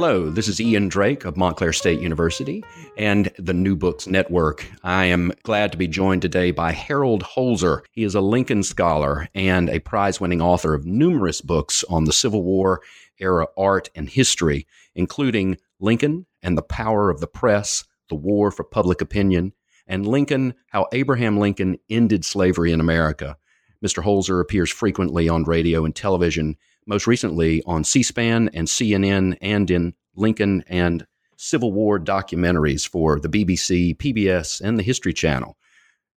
Hello, 0.00 0.30
this 0.30 0.46
is 0.46 0.60
Ian 0.60 0.86
Drake 0.86 1.24
of 1.24 1.36
Montclair 1.36 1.72
State 1.72 1.98
University 1.98 2.62
and 2.96 3.32
the 3.36 3.52
New 3.52 3.74
Books 3.74 4.06
Network. 4.06 4.64
I 4.84 5.06
am 5.06 5.32
glad 5.42 5.72
to 5.72 5.76
be 5.76 5.88
joined 5.88 6.22
today 6.22 6.52
by 6.52 6.70
Harold 6.70 7.24
Holzer. 7.24 7.80
He 7.90 8.04
is 8.04 8.14
a 8.14 8.20
Lincoln 8.20 8.62
scholar 8.62 9.26
and 9.34 9.68
a 9.68 9.80
prize 9.80 10.20
winning 10.20 10.40
author 10.40 10.72
of 10.72 10.86
numerous 10.86 11.40
books 11.40 11.82
on 11.90 12.04
the 12.04 12.12
Civil 12.12 12.44
War 12.44 12.80
era 13.18 13.48
art 13.58 13.90
and 13.96 14.08
history, 14.08 14.68
including 14.94 15.56
Lincoln 15.80 16.26
and 16.44 16.56
the 16.56 16.62
Power 16.62 17.10
of 17.10 17.18
the 17.18 17.26
Press, 17.26 17.82
The 18.08 18.14
War 18.14 18.52
for 18.52 18.62
Public 18.62 19.00
Opinion, 19.00 19.52
and 19.84 20.06
Lincoln 20.06 20.54
How 20.68 20.86
Abraham 20.92 21.40
Lincoln 21.40 21.76
Ended 21.90 22.24
Slavery 22.24 22.70
in 22.70 22.78
America. 22.78 23.36
Mr. 23.84 24.04
Holzer 24.04 24.40
appears 24.40 24.70
frequently 24.70 25.28
on 25.28 25.42
radio 25.42 25.84
and 25.84 25.94
television 25.94 26.56
most 26.88 27.06
recently 27.06 27.62
on 27.66 27.84
C 27.84 28.02
SPAN 28.02 28.48
and 28.54 28.66
CNN 28.66 29.36
and 29.42 29.70
in 29.70 29.94
Lincoln 30.16 30.64
and 30.66 31.06
Civil 31.36 31.72
War 31.72 32.00
documentaries 32.00 32.88
for 32.88 33.20
the 33.20 33.28
BBC, 33.28 33.96
PBS, 33.96 34.60
and 34.60 34.78
the 34.78 34.82
History 34.82 35.12
Channel. 35.12 35.56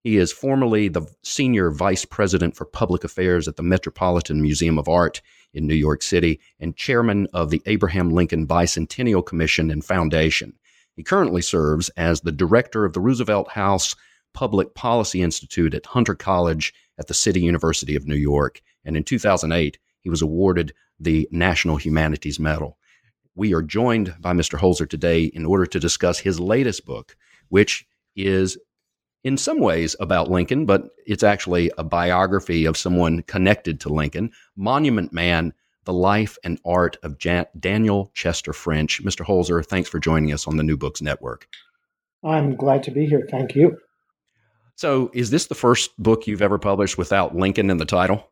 He 0.03 0.17
is 0.17 0.31
formerly 0.31 0.87
the 0.87 1.05
senior 1.23 1.69
vice 1.69 2.05
president 2.05 2.55
for 2.55 2.65
public 2.65 3.03
affairs 3.03 3.47
at 3.47 3.57
the 3.57 3.63
Metropolitan 3.63 4.41
Museum 4.41 4.79
of 4.79 4.87
Art 4.87 5.21
in 5.53 5.67
New 5.67 5.75
York 5.75 6.01
City 6.01 6.39
and 6.59 6.75
chairman 6.75 7.27
of 7.33 7.51
the 7.51 7.61
Abraham 7.67 8.09
Lincoln 8.09 8.47
Bicentennial 8.47 9.23
Commission 9.23 9.69
and 9.69 9.85
Foundation. 9.85 10.53
He 10.95 11.03
currently 11.03 11.41
serves 11.41 11.89
as 11.89 12.21
the 12.21 12.31
director 12.31 12.85
of 12.85 12.93
the 12.93 12.99
Roosevelt 13.01 13.51
House 13.51 13.95
Public 14.33 14.73
Policy 14.73 15.21
Institute 15.21 15.73
at 15.73 15.85
Hunter 15.85 16.15
College 16.15 16.73
at 16.97 17.07
the 17.07 17.13
City 17.13 17.41
University 17.41 17.95
of 17.95 18.07
New 18.07 18.15
York. 18.15 18.61
And 18.85 18.97
in 18.97 19.03
2008, 19.03 19.77
he 20.01 20.09
was 20.09 20.21
awarded 20.21 20.73
the 20.99 21.27
National 21.31 21.77
Humanities 21.77 22.39
Medal. 22.39 22.77
We 23.35 23.53
are 23.53 23.61
joined 23.61 24.15
by 24.19 24.33
Mr. 24.33 24.59
Holzer 24.59 24.89
today 24.89 25.23
in 25.23 25.45
order 25.45 25.65
to 25.65 25.79
discuss 25.79 26.19
his 26.19 26.39
latest 26.39 26.85
book, 26.85 27.15
which 27.49 27.85
is 28.15 28.57
in 29.23 29.37
some 29.37 29.59
ways 29.59 29.95
about 29.99 30.29
Lincoln, 30.29 30.65
but 30.65 30.89
it's 31.05 31.23
actually 31.23 31.71
a 31.77 31.83
biography 31.83 32.65
of 32.65 32.77
someone 32.77 33.21
connected 33.23 33.79
to 33.81 33.89
Lincoln 33.89 34.31
Monument 34.55 35.13
Man, 35.13 35.53
The 35.85 35.93
Life 35.93 36.37
and 36.43 36.59
Art 36.65 36.97
of 37.03 37.17
Jan- 37.17 37.45
Daniel 37.59 38.11
Chester 38.13 38.53
French. 38.53 39.03
Mr. 39.03 39.25
Holzer, 39.25 39.65
thanks 39.65 39.89
for 39.89 39.99
joining 39.99 40.33
us 40.33 40.47
on 40.47 40.57
the 40.57 40.63
New 40.63 40.77
Books 40.77 41.01
Network. 41.01 41.47
I'm 42.23 42.55
glad 42.55 42.83
to 42.83 42.91
be 42.91 43.05
here. 43.05 43.27
Thank 43.29 43.55
you. 43.55 43.77
So, 44.75 45.11
is 45.13 45.29
this 45.29 45.45
the 45.45 45.55
first 45.55 45.95
book 46.01 46.25
you've 46.25 46.41
ever 46.41 46.57
published 46.57 46.97
without 46.97 47.35
Lincoln 47.35 47.69
in 47.69 47.77
the 47.77 47.85
title? 47.85 48.30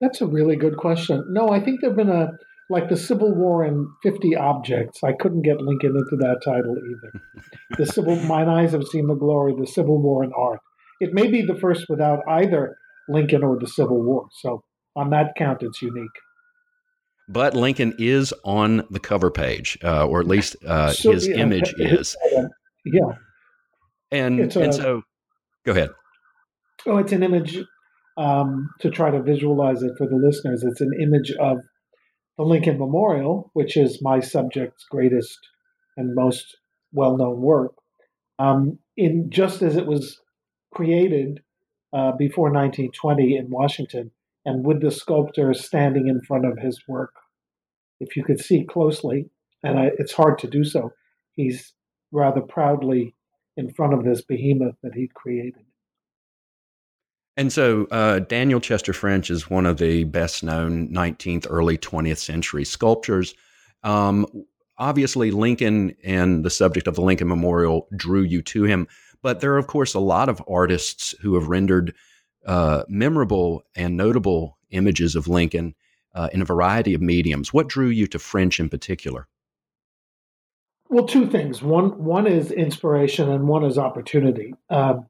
That's 0.00 0.20
a 0.20 0.26
really 0.26 0.56
good 0.56 0.76
question. 0.76 1.24
No, 1.30 1.48
I 1.48 1.60
think 1.60 1.80
there've 1.80 1.96
been 1.96 2.08
a 2.10 2.30
like 2.70 2.88
the 2.88 2.96
Civil 2.96 3.34
War 3.34 3.62
and 3.62 3.86
50 4.02 4.36
Objects. 4.36 5.04
I 5.04 5.12
couldn't 5.12 5.42
get 5.42 5.60
Lincoln 5.60 5.96
into 5.96 6.16
that 6.20 6.40
title 6.44 6.76
either. 6.76 7.22
the 7.78 7.86
Civil 7.86 8.16
Mine 8.26 8.48
Eyes 8.48 8.72
Have 8.72 8.84
Seen 8.84 9.06
the 9.06 9.14
Glory, 9.14 9.54
the 9.58 9.66
Civil 9.66 10.00
War 10.00 10.22
and 10.22 10.32
Art. 10.36 10.60
It 11.00 11.12
may 11.12 11.26
be 11.26 11.42
the 11.42 11.56
first 11.56 11.86
without 11.88 12.20
either 12.28 12.76
Lincoln 13.08 13.42
or 13.42 13.58
the 13.58 13.66
Civil 13.66 14.02
War. 14.02 14.28
So 14.40 14.62
on 14.96 15.10
that 15.10 15.34
count, 15.36 15.62
it's 15.62 15.82
unique. 15.82 16.10
But 17.28 17.54
Lincoln 17.54 17.94
is 17.98 18.34
on 18.44 18.86
the 18.90 19.00
cover 19.00 19.30
page, 19.30 19.78
uh, 19.82 20.06
or 20.06 20.20
at 20.20 20.26
least 20.26 20.56
uh, 20.66 20.92
so, 20.92 21.12
his 21.12 21.26
yeah, 21.26 21.36
image 21.36 21.74
is. 21.78 22.16
Yeah. 22.84 23.12
And, 24.10 24.40
a, 24.40 24.60
and 24.60 24.74
so, 24.74 25.02
go 25.64 25.72
ahead. 25.72 25.90
Oh, 26.86 26.98
it's 26.98 27.12
an 27.12 27.22
image 27.22 27.58
um, 28.16 28.70
to 28.80 28.90
try 28.90 29.10
to 29.10 29.22
visualize 29.22 29.82
it 29.82 29.92
for 29.98 30.06
the 30.06 30.16
listeners. 30.16 30.62
It's 30.62 30.80
an 30.80 30.92
image 31.00 31.32
of 31.40 31.58
the 32.36 32.44
Lincoln 32.44 32.78
Memorial, 32.78 33.50
which 33.54 33.76
is 33.76 34.02
my 34.02 34.20
subject's 34.20 34.84
greatest 34.90 35.38
and 35.96 36.14
most 36.14 36.56
well 36.92 37.16
known 37.16 37.40
work. 37.40 37.74
Um, 38.38 38.78
in 38.96 39.30
just 39.30 39.62
as 39.62 39.76
it 39.76 39.86
was 39.86 40.20
created 40.72 41.40
uh, 41.92 42.12
before 42.12 42.50
1920 42.50 43.36
in 43.36 43.50
Washington, 43.50 44.10
and 44.44 44.64
with 44.64 44.80
the 44.80 44.90
sculptor 44.90 45.54
standing 45.54 46.08
in 46.08 46.20
front 46.20 46.44
of 46.44 46.58
his 46.58 46.82
work. 46.86 47.14
If 48.00 48.16
you 48.16 48.24
could 48.24 48.40
see 48.40 48.64
closely, 48.64 49.30
and 49.62 49.78
I, 49.78 49.90
it's 49.98 50.12
hard 50.12 50.38
to 50.40 50.48
do 50.48 50.64
so, 50.64 50.92
he's 51.32 51.72
rather 52.12 52.40
proudly 52.40 53.14
in 53.56 53.72
front 53.72 53.94
of 53.94 54.04
this 54.04 54.22
behemoth 54.22 54.76
that 54.82 54.94
he'd 54.94 55.14
created. 55.14 55.64
And 57.36 57.52
so 57.52 57.86
uh, 57.90 58.20
Daniel 58.20 58.60
Chester 58.60 58.92
French 58.92 59.30
is 59.30 59.50
one 59.50 59.66
of 59.66 59.78
the 59.78 60.04
best 60.04 60.44
known 60.44 60.88
19th, 60.88 61.46
early 61.50 61.76
20th 61.76 62.18
century 62.18 62.64
sculptors. 62.64 63.34
Um, 63.82 64.26
obviously, 64.78 65.30
Lincoln 65.30 65.96
and 66.04 66.44
the 66.44 66.50
subject 66.50 66.86
of 66.86 66.94
the 66.94 67.02
Lincoln 67.02 67.28
Memorial 67.28 67.88
drew 67.96 68.22
you 68.22 68.40
to 68.42 68.64
him, 68.64 68.86
but 69.20 69.40
there 69.40 69.52
are, 69.52 69.58
of 69.58 69.66
course, 69.66 69.94
a 69.94 70.00
lot 70.00 70.28
of 70.28 70.42
artists 70.48 71.14
who 71.20 71.34
have 71.34 71.48
rendered 71.48 71.94
uh, 72.46 72.84
memorable 72.88 73.64
and 73.74 73.96
notable 73.96 74.58
images 74.70 75.16
of 75.16 75.26
Lincoln 75.26 75.74
uh, 76.14 76.28
in 76.32 76.40
a 76.40 76.44
variety 76.44 76.94
of 76.94 77.00
mediums. 77.00 77.52
What 77.52 77.68
drew 77.68 77.88
you 77.88 78.06
to 78.08 78.18
French 78.18 78.60
in 78.60 78.68
particular? 78.68 79.26
Well, 80.88 81.06
two 81.06 81.26
things. 81.26 81.62
One, 81.62 82.04
one 82.04 82.26
is 82.26 82.52
inspiration, 82.52 83.30
and 83.30 83.48
one 83.48 83.64
is 83.64 83.78
opportunity. 83.78 84.54
Um, 84.70 85.06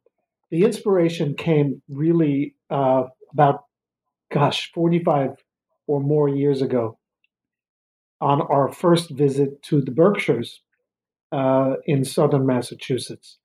the 0.54 0.64
inspiration 0.64 1.34
came 1.34 1.82
really 1.88 2.54
uh, 2.70 3.02
about, 3.32 3.64
gosh, 4.32 4.70
45 4.72 5.30
or 5.88 5.98
more 5.98 6.28
years 6.28 6.62
ago 6.62 6.96
on 8.20 8.40
our 8.40 8.72
first 8.72 9.10
visit 9.10 9.60
to 9.64 9.80
the 9.80 9.90
Berkshires 9.90 10.60
uh, 11.32 11.72
in 11.86 12.04
southern 12.04 12.46
Massachusetts. 12.46 13.38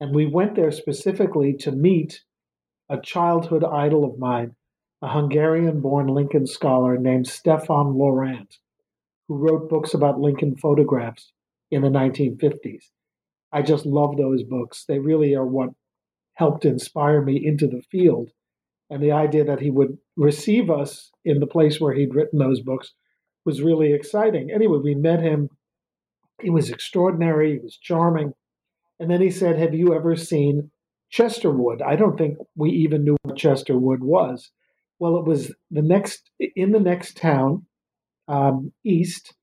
And 0.00 0.12
we 0.12 0.26
went 0.26 0.56
there 0.56 0.72
specifically 0.72 1.54
to 1.60 1.70
meet 1.70 2.22
a 2.90 3.00
childhood 3.00 3.62
idol 3.62 4.04
of 4.04 4.18
mine, 4.18 4.56
a 5.00 5.10
Hungarian 5.10 5.80
born 5.80 6.08
Lincoln 6.08 6.48
scholar 6.48 6.98
named 6.98 7.28
Stefan 7.28 7.94
Lorant, 7.94 8.56
who 9.28 9.36
wrote 9.36 9.70
books 9.70 9.94
about 9.94 10.18
Lincoln 10.18 10.56
photographs 10.56 11.30
in 11.70 11.82
the 11.82 11.90
1950s. 11.90 12.86
I 13.52 13.62
just 13.62 13.86
love 13.86 14.16
those 14.16 14.42
books. 14.42 14.84
They 14.88 14.98
really 14.98 15.32
are 15.36 15.46
what 15.46 15.70
helped 16.36 16.64
inspire 16.64 17.22
me 17.22 17.44
into 17.44 17.66
the 17.66 17.82
field. 17.90 18.30
And 18.88 19.02
the 19.02 19.12
idea 19.12 19.44
that 19.44 19.60
he 19.60 19.70
would 19.70 19.98
receive 20.16 20.70
us 20.70 21.10
in 21.24 21.40
the 21.40 21.46
place 21.46 21.80
where 21.80 21.92
he'd 21.92 22.14
written 22.14 22.38
those 22.38 22.60
books 22.60 22.92
was 23.44 23.62
really 23.62 23.92
exciting. 23.92 24.50
Anyway, 24.54 24.78
we 24.82 24.94
met 24.94 25.20
him. 25.20 25.48
He 26.40 26.50
was 26.50 26.70
extraordinary, 26.70 27.52
he 27.52 27.58
was 27.58 27.76
charming. 27.76 28.32
And 29.00 29.10
then 29.10 29.20
he 29.20 29.30
said, 29.30 29.58
Have 29.58 29.74
you 29.74 29.94
ever 29.94 30.14
seen 30.14 30.70
Chesterwood? 31.12 31.82
I 31.82 31.96
don't 31.96 32.16
think 32.16 32.38
we 32.54 32.70
even 32.70 33.04
knew 33.04 33.16
what 33.22 33.36
Chesterwood 33.36 34.00
was. 34.00 34.50
Well, 34.98 35.16
it 35.16 35.24
was 35.24 35.52
the 35.70 35.82
next 35.82 36.30
in 36.38 36.72
the 36.72 36.80
next 36.80 37.16
town 37.16 37.66
um, 38.28 38.72
east, 38.84 39.34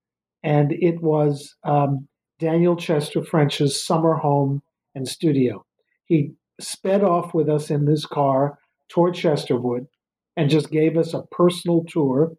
and 0.43 0.71
it 0.71 1.01
was 1.01 1.55
um, 1.63 2.07
Daniel 2.39 2.75
Chester 2.75 3.23
French's 3.23 3.83
summer 3.83 4.15
home 4.15 4.61
and 4.95 5.07
studio. 5.07 5.65
He 6.05 6.33
sped 6.59 7.03
off 7.03 7.33
with 7.33 7.49
us 7.49 7.69
in 7.69 7.85
this 7.85 8.05
car 8.05 8.57
toward 8.89 9.15
Chesterwood 9.15 9.87
and 10.35 10.49
just 10.49 10.71
gave 10.71 10.97
us 10.97 11.13
a 11.13 11.23
personal 11.31 11.83
tour 11.87 12.33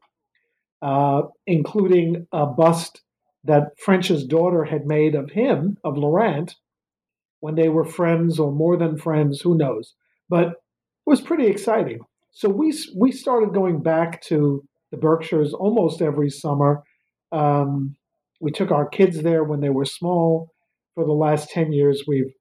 uh, 0.84 1.22
including 1.46 2.26
a 2.30 2.44
bust 2.44 3.00
that 3.42 3.72
French's 3.78 4.24
daughter 4.26 4.64
had 4.64 4.86
made 4.86 5.14
of 5.14 5.30
him, 5.30 5.78
of 5.82 5.94
Lorant, 5.94 6.56
when 7.40 7.54
they 7.54 7.70
were 7.70 7.86
friends 7.86 8.38
or 8.38 8.52
more 8.52 8.76
than 8.76 8.98
friends, 8.98 9.40
who 9.40 9.56
knows. 9.56 9.94
But 10.28 10.48
it 10.48 10.54
was 11.06 11.22
pretty 11.22 11.46
exciting. 11.46 12.00
So 12.32 12.50
we, 12.50 12.78
we 12.94 13.12
started 13.12 13.54
going 13.54 13.82
back 13.82 14.20
to 14.24 14.62
the 14.90 14.98
Berkshires 14.98 15.54
almost 15.54 16.02
every 16.02 16.28
summer. 16.28 16.82
Um, 17.32 17.96
we 18.38 18.50
took 18.50 18.70
our 18.70 18.86
kids 18.86 19.22
there 19.22 19.42
when 19.42 19.60
they 19.60 19.70
were 19.70 19.86
small. 19.86 20.50
For 20.94 21.04
the 21.06 21.12
last 21.12 21.50
10 21.50 21.72
years, 21.72 22.04
we've 22.06 22.32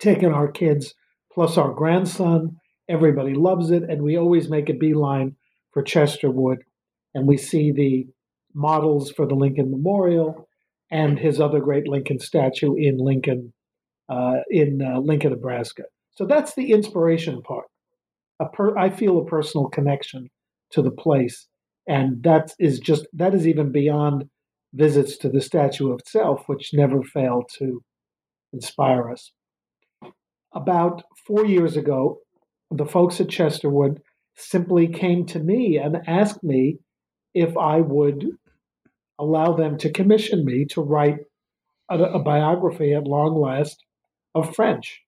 taken 0.00 0.32
our 0.32 0.48
kids 0.48 0.94
plus 1.32 1.56
our 1.56 1.72
grandson. 1.72 2.56
Everybody 2.88 3.34
loves 3.34 3.70
it, 3.70 3.82
and 3.82 4.02
we 4.02 4.16
always 4.16 4.48
make 4.48 4.68
a 4.68 4.74
beeline 4.74 5.36
for 5.72 5.82
Chesterwood, 5.82 6.58
and 7.14 7.26
we 7.26 7.36
see 7.36 7.72
the 7.72 8.06
models 8.54 9.10
for 9.10 9.26
the 9.26 9.34
Lincoln 9.34 9.70
Memorial 9.70 10.48
and 10.90 11.18
his 11.18 11.40
other 11.40 11.60
great 11.60 11.88
Lincoln 11.88 12.18
statue 12.18 12.74
in 12.74 12.98
Lincoln, 12.98 13.52
uh, 14.08 14.36
in 14.50 14.80
uh, 14.80 15.00
Lincoln, 15.00 15.32
Nebraska. 15.32 15.82
So 16.16 16.26
that's 16.26 16.54
the 16.54 16.72
inspiration 16.72 17.42
part. 17.42 17.66
Per, 18.54 18.76
I 18.78 18.90
feel 18.90 19.18
a 19.18 19.26
personal 19.26 19.68
connection 19.68 20.30
to 20.70 20.82
the 20.82 20.90
place, 20.90 21.48
and 21.86 22.22
that 22.22 22.52
is 22.58 22.78
just 22.78 23.06
that 23.12 23.34
is 23.34 23.46
even 23.46 23.72
beyond 23.72 24.28
visits 24.74 25.16
to 25.18 25.28
the 25.28 25.40
statue 25.40 25.94
itself, 25.94 26.44
which 26.46 26.74
never 26.74 27.02
fail 27.02 27.44
to 27.58 27.82
inspire 28.52 29.10
us. 29.10 29.32
About 30.54 31.02
four 31.26 31.44
years 31.44 31.76
ago, 31.76 32.20
the 32.70 32.86
folks 32.86 33.20
at 33.20 33.28
Chesterwood 33.28 34.00
simply 34.34 34.88
came 34.88 35.26
to 35.26 35.38
me 35.38 35.78
and 35.78 35.98
asked 36.06 36.42
me 36.42 36.78
if 37.34 37.56
I 37.56 37.80
would 37.80 38.26
allow 39.18 39.52
them 39.52 39.78
to 39.78 39.90
commission 39.90 40.44
me 40.44 40.64
to 40.66 40.80
write 40.80 41.18
a, 41.90 41.98
a 41.98 42.18
biography 42.18 42.94
at 42.94 43.04
long 43.04 43.40
last 43.40 43.84
of 44.34 44.54
French. 44.54 45.02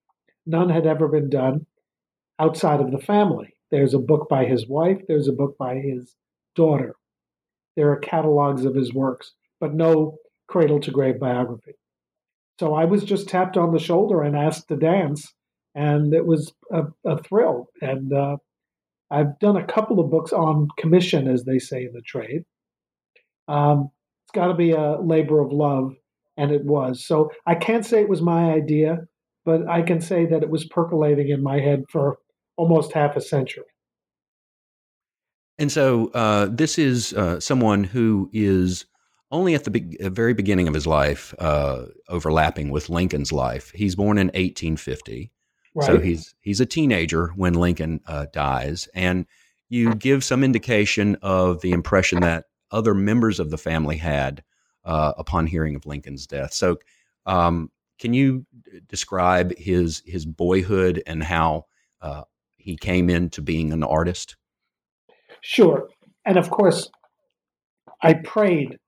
None 0.46 0.70
had 0.70 0.86
ever 0.86 1.08
been 1.08 1.28
done 1.28 1.66
outside 2.38 2.80
of 2.80 2.90
the 2.90 2.98
family. 2.98 3.54
There's 3.70 3.94
a 3.94 3.98
book 3.98 4.28
by 4.28 4.44
his 4.44 4.66
wife, 4.66 5.02
there's 5.08 5.28
a 5.28 5.32
book 5.32 5.56
by 5.58 5.76
his 5.76 6.14
daughter. 6.54 6.96
There 7.76 7.90
are 7.90 7.98
catalogs 7.98 8.64
of 8.64 8.74
his 8.74 8.92
works, 8.92 9.32
but 9.60 9.74
no 9.74 10.18
cradle 10.46 10.80
to 10.80 10.90
grave 10.90 11.20
biography. 11.20 11.77
So 12.58 12.74
I 12.74 12.84
was 12.84 13.04
just 13.04 13.28
tapped 13.28 13.56
on 13.56 13.72
the 13.72 13.78
shoulder 13.78 14.22
and 14.22 14.36
asked 14.36 14.68
to 14.68 14.76
dance, 14.76 15.32
and 15.74 16.12
it 16.12 16.26
was 16.26 16.52
a, 16.72 16.84
a 17.06 17.22
thrill. 17.22 17.68
And 17.80 18.12
uh, 18.12 18.38
I've 19.10 19.38
done 19.38 19.56
a 19.56 19.66
couple 19.66 20.00
of 20.00 20.10
books 20.10 20.32
on 20.32 20.68
commission, 20.76 21.28
as 21.28 21.44
they 21.44 21.58
say 21.58 21.84
in 21.84 21.92
the 21.92 22.02
trade. 22.02 22.42
Um, 23.46 23.90
it's 24.24 24.34
got 24.34 24.48
to 24.48 24.54
be 24.54 24.72
a 24.72 25.00
labor 25.00 25.40
of 25.40 25.52
love, 25.52 25.94
and 26.36 26.50
it 26.50 26.64
was. 26.64 27.06
So 27.06 27.30
I 27.46 27.54
can't 27.54 27.86
say 27.86 28.00
it 28.00 28.08
was 28.08 28.20
my 28.20 28.50
idea, 28.50 28.98
but 29.44 29.68
I 29.68 29.82
can 29.82 30.00
say 30.00 30.26
that 30.26 30.42
it 30.42 30.50
was 30.50 30.66
percolating 30.66 31.28
in 31.28 31.42
my 31.42 31.60
head 31.60 31.84
for 31.90 32.18
almost 32.56 32.92
half 32.92 33.16
a 33.16 33.20
century. 33.20 33.64
And 35.58 35.72
so 35.72 36.08
uh, 36.08 36.48
this 36.50 36.78
is 36.78 37.12
uh, 37.14 37.40
someone 37.40 37.84
who 37.84 38.30
is 38.32 38.84
only 39.30 39.54
at 39.54 39.64
the 39.64 39.70
be- 39.70 39.96
very 40.00 40.34
beginning 40.34 40.68
of 40.68 40.74
his 40.74 40.86
life, 40.86 41.34
uh, 41.38 41.86
overlapping 42.08 42.70
with 42.70 42.88
Lincoln's 42.88 43.32
life. 43.32 43.70
He's 43.74 43.94
born 43.94 44.18
in 44.18 44.28
1850. 44.28 45.32
Right. 45.74 45.86
So 45.86 45.98
he's 45.98 46.34
he's 46.40 46.60
a 46.60 46.66
teenager 46.66 47.28
when 47.36 47.54
Lincoln 47.54 48.00
uh, 48.06 48.26
dies, 48.32 48.88
and 48.94 49.26
you 49.68 49.94
give 49.94 50.24
some 50.24 50.42
indication 50.42 51.16
of 51.22 51.60
the 51.60 51.72
impression 51.72 52.20
that 52.20 52.44
other 52.70 52.94
members 52.94 53.38
of 53.38 53.50
the 53.50 53.58
family 53.58 53.96
had 53.96 54.42
uh, 54.84 55.12
upon 55.18 55.46
hearing 55.46 55.74
of 55.76 55.86
Lincoln's 55.86 56.26
death. 56.26 56.52
So, 56.52 56.78
um, 57.26 57.70
can 57.98 58.14
you 58.14 58.46
describe 58.88 59.56
his 59.58 60.02
his 60.06 60.24
boyhood 60.24 61.02
and 61.06 61.22
how 61.22 61.66
uh, 62.00 62.22
he 62.56 62.76
came 62.76 63.10
into 63.10 63.42
being 63.42 63.72
an 63.72 63.84
artist? 63.84 64.36
Sure, 65.42 65.88
and 66.24 66.38
of 66.38 66.50
course, 66.50 66.90
I 68.02 68.14
prayed 68.14 68.78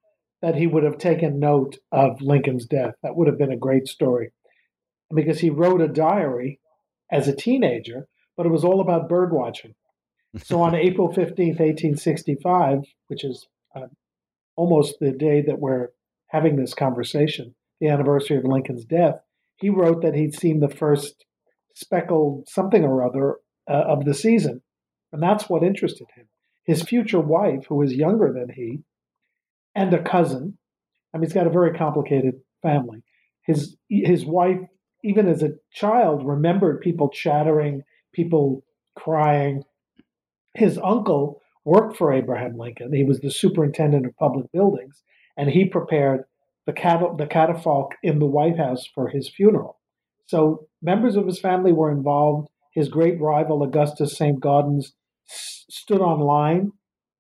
that 0.43 0.57
he 0.57 0.67
would 0.67 0.85
have 0.85 0.99
taken 0.99 1.39
note 1.39 1.79
of 1.93 2.23
Lincoln's 2.23 2.67
death. 2.67 2.95
That 3.03 3.17
would 3.17 3.27
have 3.27 3.39
been 3.39 3.53
a 3.53 3.57
great 3.57 3.87
story, 3.87 4.33
because 5.15 5.41
he 5.41 5.51
wrote 5.51 5.81
a 5.81 5.89
diary 5.89 6.61
as 7.11 7.29
a 7.29 7.37
teenager, 7.37 8.09
but 8.37 8.47
it 8.47 8.51
was 8.51 8.65
all 8.65 8.81
about 8.81 9.09
bird 9.09 9.33
watching. 9.33 9.75
So 10.39 10.63
on 10.63 10.75
April 10.77 11.09
15th, 11.09 11.59
1865, 11.59 12.81
which 13.09 13.25
is 13.25 13.47
uh, 13.75 13.87
almost 14.57 14.97
the 15.01 15.13
day 15.13 15.43
that 15.43 15.59
we're 15.59 15.89
having 16.29 16.57
this 16.57 16.75
conversation, 16.75 17.55
the 17.81 17.89
anniversary 17.89 18.37
of 18.37 18.45
Lincoln's 18.45 18.85
death, 18.85 19.17
he 19.57 19.69
wrote 19.69 20.03
that 20.03 20.15
he'd 20.15 20.35
seen 20.35 20.61
the 20.61 20.69
first 20.69 21.25
speckled 21.75 22.49
something 22.49 22.85
or 22.85 23.03
other 23.03 23.37
uh, 23.69 23.85
of 23.87 24.05
the 24.05 24.15
season. 24.15 24.63
And 25.13 25.23
that's 25.23 25.49
what 25.49 25.63
interested 25.63 26.07
him. 26.15 26.27
His 26.65 26.83
future 26.83 27.21
wife, 27.21 27.67
who 27.69 27.77
was 27.77 27.95
younger 27.95 28.33
than 28.33 28.55
he, 28.55 28.83
and 29.75 29.93
a 29.95 30.03
cousin, 30.03 30.59
I 31.15 31.19
mean, 31.19 31.25
he's 31.25 31.35
got 31.35 31.47
a 31.47 31.51
very 31.51 31.77
complicated 31.77 32.35
family. 32.63 33.03
His, 33.47 33.77
his 33.89 34.25
wife 34.25 34.61
even 35.03 35.29
as 35.29 35.43
a 35.43 35.53
child, 35.73 36.27
remembered 36.27 36.81
people 36.81 37.09
chattering, 37.09 37.83
people 38.13 38.65
crying. 38.97 39.63
His 40.55 40.79
uncle 40.83 41.41
worked 41.65 41.97
for 41.97 42.13
Abraham 42.13 42.57
Lincoln. 42.57 42.93
He 42.93 43.05
was 43.05 43.21
the 43.21 43.31
superintendent 43.31 44.07
of 44.07 44.17
public 44.17 44.51
buildings, 44.53 45.03
and 45.37 45.51
he 45.51 45.65
prepared 45.65 46.25
the, 46.67 46.73
cat- 46.73 47.17
the 47.19 47.27
catafalque 47.27 47.93
in 48.03 48.19
the 48.19 48.27
White 48.27 48.59
House 48.59 48.87
for 48.95 49.09
his 49.09 49.29
funeral. 49.29 49.79
So 50.27 50.67
members 50.83 51.17
of 51.17 51.27
his 51.27 51.41
family 51.41 51.73
were 51.73 51.91
involved. 51.91 52.49
His 52.75 52.89
great 52.89 53.21
rival, 53.21 53.63
Augustus 53.63 54.17
St. 54.17 54.41
Gaudens, 54.41 54.93
s- 55.29 55.65
stood 55.69 56.01
on 56.01 56.21
line 56.21 56.73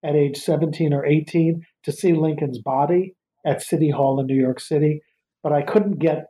at 0.04 0.14
age 0.14 0.36
17 0.36 0.92
or 0.92 1.04
18 1.04 1.62
to 1.84 1.92
see 1.92 2.12
Lincoln's 2.12 2.58
body 2.58 3.14
at 3.44 3.62
City 3.62 3.90
Hall 3.90 4.20
in 4.20 4.26
New 4.26 4.40
York 4.40 4.60
City. 4.60 5.02
But 5.42 5.52
I 5.52 5.62
couldn't 5.62 5.98
get 5.98 6.26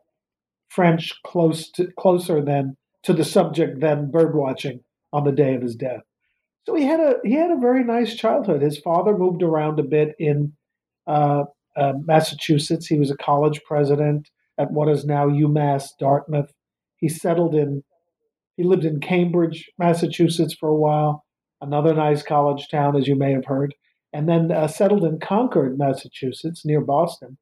French 0.69 1.13
close 1.27 1.71
to, 1.73 1.89
closer 1.99 2.43
than 2.43 2.77
to 3.03 3.13
the 3.13 3.25
subject 3.25 3.81
than 3.81 4.11
bird 4.11 4.35
watching 4.35 4.81
on 5.13 5.25
the 5.25 5.33
day 5.33 5.55
of 5.55 5.63
his 5.63 5.75
death. 5.75 6.03
So 6.67 6.75
he 6.75 6.85
had 6.85 7.01
a 7.01 7.15
he 7.25 7.33
had 7.35 7.51
a 7.51 7.59
very 7.61 7.83
nice 7.83 8.15
childhood. 8.15 8.63
His 8.63 8.79
father 8.79 9.17
moved 9.17 9.43
around 9.43 9.81
a 9.81 9.85
bit 9.85 10.15
in 10.19 10.53
uh, 11.07 11.45
uh, 11.77 11.95
Massachusetts. 12.05 12.87
He 12.87 12.99
was 12.99 13.11
a 13.11 13.17
college 13.17 13.61
president 13.65 14.29
at 14.59 14.71
what 14.71 14.89
is 14.89 15.05
now 15.05 15.27
UMass 15.27 15.89
Dartmouth. 15.99 16.53
He 16.99 17.09
settled 17.09 17.55
in 17.55 17.83
he 18.57 18.63
lived 18.63 18.85
in 18.85 19.01
Cambridge, 19.01 19.71
Massachusetts 19.79 20.55
for 20.55 20.69
a 20.69 20.77
while, 20.77 21.25
another 21.63 21.95
nice 21.95 22.23
college 22.23 22.69
town, 22.69 22.95
as 22.95 23.09
you 23.09 23.17
may 23.17 23.33
have 23.33 23.47
heard, 23.47 23.75
and 24.13 24.29
then 24.29 24.51
uh, 24.51 24.67
settled 24.67 25.05
in 25.05 25.21
Concord, 25.21 25.79
Massachusetts, 25.79 26.65
near 26.65 26.81
Boston, 26.81 27.39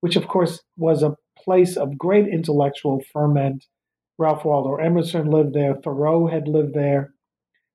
which 0.00 0.16
of 0.16 0.28
course 0.28 0.62
was 0.76 1.02
a 1.02 1.16
place 1.38 1.76
of 1.76 1.98
great 1.98 2.26
intellectual 2.28 3.02
ferment. 3.12 3.66
Ralph 4.18 4.44
Waldo 4.44 4.76
Emerson 4.76 5.30
lived 5.30 5.54
there, 5.54 5.74
Thoreau 5.74 6.26
had 6.26 6.48
lived 6.48 6.74
there, 6.74 7.12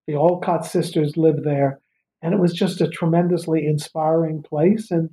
the 0.08 0.16
Alcott 0.16 0.66
sisters 0.66 1.16
lived 1.16 1.44
there, 1.44 1.80
and 2.22 2.34
it 2.34 2.40
was 2.40 2.54
just 2.54 2.82
a 2.82 2.88
tremendously 2.88 3.66
inspiring 3.66 4.44
place. 4.44 4.92
And 4.92 5.12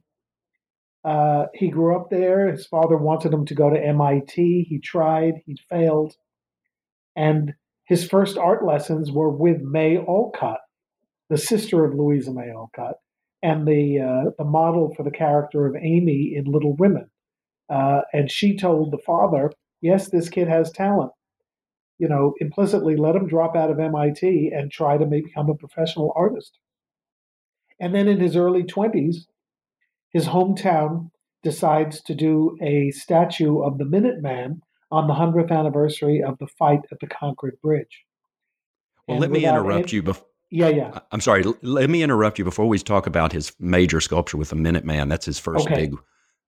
uh, 1.04 1.46
he 1.54 1.68
grew 1.68 1.96
up 1.96 2.10
there. 2.10 2.50
His 2.50 2.66
father 2.66 2.96
wanted 2.96 3.32
him 3.32 3.46
to 3.46 3.54
go 3.54 3.70
to 3.70 3.82
MIT. 3.82 4.66
He 4.68 4.78
tried, 4.78 5.34
he 5.46 5.56
failed. 5.70 6.14
And 7.16 7.54
his 7.84 8.06
first 8.06 8.36
art 8.36 8.64
lessons 8.64 9.10
were 9.10 9.30
with 9.30 9.62
May 9.62 9.96
Alcott, 9.96 10.60
the 11.30 11.38
sister 11.38 11.84
of 11.84 11.94
Louisa 11.94 12.32
May 12.32 12.50
Alcott, 12.50 12.96
and 13.42 13.66
the 13.66 14.00
uh, 14.00 14.30
the 14.36 14.44
model 14.44 14.94
for 14.94 15.02
the 15.02 15.10
character 15.10 15.66
of 15.66 15.76
Amy 15.76 16.34
in 16.36 16.44
Little 16.44 16.74
Women. 16.76 17.10
Uh, 17.70 18.00
and 18.12 18.30
she 18.30 18.56
told 18.56 18.90
the 18.90 18.98
father, 18.98 19.52
yes, 19.80 20.08
this 20.08 20.28
kid 20.28 20.48
has 20.48 20.70
talent. 20.70 21.12
You 21.98 22.08
know, 22.08 22.34
implicitly 22.40 22.96
let 22.96 23.16
him 23.16 23.26
drop 23.26 23.56
out 23.56 23.70
of 23.70 23.80
MIT 23.80 24.52
and 24.54 24.70
try 24.70 24.96
to 24.96 25.04
become 25.04 25.50
a 25.50 25.54
professional 25.54 26.12
artist. 26.16 26.58
And 27.80 27.94
then 27.94 28.08
in 28.08 28.20
his 28.20 28.36
early 28.36 28.62
20s, 28.62 29.26
his 30.10 30.26
hometown 30.26 31.10
decides 31.42 32.02
to 32.02 32.14
do 32.14 32.56
a 32.62 32.90
statue 32.90 33.60
of 33.60 33.78
the 33.78 33.84
Minuteman 33.84 34.60
on 34.90 35.06
the 35.06 35.14
100th 35.14 35.50
anniversary 35.50 36.22
of 36.22 36.38
the 36.38 36.46
fight 36.46 36.80
at 36.90 36.98
the 37.00 37.06
Concord 37.06 37.58
Bridge. 37.62 38.04
Well, 39.06 39.16
and 39.16 39.20
let 39.20 39.30
me 39.30 39.44
interrupt 39.44 39.88
any, 39.88 39.96
you 39.96 40.02
before. 40.02 40.27
Yeah, 40.50 40.68
yeah. 40.68 40.98
I'm 41.12 41.20
sorry. 41.20 41.44
Let 41.62 41.90
me 41.90 42.02
interrupt 42.02 42.38
you 42.38 42.44
before 42.44 42.66
we 42.66 42.78
talk 42.78 43.06
about 43.06 43.32
his 43.32 43.52
major 43.58 44.00
sculpture 44.00 44.36
with 44.36 44.50
the 44.50 44.56
Minuteman. 44.56 45.08
That's 45.08 45.26
his 45.26 45.38
first 45.38 45.66
okay. 45.66 45.74
big 45.74 45.96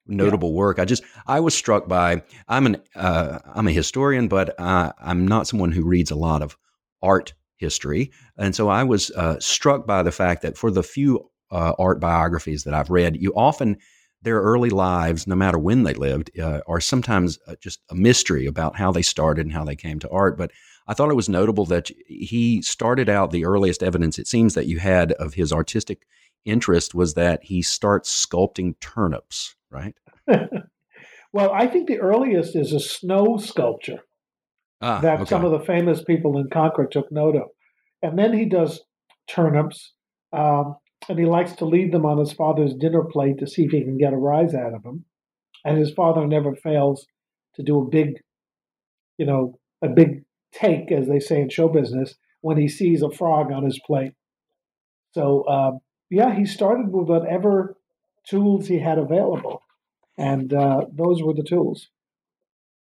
notable 0.06 0.50
yeah. 0.50 0.56
work. 0.56 0.78
I 0.78 0.84
just 0.84 1.02
I 1.26 1.40
was 1.40 1.54
struck 1.54 1.86
by 1.86 2.22
I'm 2.48 2.66
an 2.66 2.76
uh, 2.94 3.40
I'm 3.54 3.68
a 3.68 3.72
historian, 3.72 4.28
but 4.28 4.58
uh, 4.58 4.92
I'm 4.98 5.26
not 5.26 5.46
someone 5.46 5.72
who 5.72 5.84
reads 5.84 6.10
a 6.10 6.16
lot 6.16 6.42
of 6.42 6.56
art 7.02 7.34
history, 7.56 8.10
and 8.38 8.54
so 8.54 8.68
I 8.68 8.84
was 8.84 9.10
uh, 9.10 9.38
struck 9.38 9.86
by 9.86 10.02
the 10.02 10.12
fact 10.12 10.42
that 10.42 10.56
for 10.56 10.70
the 10.70 10.82
few 10.82 11.30
uh, 11.50 11.74
art 11.78 12.00
biographies 12.00 12.64
that 12.64 12.74
I've 12.74 12.90
read, 12.90 13.20
you 13.20 13.34
often 13.34 13.76
their 14.22 14.40
early 14.40 14.70
lives, 14.70 15.26
no 15.26 15.34
matter 15.34 15.58
when 15.58 15.82
they 15.82 15.94
lived, 15.94 16.38
uh, 16.38 16.60
are 16.66 16.80
sometimes 16.80 17.38
uh, 17.46 17.54
just 17.60 17.80
a 17.90 17.94
mystery 17.94 18.46
about 18.46 18.76
how 18.76 18.92
they 18.92 19.02
started 19.02 19.46
and 19.46 19.52
how 19.52 19.64
they 19.64 19.76
came 19.76 19.98
to 19.98 20.10
art. 20.10 20.36
But 20.36 20.50
I 20.86 20.94
thought 20.94 21.10
it 21.10 21.16
was 21.16 21.28
notable 21.28 21.66
that 21.66 21.90
he 22.06 22.62
started 22.62 23.08
out 23.08 23.30
the 23.30 23.44
earliest 23.44 23.82
evidence 23.82 24.18
it 24.18 24.26
seems 24.26 24.54
that 24.54 24.66
you 24.66 24.78
had 24.78 25.12
of 25.12 25.34
his 25.34 25.52
artistic 25.52 26.06
interest 26.44 26.94
was 26.94 27.14
that 27.14 27.44
he 27.44 27.62
starts 27.62 28.26
sculpting 28.26 28.74
turnips, 28.80 29.54
right? 29.70 29.94
well, 31.32 31.52
I 31.52 31.66
think 31.66 31.86
the 31.86 32.00
earliest 32.00 32.56
is 32.56 32.72
a 32.72 32.80
snow 32.80 33.36
sculpture 33.36 34.00
ah, 34.80 35.00
that 35.00 35.20
okay. 35.20 35.28
some 35.28 35.44
of 35.44 35.52
the 35.52 35.64
famous 35.64 36.02
people 36.02 36.38
in 36.38 36.48
Concord 36.50 36.90
took 36.90 37.10
note 37.12 37.36
of. 37.36 37.48
And 38.02 38.18
then 38.18 38.32
he 38.32 38.46
does 38.46 38.80
turnips. 39.28 39.92
Um, 40.32 40.76
and 41.08 41.18
he 41.18 41.24
likes 41.24 41.52
to 41.54 41.64
leave 41.64 41.92
them 41.92 42.04
on 42.04 42.18
his 42.18 42.32
father's 42.32 42.74
dinner 42.74 43.02
plate 43.04 43.38
to 43.38 43.46
see 43.46 43.64
if 43.64 43.70
he 43.70 43.82
can 43.82 43.98
get 43.98 44.12
a 44.12 44.16
rise 44.16 44.54
out 44.54 44.74
of 44.74 44.84
him. 44.84 45.04
And 45.64 45.78
his 45.78 45.92
father 45.92 46.26
never 46.26 46.54
fails 46.54 47.06
to 47.56 47.62
do 47.62 47.80
a 47.80 47.88
big, 47.88 48.20
you 49.18 49.26
know, 49.26 49.58
a 49.82 49.88
big 49.88 50.24
take, 50.52 50.90
as 50.92 51.08
they 51.08 51.20
say 51.20 51.40
in 51.40 51.48
show 51.48 51.68
business, 51.68 52.14
when 52.40 52.56
he 52.56 52.68
sees 52.68 53.02
a 53.02 53.10
frog 53.10 53.52
on 53.52 53.64
his 53.64 53.80
plate. 53.86 54.12
So, 55.12 55.46
um, 55.48 55.80
yeah, 56.10 56.34
he 56.34 56.46
started 56.46 56.92
with 56.92 57.08
whatever 57.08 57.76
tools 58.28 58.66
he 58.66 58.78
had 58.78 58.98
available, 58.98 59.62
and 60.16 60.52
uh, 60.52 60.86
those 60.92 61.22
were 61.22 61.34
the 61.34 61.42
tools. 61.42 61.88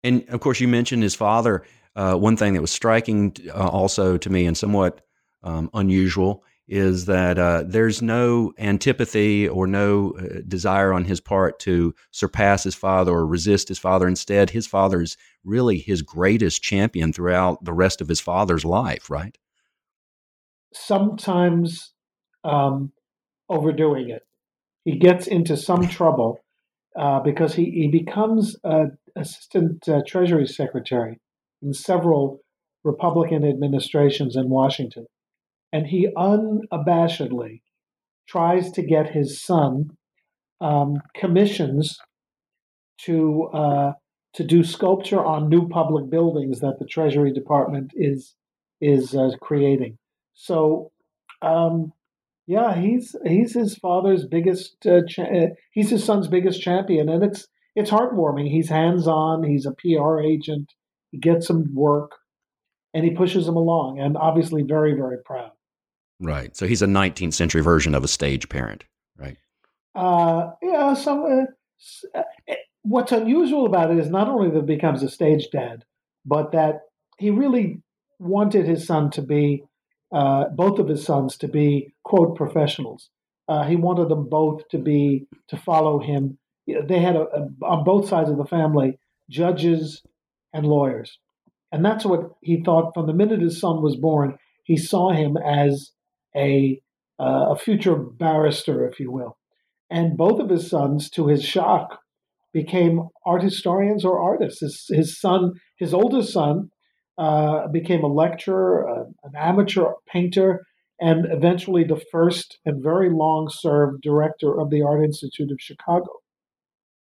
And 0.03 0.27
of 0.29 0.39
course, 0.39 0.59
you 0.59 0.67
mentioned 0.67 1.03
his 1.03 1.15
father. 1.15 1.63
Uh, 1.95 2.15
one 2.15 2.37
thing 2.37 2.53
that 2.53 2.61
was 2.61 2.71
striking 2.71 3.35
uh, 3.49 3.67
also 3.67 4.17
to 4.17 4.29
me 4.29 4.45
and 4.45 4.55
somewhat 4.55 5.01
um, 5.43 5.69
unusual 5.73 6.43
is 6.67 7.05
that 7.05 7.39
uh, 7.39 7.63
there's 7.65 8.01
no 8.01 8.53
antipathy 8.57 9.47
or 9.47 9.65
no 9.65 10.11
uh, 10.19 10.41
desire 10.47 10.91
on 10.91 11.05
his 11.05 11.21
part 11.21 11.59
to 11.59 11.95
surpass 12.11 12.63
his 12.63 12.75
father 12.75 13.11
or 13.11 13.25
resist 13.25 13.69
his 13.69 13.79
father. 13.79 14.07
Instead, 14.07 14.49
his 14.49 14.67
father 14.67 15.01
is 15.01 15.15
really 15.45 15.77
his 15.77 16.01
greatest 16.01 16.61
champion 16.61 17.13
throughout 17.13 17.63
the 17.63 17.73
rest 17.73 18.01
of 18.01 18.09
his 18.09 18.19
father's 18.19 18.65
life, 18.65 19.09
right? 19.09 19.37
Sometimes 20.73 21.93
um, 22.43 22.91
overdoing 23.49 24.09
it. 24.09 24.23
He 24.83 24.97
gets 24.97 25.25
into 25.25 25.55
some 25.55 25.87
trouble 25.87 26.39
uh, 26.99 27.21
because 27.21 27.53
he, 27.55 27.65
he 27.71 27.87
becomes 27.87 28.57
an 28.63 28.97
assistant 29.15 29.87
uh, 29.87 30.01
treasury 30.05 30.47
secretary 30.47 31.19
in 31.61 31.73
several 31.73 32.41
Republican 32.83 33.45
administrations 33.45 34.35
in 34.35 34.49
Washington 34.49 35.05
and 35.71 35.87
he 35.87 36.07
unabashedly 36.15 37.61
tries 38.27 38.71
to 38.71 38.81
get 38.81 39.11
his 39.11 39.41
son 39.41 39.91
um, 40.61 41.01
commissions 41.15 41.97
to 42.99 43.45
uh, 43.53 43.93
to 44.33 44.43
do 44.43 44.63
sculpture 44.63 45.23
on 45.23 45.49
new 45.49 45.67
public 45.67 46.09
buildings 46.09 46.59
that 46.59 46.79
the 46.79 46.85
Treasury 46.85 47.31
Department 47.31 47.91
is 47.95 48.35
is 48.81 49.15
uh, 49.15 49.31
creating. 49.41 49.97
So, 50.33 50.91
um, 51.41 51.93
yeah, 52.45 52.75
he's 52.75 53.15
he's 53.25 53.53
his 53.53 53.75
father's 53.75 54.25
biggest. 54.25 54.85
Uh, 54.85 55.01
cha- 55.07 55.23
uh, 55.23 55.47
he's 55.71 55.89
his 55.89 56.03
son's 56.03 56.27
biggest 56.27 56.61
champion, 56.61 57.09
and 57.09 57.23
it's 57.23 57.47
it's 57.75 57.91
heartwarming. 57.91 58.49
He's 58.49 58.69
hands 58.69 59.07
on. 59.07 59.43
He's 59.43 59.65
a 59.65 59.73
PR 59.73 60.19
agent. 60.19 60.73
He 61.11 61.17
gets 61.17 61.49
him 61.49 61.73
work, 61.73 62.11
and 62.93 63.03
he 63.03 63.11
pushes 63.11 63.47
him 63.47 63.55
along, 63.55 63.99
and 63.99 64.17
obviously 64.17 64.63
very 64.63 64.93
very 64.93 65.17
proud. 65.25 65.51
Right. 66.19 66.55
So 66.55 66.67
he's 66.67 66.81
a 66.81 66.87
19th 66.87 67.33
century 67.33 67.61
version 67.61 67.93
of 67.93 68.03
a 68.03 68.07
stage 68.07 68.49
parent, 68.49 68.85
right? 69.17 69.37
Uh, 69.93 70.51
yeah. 70.61 70.93
So 70.93 71.47
uh, 72.15 72.23
eh, 72.47 72.55
what's 72.81 73.11
unusual 73.11 73.65
about 73.65 73.91
it 73.91 73.99
is 73.99 74.09
not 74.09 74.27
only 74.27 74.49
that 74.49 74.67
he 74.67 74.75
becomes 74.75 75.03
a 75.03 75.09
stage 75.09 75.49
dad, 75.51 75.83
but 76.25 76.51
that 76.53 76.81
he 77.19 77.29
really 77.29 77.81
wanted 78.19 78.65
his 78.65 78.85
son 78.85 79.11
to 79.11 79.21
be, 79.21 79.63
uh, 80.11 80.45
both 80.49 80.79
of 80.79 80.87
his 80.87 81.05
sons 81.05 81.37
to 81.37 81.47
be 81.47 81.93
quote 82.03 82.35
professionals. 82.35 83.09
Uh, 83.47 83.63
he 83.63 83.75
wanted 83.75 84.09
them 84.09 84.27
both 84.27 84.67
to 84.69 84.77
be 84.77 85.27
to 85.47 85.57
follow 85.57 85.99
him. 85.99 86.37
They 86.67 86.99
had 86.99 87.15
a, 87.15 87.21
a, 87.21 87.65
on 87.65 87.83
both 87.85 88.09
sides 88.09 88.29
of 88.29 88.37
the 88.37 88.45
family 88.45 88.99
judges 89.29 90.01
and 90.53 90.65
lawyers, 90.65 91.17
and 91.71 91.85
that's 91.85 92.05
what 92.05 92.31
he 92.41 92.61
thought 92.61 92.93
from 92.93 93.07
the 93.07 93.13
minute 93.13 93.41
his 93.41 93.59
son 93.59 93.81
was 93.81 93.95
born. 93.95 94.37
He 94.63 94.75
saw 94.75 95.11
him 95.11 95.37
as 95.37 95.91
a, 96.37 96.79
uh, 97.19 97.47
a 97.51 97.55
future 97.57 97.95
barrister, 97.95 98.87
if 98.87 98.99
you 98.99 99.11
will. 99.11 99.37
And 99.89 100.17
both 100.17 100.39
of 100.39 100.49
his 100.49 100.69
sons, 100.69 101.09
to 101.11 101.27
his 101.27 101.43
shock, 101.43 101.99
became 102.53 103.07
art 103.25 103.43
historians 103.43 104.05
or 104.05 104.19
artists. 104.19 104.61
His, 104.61 104.85
his 104.89 105.19
son, 105.19 105.53
his 105.77 105.93
oldest 105.93 106.31
son, 106.31 106.69
uh, 107.17 107.67
became 107.69 108.03
a 108.03 108.07
lecturer, 108.07 108.87
uh, 108.87 109.03
an 109.23 109.31
amateur 109.35 109.93
painter, 110.07 110.63
and 110.99 111.25
eventually 111.31 111.83
the 111.83 112.01
first 112.11 112.59
and 112.65 112.83
very 112.83 113.09
long 113.09 113.49
served 113.49 114.01
director 114.01 114.59
of 114.59 114.69
the 114.69 114.81
Art 114.81 115.03
Institute 115.03 115.51
of 115.51 115.57
Chicago, 115.59 116.07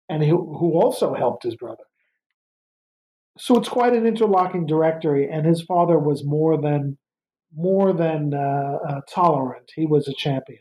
and 0.10 0.24
who, 0.24 0.58
who 0.58 0.74
also 0.74 1.14
helped 1.14 1.44
his 1.44 1.56
brother. 1.56 1.84
So 3.38 3.58
it's 3.58 3.70
quite 3.70 3.94
an 3.94 4.06
interlocking 4.06 4.66
directory, 4.66 5.30
and 5.30 5.46
his 5.46 5.62
father 5.62 6.00
was 6.00 6.24
more 6.24 6.62
than 6.62 6.98
more 7.54 7.94
than 7.94 8.34
uh, 8.34 8.78
uh, 8.88 9.02
tolerant. 9.10 9.72
He 9.76 9.86
was 9.86 10.08
a 10.08 10.14
champion. 10.14 10.60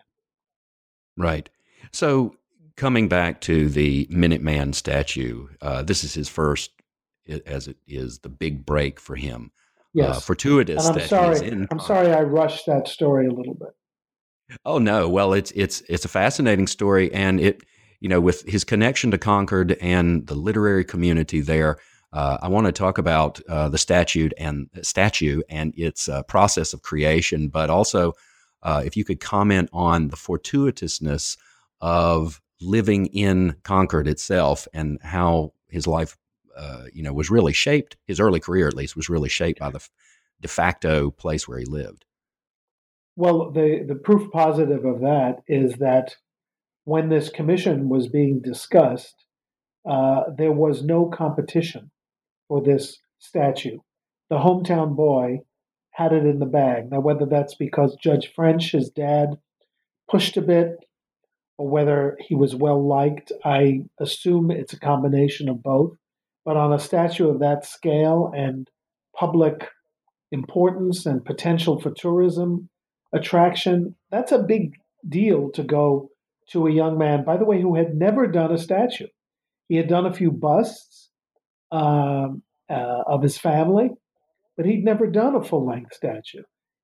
Right. 1.17 1.49
So 1.93 2.37
coming 2.76 3.09
back 3.09 3.41
to 3.43 3.69
the 3.69 4.07
Minuteman 4.07 4.75
statue, 4.75 5.49
uh, 5.61 5.83
this 5.83 6.05
is 6.05 6.14
his 6.14 6.29
first, 6.29 6.73
as 7.47 7.69
it 7.69 7.76
is, 7.87 8.19
the 8.21 8.29
big 8.29 8.67
break 8.67 8.99
for 9.00 9.17
him. 9.17 9.50
Uh, 9.97 10.09
yes. 10.09 10.25
fortuitous. 10.25 10.87
And 10.87 10.97
I'm 10.99 11.09
sorry. 11.09 11.47
In, 11.47 11.69
I'm 11.71 11.79
sorry. 11.79 12.12
I 12.12 12.23
rushed 12.23 12.67
that 12.67 12.88
story 12.88 13.26
a 13.26 13.33
little 13.33 13.55
bit. 13.55 13.69
Oh 14.64 14.79
no! 14.79 15.09
Well, 15.09 15.33
it's 15.33 15.53
it's 15.53 15.83
it's 15.88 16.05
a 16.05 16.09
fascinating 16.09 16.67
story, 16.67 17.12
and 17.14 17.41
it 17.41 17.62
you 18.00 18.09
know 18.09 18.21
with 18.21 18.43
his 18.43 18.64
connection 18.64 19.12
to 19.12 19.19
Concord 19.19 19.73
and 19.81 20.26
the 20.26 20.35
literary 20.35 20.85
community 20.85 21.41
there. 21.41 21.79
Uh, 22.14 22.38
I 22.40 22.49
want 22.49 22.66
to 22.66 22.73
talk 22.73 22.99
about 22.99 23.40
uh, 23.49 23.68
the 23.68 23.76
statute 23.76 24.33
and 24.38 24.71
statue 24.83 25.42
and 25.49 25.75
its 25.76 26.09
uh, 26.09 26.23
process 26.23 26.73
of 26.73 26.83
creation, 26.83 27.49
but 27.49 27.71
also 27.71 28.12
uh, 28.62 28.83
if 28.87 28.97
you 28.97 29.04
could 29.04 29.18
comment 29.18 29.68
on 29.73 30.09
the 30.09 30.16
fortuitousness 30.16 31.37
of 31.80 32.40
living 32.61 33.06
in 33.06 33.56
Concord 33.64 34.06
itself 34.06 34.68
and 34.73 35.00
how 35.02 35.54
his 35.68 35.88
life, 35.88 36.16
uh, 36.56 36.85
you 36.92 37.02
know, 37.02 37.12
was 37.12 37.30
really 37.30 37.52
shaped. 37.52 37.97
His 38.06 38.21
early 38.21 38.38
career, 38.38 38.68
at 38.68 38.75
least, 38.75 38.94
was 38.94 39.09
really 39.09 39.28
shaped 39.28 39.59
by 39.59 39.71
the 39.71 39.85
de 40.40 40.47
facto 40.47 41.11
place 41.11 41.49
where 41.49 41.59
he 41.59 41.64
lived. 41.64 42.04
Well, 43.16 43.50
the 43.50 43.85
the 43.87 43.97
proof 43.97 44.30
positive 44.30 44.85
of 44.85 45.00
that 45.00 45.42
is 45.49 45.75
that 45.75 46.14
when 46.85 47.09
this 47.09 47.28
commission 47.28 47.88
was 47.88 48.06
being 48.06 48.40
discussed, 48.40 49.25
uh, 49.85 50.23
there 50.37 50.52
was 50.52 50.85
no 50.85 51.06
competition 51.06 51.90
for 52.48 52.62
this 52.62 52.98
statue. 53.18 53.78
The 54.30 54.36
hometown 54.36 54.96
boy 54.96 55.40
had 55.92 56.12
it 56.12 56.26
in 56.26 56.38
the 56.40 56.46
bag. 56.46 56.90
Now, 56.90 57.00
whether 57.00 57.26
that's 57.26 57.54
because 57.54 57.96
Judge 58.02 58.32
French, 58.34 58.72
his 58.72 58.90
dad, 58.90 59.38
pushed 60.10 60.36
a 60.36 60.42
bit, 60.42 60.76
or 61.56 61.68
whether 61.68 62.16
he 62.20 62.34
was 62.34 62.54
well 62.54 62.86
liked, 62.86 63.32
I 63.44 63.84
assume 64.00 64.50
it's 64.50 64.72
a 64.72 64.80
combination 64.80 65.48
of 65.48 65.62
both. 65.62 65.96
But 66.44 66.56
on 66.56 66.72
a 66.72 66.78
statue 66.78 67.28
of 67.28 67.38
that 67.40 67.64
scale 67.64 68.32
and 68.34 68.68
public 69.16 69.68
importance 70.32 71.06
and 71.06 71.24
potential 71.24 71.80
for 71.80 71.90
tourism 71.90 72.68
attraction, 73.12 73.94
that's 74.10 74.32
a 74.32 74.42
big 74.42 74.74
deal 75.08 75.50
to 75.52 75.62
go 75.62 76.10
to 76.50 76.66
a 76.66 76.72
young 76.72 76.98
man, 76.98 77.24
by 77.24 77.36
the 77.36 77.44
way, 77.44 77.60
who 77.60 77.76
had 77.76 77.94
never 77.94 78.26
done 78.26 78.52
a 78.52 78.58
statue. 78.58 79.06
He 79.68 79.76
had 79.76 79.88
done 79.88 80.06
a 80.06 80.12
few 80.12 80.30
busts, 80.30 81.03
um, 81.73 82.42
uh, 82.71 83.02
of 83.06 83.23
his 83.23 83.38
family, 83.38 83.90
but 84.56 84.66
he'd 84.66 84.85
never 84.85 85.06
done 85.06 85.35
a 85.35 85.42
full 85.42 85.66
length 85.66 85.94
statue. 85.94 86.42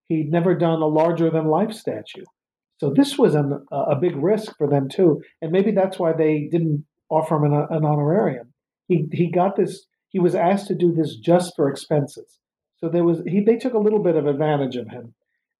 He'd 0.08 0.30
never 0.30 0.54
done 0.54 0.82
a 0.82 0.86
larger 0.86 1.30
than 1.30 1.46
life 1.46 1.72
statue. 1.72 2.24
So 2.78 2.92
this 2.94 3.18
was 3.18 3.34
an, 3.34 3.64
a 3.70 3.94
big 3.94 4.16
risk 4.16 4.56
for 4.56 4.68
them 4.68 4.88
too, 4.88 5.22
and 5.42 5.52
maybe 5.52 5.70
that's 5.70 5.98
why 5.98 6.12
they 6.12 6.48
didn't 6.50 6.84
offer 7.10 7.36
him 7.36 7.44
an, 7.44 7.66
an 7.70 7.84
honorarium. 7.84 8.52
He 8.88 9.06
he 9.12 9.30
got 9.30 9.56
this. 9.56 9.86
He 10.08 10.18
was 10.18 10.34
asked 10.34 10.66
to 10.68 10.74
do 10.74 10.92
this 10.92 11.16
just 11.16 11.54
for 11.54 11.68
expenses. 11.68 12.38
So 12.78 12.88
there 12.88 13.04
was 13.04 13.20
he. 13.26 13.44
They 13.44 13.56
took 13.56 13.74
a 13.74 13.78
little 13.78 14.02
bit 14.02 14.16
of 14.16 14.26
advantage 14.26 14.76
of 14.76 14.88
him, 14.88 15.14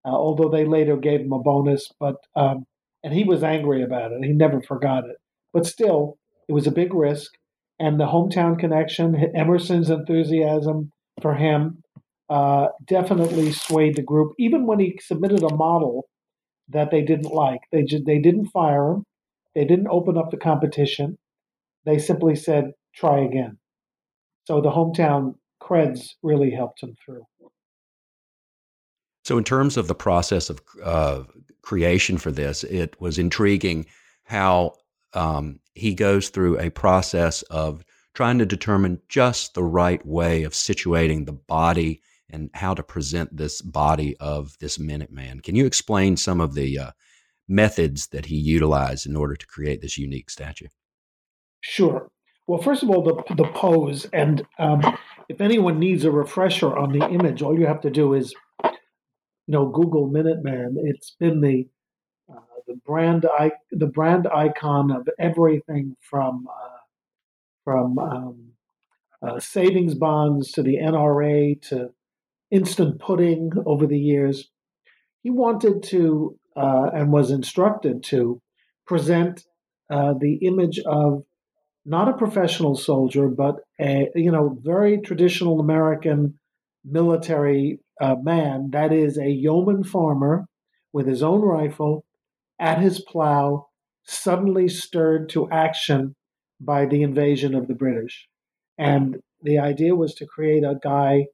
uh, 0.05 0.11
although 0.11 0.49
they 0.49 0.65
later 0.65 0.97
gave 0.97 1.21
him 1.21 1.33
a 1.33 1.39
bonus. 1.39 1.91
But 2.01 2.17
um, 2.35 2.65
and 3.05 3.13
he 3.13 3.25
was 3.25 3.43
angry 3.43 3.83
about 3.83 4.13
it. 4.13 4.25
He 4.25 4.33
never 4.33 4.63
forgot 4.63 5.05
it. 5.05 5.17
But 5.53 5.67
still, 5.67 6.19
it 6.49 6.53
was 6.53 6.67
a 6.67 6.73
big 6.73 6.95
risk 6.95 7.33
and 7.81 7.99
the 7.99 8.07
hometown 8.07 8.59
connection, 8.59 9.17
Emerson's 9.35 9.91
enthusiasm 9.91 10.93
for 11.21 11.35
him 11.35 11.83
uh, 12.29 12.69
definitely 12.87 13.51
swayed 13.51 13.97
the 13.97 14.03
group. 14.03 14.33
Even 14.39 14.67
when 14.67 14.79
he 14.79 15.01
submitted 15.03 15.43
a 15.43 15.55
model 15.55 16.07
that 16.71 16.91
they 16.91 17.03
didn't 17.03 17.33
like. 17.33 17.61
They 17.73 17.85
they 18.07 18.19
didn't 18.19 18.47
fire 18.47 18.93
him. 18.93 19.05
They 19.55 19.65
didn't 19.65 19.89
open 19.89 20.17
up 20.17 20.31
the 20.31 20.37
competition. 20.37 21.19
They 21.85 21.99
simply 21.99 22.37
said, 22.37 22.73
try 22.95 23.21
again. 23.21 23.59
So 24.45 24.61
the 24.61 24.71
hometown 24.71 25.35
creds 25.61 26.11
really 26.23 26.51
helped 26.51 26.83
him 26.83 26.95
through. 27.05 27.27
So, 29.25 29.39
in 29.39 29.45
terms 29.45 29.77
of 29.77 29.87
the 29.87 29.95
process 29.95 30.51
of 30.51 30.61
uh, 30.83 31.25
creation 31.63 32.19
for 32.19 32.31
this, 32.31 32.65
it 32.65 33.01
was 33.01 33.19
intriguing 33.19 33.87
how 34.25 34.75
um, 35.13 35.61
he 35.81 35.95
goes 35.95 36.29
through 36.29 36.59
a 36.59 36.71
process 36.71 37.41
of 37.43 37.85
trying 38.13 38.39
to 38.39 38.47
determine 38.47 39.01
just 39.09 39.55
the 39.55 39.65
right 39.65 40.05
way 40.05 40.43
of 40.43 40.53
situating 40.53 41.25
the 41.25 41.33
body 41.33 42.03
and 42.29 42.51
how 42.53 42.75
to 42.75 42.83
present 42.83 43.35
this 43.35 43.63
body 43.63 44.15
of 44.19 44.57
this 44.61 44.77
Minuteman. 44.77 45.43
Can 45.43 45.57
you 45.57 45.65
explain 45.65 46.19
some 46.19 46.39
of 46.39 46.55
the 46.55 46.79
uh, 46.79 46.91
methods 47.49 48.09
that 48.09 48.27
he 48.27 48.37
utilized 48.37 49.07
in 49.07 49.17
order 49.17 49.35
to 49.35 49.47
create 49.47 49.81
this 49.81 49.97
unique 49.97 50.29
statue? 50.29 50.69
Sure. 51.63 52.11
Well, 52.47 52.61
first 52.61 52.83
of 52.83 52.91
all, 52.91 53.03
the, 53.03 53.35
the 53.35 53.49
pose. 53.49 54.07
And 54.13 54.45
um, 54.59 54.83
if 55.31 55.41
anyone 55.41 55.79
needs 55.79 56.05
a 56.05 56.11
refresher 56.11 56.77
on 56.77 56.93
the 56.93 57.09
image, 57.09 57.41
all 57.41 57.59
you 57.59 57.67
have 57.67 57.81
to 57.83 57.91
do 57.91 58.13
is, 58.13 58.35
you 58.63 58.71
know, 59.47 59.67
Google 59.67 60.11
Minuteman. 60.11 60.75
It's 60.77 61.17
been 61.19 61.41
the 61.41 61.67
the 62.71 62.77
brand 62.87 63.27
I, 63.39 63.51
the 63.73 63.89
brand 63.89 64.29
icon 64.29 64.93
of 64.93 65.09
everything 65.19 65.97
from 66.01 66.47
uh, 66.49 66.79
from 67.65 67.99
um, 67.99 68.53
uh, 69.21 69.41
savings 69.41 69.95
bonds 69.95 70.53
to 70.53 70.63
the 70.63 70.77
NRA 70.77 71.61
to 71.63 71.91
instant 72.53 73.01
pudding 73.01 73.51
over 73.67 73.87
the 73.89 73.99
years. 73.99 74.49
He 75.23 75.31
wanted 75.31 75.83
to 75.85 76.39
uh, 76.57 76.91
and 76.95 77.13
was 77.13 77.33
instructed 77.33 78.05
to 78.05 78.41
present 78.87 79.45
uh, 79.91 80.15
the 80.19 80.37
image 80.43 80.79
of 80.87 81.25
not 81.85 82.09
a 82.09 82.17
professional 82.17 82.77
soldier, 82.77 83.27
but 83.27 83.57
a 83.81 84.11
you 84.15 84.31
know 84.31 84.57
very 84.63 85.01
traditional 85.01 85.59
American 85.59 86.39
military 86.85 87.81
uh, 88.01 88.15
man. 88.23 88.71
That 88.71 88.93
is 88.93 89.19
a 89.19 89.29
yeoman 89.29 89.83
farmer 89.83 90.47
with 90.93 91.09
his 91.09 91.21
own 91.21 91.41
rifle 91.41 92.05
at 92.61 92.81
his 92.81 93.01
plow, 93.01 93.67
suddenly 94.05 94.69
stirred 94.69 95.29
to 95.31 95.51
action 95.51 96.15
by 96.61 96.87
the 96.87 97.03
invasion 97.03 97.55
of 97.55 97.67
the 97.67 97.75
British. 97.75 98.29
And 98.79 99.17
the 99.43 99.59
idea 99.59 99.97
was 99.97 100.15
to 100.15 100.27
create 100.27 100.63
a 100.63 100.79
guy 100.83 101.27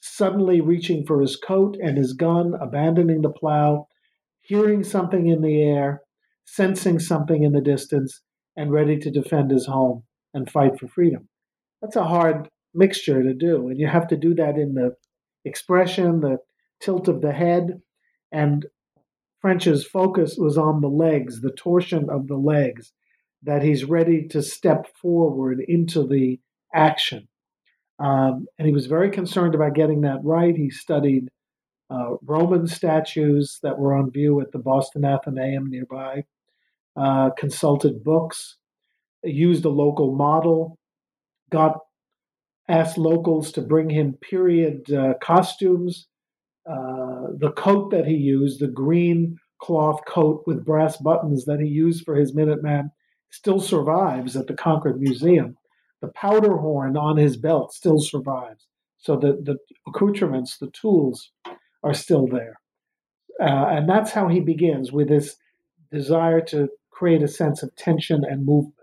suddenly 0.00 0.60
reaching 0.60 1.06
for 1.06 1.20
his 1.20 1.36
coat 1.36 1.76
and 1.82 1.96
his 1.96 2.12
gun, 2.12 2.54
abandoning 2.60 3.22
the 3.22 3.30
plow, 3.30 3.86
hearing 4.40 4.84
something 4.84 5.26
in 5.26 5.42
the 5.42 5.62
air, 5.62 6.02
sensing 6.44 6.98
something 6.98 7.42
in 7.42 7.52
the 7.52 7.60
distance, 7.60 8.20
and 8.56 8.72
ready 8.72 8.98
to 8.98 9.10
defend 9.10 9.50
his 9.50 9.66
home 9.66 10.02
and 10.34 10.50
fight 10.50 10.78
for 10.78 10.88
freedom. 10.88 11.28
That's 11.80 11.96
a 11.96 12.04
hard 12.04 12.48
mixture 12.74 13.22
to 13.22 13.34
do. 13.34 13.68
And 13.68 13.78
you 13.78 13.86
have 13.86 14.08
to 14.08 14.16
do 14.16 14.34
that 14.34 14.56
in 14.56 14.74
the 14.74 14.94
expression, 15.44 16.20
the 16.20 16.38
tilt 16.80 17.08
of 17.08 17.20
the 17.20 17.32
head. 17.32 17.80
And 18.32 18.66
French's 19.46 19.86
focus 19.86 20.34
was 20.36 20.58
on 20.58 20.80
the 20.80 20.88
legs, 20.88 21.40
the 21.40 21.52
torsion 21.52 22.10
of 22.10 22.26
the 22.26 22.34
legs, 22.36 22.90
that 23.44 23.62
he's 23.62 23.84
ready 23.84 24.26
to 24.26 24.42
step 24.42 24.88
forward 25.00 25.60
into 25.68 26.04
the 26.04 26.40
action. 26.74 27.28
Um, 28.00 28.46
and 28.58 28.66
he 28.66 28.72
was 28.72 28.86
very 28.86 29.08
concerned 29.08 29.54
about 29.54 29.76
getting 29.76 30.00
that 30.00 30.18
right. 30.24 30.56
He 30.56 30.68
studied 30.68 31.28
uh, 31.90 32.16
Roman 32.24 32.66
statues 32.66 33.60
that 33.62 33.78
were 33.78 33.94
on 33.94 34.10
view 34.10 34.40
at 34.40 34.50
the 34.50 34.58
Boston 34.58 35.04
Athenaeum 35.04 35.70
nearby, 35.70 36.24
uh, 36.96 37.30
consulted 37.38 38.02
books, 38.02 38.56
used 39.22 39.64
a 39.64 39.68
local 39.68 40.12
model, 40.12 40.76
got 41.52 41.78
asked 42.68 42.98
locals 42.98 43.52
to 43.52 43.62
bring 43.62 43.90
him 43.90 44.14
period 44.14 44.92
uh, 44.92 45.14
costumes. 45.22 46.08
Uh, 46.68 47.28
the 47.38 47.52
coat 47.56 47.90
that 47.90 48.06
he 48.06 48.14
used, 48.14 48.60
the 48.60 48.66
green 48.66 49.38
cloth 49.58 50.00
coat 50.06 50.42
with 50.46 50.64
brass 50.64 50.96
buttons 50.96 51.44
that 51.44 51.60
he 51.60 51.66
used 51.66 52.04
for 52.04 52.14
his 52.16 52.34
Minuteman, 52.34 52.90
still 53.30 53.60
survives 53.60 54.36
at 54.36 54.46
the 54.46 54.54
Concord 54.54 55.00
Museum. 55.00 55.56
The 56.00 56.08
powder 56.08 56.56
horn 56.56 56.96
on 56.96 57.16
his 57.16 57.36
belt 57.36 57.72
still 57.72 58.00
survives. 58.00 58.66
So 58.98 59.16
the, 59.16 59.38
the 59.42 59.56
accoutrements, 59.86 60.58
the 60.58 60.70
tools, 60.70 61.30
are 61.82 61.94
still 61.94 62.26
there. 62.26 62.60
Uh, 63.40 63.66
and 63.68 63.88
that's 63.88 64.10
how 64.10 64.28
he 64.28 64.40
begins 64.40 64.92
with 64.92 65.08
this 65.08 65.36
desire 65.92 66.40
to 66.40 66.68
create 66.90 67.22
a 67.22 67.28
sense 67.28 67.62
of 67.62 67.74
tension 67.76 68.24
and 68.24 68.44
movement. 68.44 68.75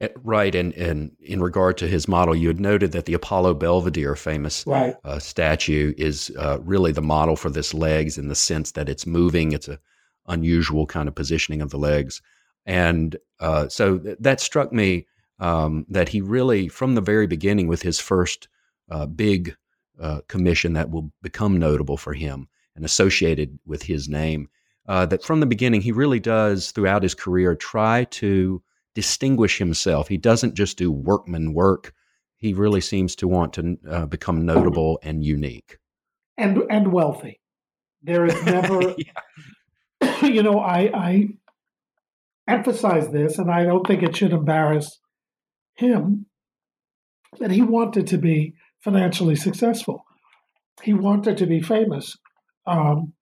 Eh, 0.00 0.08
right, 0.22 0.54
and, 0.54 0.72
and 0.74 1.12
in 1.20 1.40
regard 1.40 1.78
to 1.78 1.86
his 1.86 2.08
model, 2.08 2.34
you 2.34 2.48
had 2.48 2.60
noted 2.60 2.92
that 2.92 3.04
the 3.04 3.14
Apollo 3.14 3.54
Belvedere 3.54 4.16
famous 4.16 4.66
right. 4.66 4.96
uh, 5.04 5.18
statue 5.18 5.94
is 5.96 6.32
uh, 6.38 6.58
really 6.62 6.90
the 6.90 7.02
model 7.02 7.36
for 7.36 7.48
this 7.48 7.72
legs 7.72 8.18
in 8.18 8.28
the 8.28 8.34
sense 8.34 8.72
that 8.72 8.88
it's 8.88 9.06
moving. 9.06 9.52
It's 9.52 9.68
a 9.68 9.78
unusual 10.26 10.86
kind 10.86 11.06
of 11.08 11.14
positioning 11.14 11.62
of 11.62 11.70
the 11.70 11.78
legs, 11.78 12.20
and 12.66 13.16
uh, 13.38 13.68
so 13.68 13.98
th- 13.98 14.16
that 14.18 14.40
struck 14.40 14.72
me 14.72 15.06
um, 15.38 15.86
that 15.88 16.08
he 16.08 16.20
really, 16.20 16.68
from 16.68 16.94
the 16.94 17.00
very 17.00 17.26
beginning, 17.26 17.68
with 17.68 17.82
his 17.82 18.00
first 18.00 18.48
uh, 18.90 19.06
big 19.06 19.56
uh, 20.00 20.22
commission 20.26 20.72
that 20.72 20.90
will 20.90 21.12
become 21.22 21.56
notable 21.56 21.96
for 21.96 22.14
him 22.14 22.48
and 22.74 22.84
associated 22.84 23.58
with 23.64 23.84
his 23.84 24.08
name, 24.08 24.48
uh, 24.88 25.06
that 25.06 25.22
from 25.22 25.38
the 25.38 25.46
beginning 25.46 25.80
he 25.80 25.92
really 25.92 26.20
does 26.20 26.72
throughout 26.72 27.02
his 27.04 27.14
career 27.14 27.54
try 27.54 28.04
to 28.04 28.60
distinguish 28.94 29.58
himself. 29.58 30.08
He 30.08 30.16
doesn't 30.16 30.54
just 30.54 30.78
do 30.78 30.90
workman 30.90 31.52
work. 31.52 31.92
He 32.36 32.52
really 32.52 32.80
seems 32.80 33.16
to 33.16 33.28
want 33.28 33.54
to 33.54 33.76
uh, 33.88 34.06
become 34.06 34.44
notable 34.44 34.98
and 35.02 35.24
unique, 35.24 35.78
and 36.36 36.62
and 36.70 36.92
wealthy. 36.92 37.40
There 38.02 38.26
is 38.26 38.44
never, 38.44 38.94
you 40.22 40.42
know, 40.42 40.60
I 40.60 40.90
I 40.94 41.28
emphasize 42.46 43.08
this, 43.08 43.38
and 43.38 43.50
I 43.50 43.64
don't 43.64 43.86
think 43.86 44.02
it 44.02 44.16
should 44.16 44.32
embarrass 44.32 44.98
him 45.76 46.26
that 47.38 47.50
he 47.50 47.62
wanted 47.62 48.06
to 48.08 48.18
be 48.18 48.54
financially 48.80 49.36
successful. 49.36 50.04
He 50.82 50.92
wanted 50.92 51.38
to 51.38 51.46
be 51.46 51.62
famous, 51.62 52.16
um, 52.66 53.14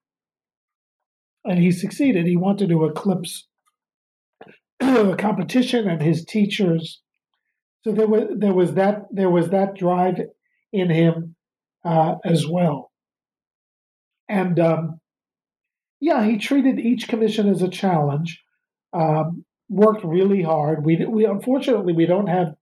and 1.44 1.58
he 1.58 1.70
succeeded. 1.70 2.26
He 2.26 2.36
wanted 2.36 2.70
to 2.70 2.84
eclipse 2.84 3.46
competition 5.18 5.88
and 5.88 6.02
his 6.02 6.24
teachers. 6.24 7.00
So 7.84 7.92
there 7.92 8.06
was 8.06 8.24
there 8.36 8.54
was 8.54 8.74
that 8.74 9.06
there 9.10 9.30
was 9.30 9.50
that 9.50 9.74
drive 9.76 10.18
in 10.72 10.90
him 10.90 11.34
uh, 11.84 12.16
as 12.24 12.46
well. 12.46 12.90
And 14.28 14.58
um, 14.58 15.00
yeah, 16.00 16.24
he 16.24 16.38
treated 16.38 16.78
each 16.78 17.08
commission 17.08 17.48
as 17.48 17.62
a 17.62 17.68
challenge. 17.68 18.42
Um, 18.92 19.44
worked 19.68 20.04
really 20.04 20.42
hard. 20.42 20.84
We 20.84 21.04
we 21.06 21.24
unfortunately 21.24 21.92
we 21.92 22.06
don't 22.06 22.28
have 22.28 22.54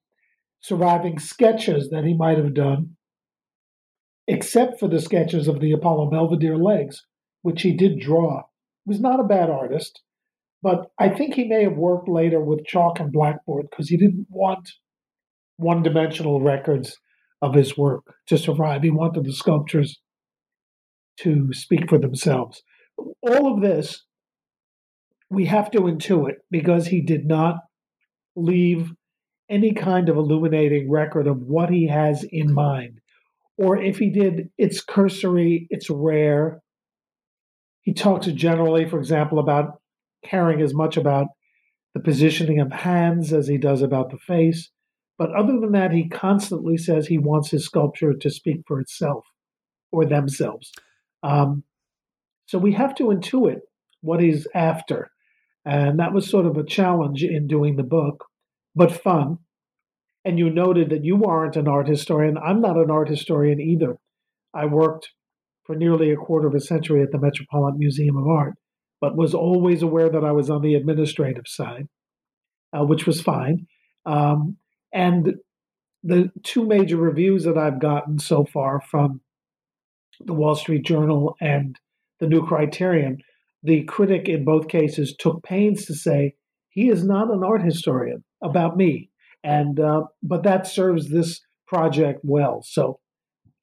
surviving 0.61 1.19
sketches 1.19 1.89
that 1.91 2.05
he 2.05 2.15
might 2.15 2.39
have 2.39 2.55
done, 2.55 2.97
except 4.29 4.79
for 4.79 4.89
the 4.89 5.01
sketches 5.01 5.49
of 5.49 5.61
the 5.61 5.73
Apollo 5.73 6.11
Belvedere 6.11 6.59
legs, 6.59 7.05
which 7.43 7.63
he 7.63 7.73
did 7.73 8.01
draw. 8.01 8.43
He 8.85 8.91
was 8.91 9.01
not 9.01 9.21
a 9.21 9.25
bad 9.25 9.51
artist. 9.51 10.03
But 10.63 10.87
I 10.99 11.09
think 11.09 11.35
he 11.35 11.45
may 11.45 11.65
have 11.65 11.77
worked 11.77 12.09
later 12.09 12.41
with 12.41 12.67
chalk 12.67 13.01
and 13.01 13.13
blackboard 13.13 13.67
because 13.71 13.89
he 13.89 13.97
didn't 13.97 14.27
want 14.29 14.71
one 15.57 15.83
dimensional 15.83 16.41
records 16.41 16.97
of 17.43 17.55
his 17.55 17.77
work 17.77 18.03
to 18.27 18.37
survive. 18.37 18.83
He 18.83 18.91
wanted 18.91 19.25
the 19.25 19.33
sculptures 19.33 20.01
to 21.21 21.53
speak 21.53 21.89
for 21.89 21.99
themselves. 21.99 22.63
All 23.23 23.55
of 23.55 23.63
this 23.63 24.05
we 25.31 25.47
have 25.47 25.71
to 25.71 25.81
intuit 25.83 26.35
because 26.51 26.89
he 26.89 27.01
did 27.01 27.25
not 27.25 27.57
leave 28.37 28.93
any 29.49 29.73
kind 29.73 30.09
of 30.09 30.17
illuminating 30.17 30.91
record 30.91 31.27
of 31.27 31.39
what 31.39 31.71
he 31.71 31.87
has 31.87 32.25
in 32.31 32.53
mind. 32.53 33.01
Or 33.57 33.77
if 33.77 33.99
he 33.99 34.11
did, 34.11 34.49
it's 34.59 34.83
cursory, 34.83 35.67
it's 35.71 35.89
rare. 35.89 36.63
He 37.83 37.93
talks 37.95 38.27
generally, 38.29 38.89
for 38.89 38.99
example, 38.99 39.39
about 39.39 39.80
caring 40.25 40.61
as 40.61 40.75
much 40.75 40.97
about 40.97 41.27
the 41.95 42.01
positioning 42.01 42.61
of 42.61 42.73
hands 42.73 43.33
as 43.33 43.49
he 43.49 43.59
does 43.59 43.83
about 43.83 44.11
the 44.11 44.19
face. 44.19 44.71
But 45.19 45.35
other 45.35 45.59
than 45.61 45.73
that, 45.73 45.93
he 45.93 46.09
constantly 46.09 46.77
says 46.77 47.07
he 47.07 47.19
wants 47.19 47.51
his 47.51 47.65
sculpture 47.65 48.15
to 48.15 48.31
speak 48.31 48.63
for 48.67 48.81
itself 48.81 49.25
or 49.93 50.07
themselves. 50.07 50.73
Um, 51.23 51.65
so 52.47 52.59
we 52.59 52.73
have 52.73 52.95
to 52.97 53.05
intuit 53.05 53.61
what 54.01 54.21
he's 54.21 54.47
after. 54.55 55.11
And 55.65 55.99
that 55.99 56.15
was 56.15 56.29
sort 56.29 56.47
of 56.47 56.57
a 56.57 56.65
challenge 56.65 57.23
in 57.23 57.47
doing 57.47 57.77
the 57.77 57.83
book, 57.83 58.25
but 58.75 58.91
fun. 58.91 59.39
And 60.25 60.39
you 60.39 60.51
noted 60.51 60.91
that 60.91 61.05
you 61.05 61.25
aren't 61.25 61.57
an 61.57 61.69
art 61.69 61.89
historian. 61.89 62.39
I'm 62.39 62.61
not 62.61 62.77
an 62.77 62.91
art 62.91 63.09
historian 63.09 63.61
either. 63.61 63.97
I 64.55 64.67
worked 64.67 65.11
for 65.65 65.77
nearly 65.77 66.11
a 66.11 66.17
quarter 66.17 66.49
of 66.49 66.55
a 66.55 66.61
century 66.61 67.03
at 67.03 67.13
the 67.13 67.19
Metropolitan 67.19 67.79
Museum 67.79 68.17
of 68.17 68.27
Art, 68.27 68.55
but 69.01 69.17
was 69.17 69.35
always 69.35 69.83
aware 69.83 70.11
that 70.11 70.25
I 70.25 70.33
was 70.33 70.51
on 70.51 70.63
the 70.63 70.75
administrative 70.75 71.47
side, 71.47 71.89
uh, 72.77 72.85
which 72.85 73.07
was 73.07 73.21
fine. 73.21 73.67
Um, 74.07 74.57
and 74.93 75.35
the 76.03 76.31
two 76.43 76.67
major 76.67 76.97
reviews 76.97 77.45
that 77.45 77.59
I've 77.59 77.81
gotten 77.81 78.19
so 78.19 78.45
far 78.45 78.81
from 78.81 79.21
the 80.21 80.35
Wall 80.35 80.55
Street 80.55 80.85
Journal 80.85 81.37
and 81.41 81.77
the 82.19 82.27
New 82.27 82.47
Criterion, 82.47 83.19
the 83.63 83.85
critic 83.85 84.29
in 84.29 84.45
both 84.45 84.69
cases 84.69 85.15
took 85.19 85.43
pains 85.43 85.87
to 85.87 85.95
say 85.95 86.35
he 86.69 86.89
is 86.89 87.05
not 87.05 87.31
an 87.31 87.43
art 87.45 87.63
historian 87.63 88.25
about 88.43 88.77
me, 88.77 89.11
and 89.43 89.81
uh, 89.81 90.03
but 90.23 90.43
that 90.45 90.67
serves 90.67 91.09
this 91.09 91.41
project 91.67 92.21
well. 92.23 92.63
So 92.65 93.01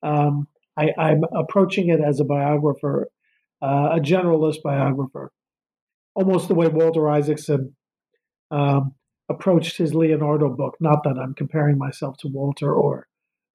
um, 0.03 0.47
I, 0.77 0.91
am 0.97 1.23
approaching 1.35 1.89
it 1.89 1.99
as 1.99 2.19
a 2.19 2.25
biographer, 2.25 3.07
uh, 3.61 3.89
a 3.93 3.99
generalist 3.99 4.61
biographer, 4.63 5.31
almost 6.15 6.47
the 6.47 6.55
way 6.55 6.67
Walter 6.67 7.09
Isaacson 7.09 7.75
um, 8.51 8.93
approached 9.29 9.77
his 9.77 9.93
Leonardo 9.93 10.49
book. 10.49 10.75
Not 10.79 11.03
that 11.03 11.17
I'm 11.17 11.33
comparing 11.33 11.77
myself 11.77 12.17
to 12.19 12.27
Walter 12.27 12.73
or 12.73 13.07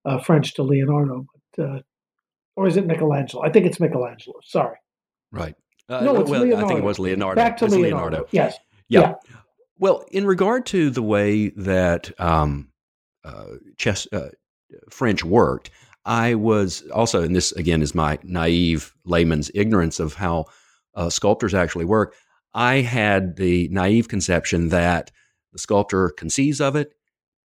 uh, 0.04 0.18
French 0.18 0.54
to 0.54 0.62
Leonardo, 0.62 1.26
but 1.56 1.64
uh, 1.64 1.78
or 2.56 2.66
is 2.66 2.76
it 2.76 2.86
Michelangelo? 2.86 3.42
I 3.44 3.50
think 3.50 3.66
it's 3.66 3.80
Michelangelo. 3.80 4.36
Sorry. 4.44 4.76
Right. 5.30 5.54
Uh, 5.88 6.00
no, 6.00 6.20
it's 6.20 6.30
well, 6.30 6.42
Leonardo. 6.42 6.66
I 6.66 6.68
think 6.68 6.80
it 6.80 6.84
was 6.84 6.98
Leonardo. 6.98 7.36
Back 7.36 7.56
to 7.58 7.66
Leonardo. 7.66 7.88
Leonardo. 7.88 8.28
Yes. 8.30 8.56
Yeah. 8.88 9.00
yeah. 9.00 9.14
Well, 9.78 10.04
in 10.12 10.26
regard 10.26 10.66
to 10.66 10.90
the 10.90 11.02
way 11.02 11.48
that 11.50 12.10
um, 12.20 12.68
uh, 13.24 13.44
chess, 13.78 14.06
uh, 14.12 14.28
French 14.90 15.24
worked, 15.24 15.70
I 16.04 16.34
was 16.34 16.82
also, 16.92 17.22
and 17.22 17.34
this 17.34 17.52
again 17.52 17.82
is 17.82 17.94
my 17.94 18.18
naive 18.22 18.94
layman's 19.04 19.50
ignorance 19.54 20.00
of 20.00 20.14
how 20.14 20.46
uh, 20.94 21.10
sculptors 21.10 21.54
actually 21.54 21.84
work. 21.84 22.14
I 22.54 22.76
had 22.76 23.36
the 23.36 23.68
naive 23.68 24.08
conception 24.08 24.68
that 24.70 25.10
the 25.52 25.58
sculptor 25.58 26.10
conceives 26.10 26.60
of 26.60 26.76
it, 26.76 26.92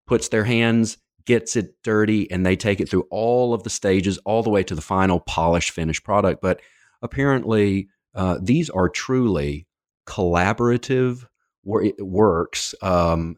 puts 0.06 0.28
their 0.28 0.44
hands, 0.44 0.98
gets 1.24 1.56
it 1.56 1.74
dirty, 1.84 2.30
and 2.30 2.44
they 2.44 2.56
take 2.56 2.80
it 2.80 2.88
through 2.88 3.06
all 3.10 3.54
of 3.54 3.62
the 3.62 3.70
stages, 3.70 4.18
all 4.18 4.42
the 4.42 4.50
way 4.50 4.62
to 4.64 4.74
the 4.74 4.82
final 4.82 5.20
polished 5.20 5.70
finished 5.70 6.04
product. 6.04 6.40
But 6.42 6.60
apparently, 7.02 7.88
uh, 8.14 8.38
these 8.42 8.70
are 8.70 8.88
truly 8.88 9.66
collaborative 10.06 11.26
wor- 11.62 11.92
works. 11.98 12.74
Um, 12.82 13.36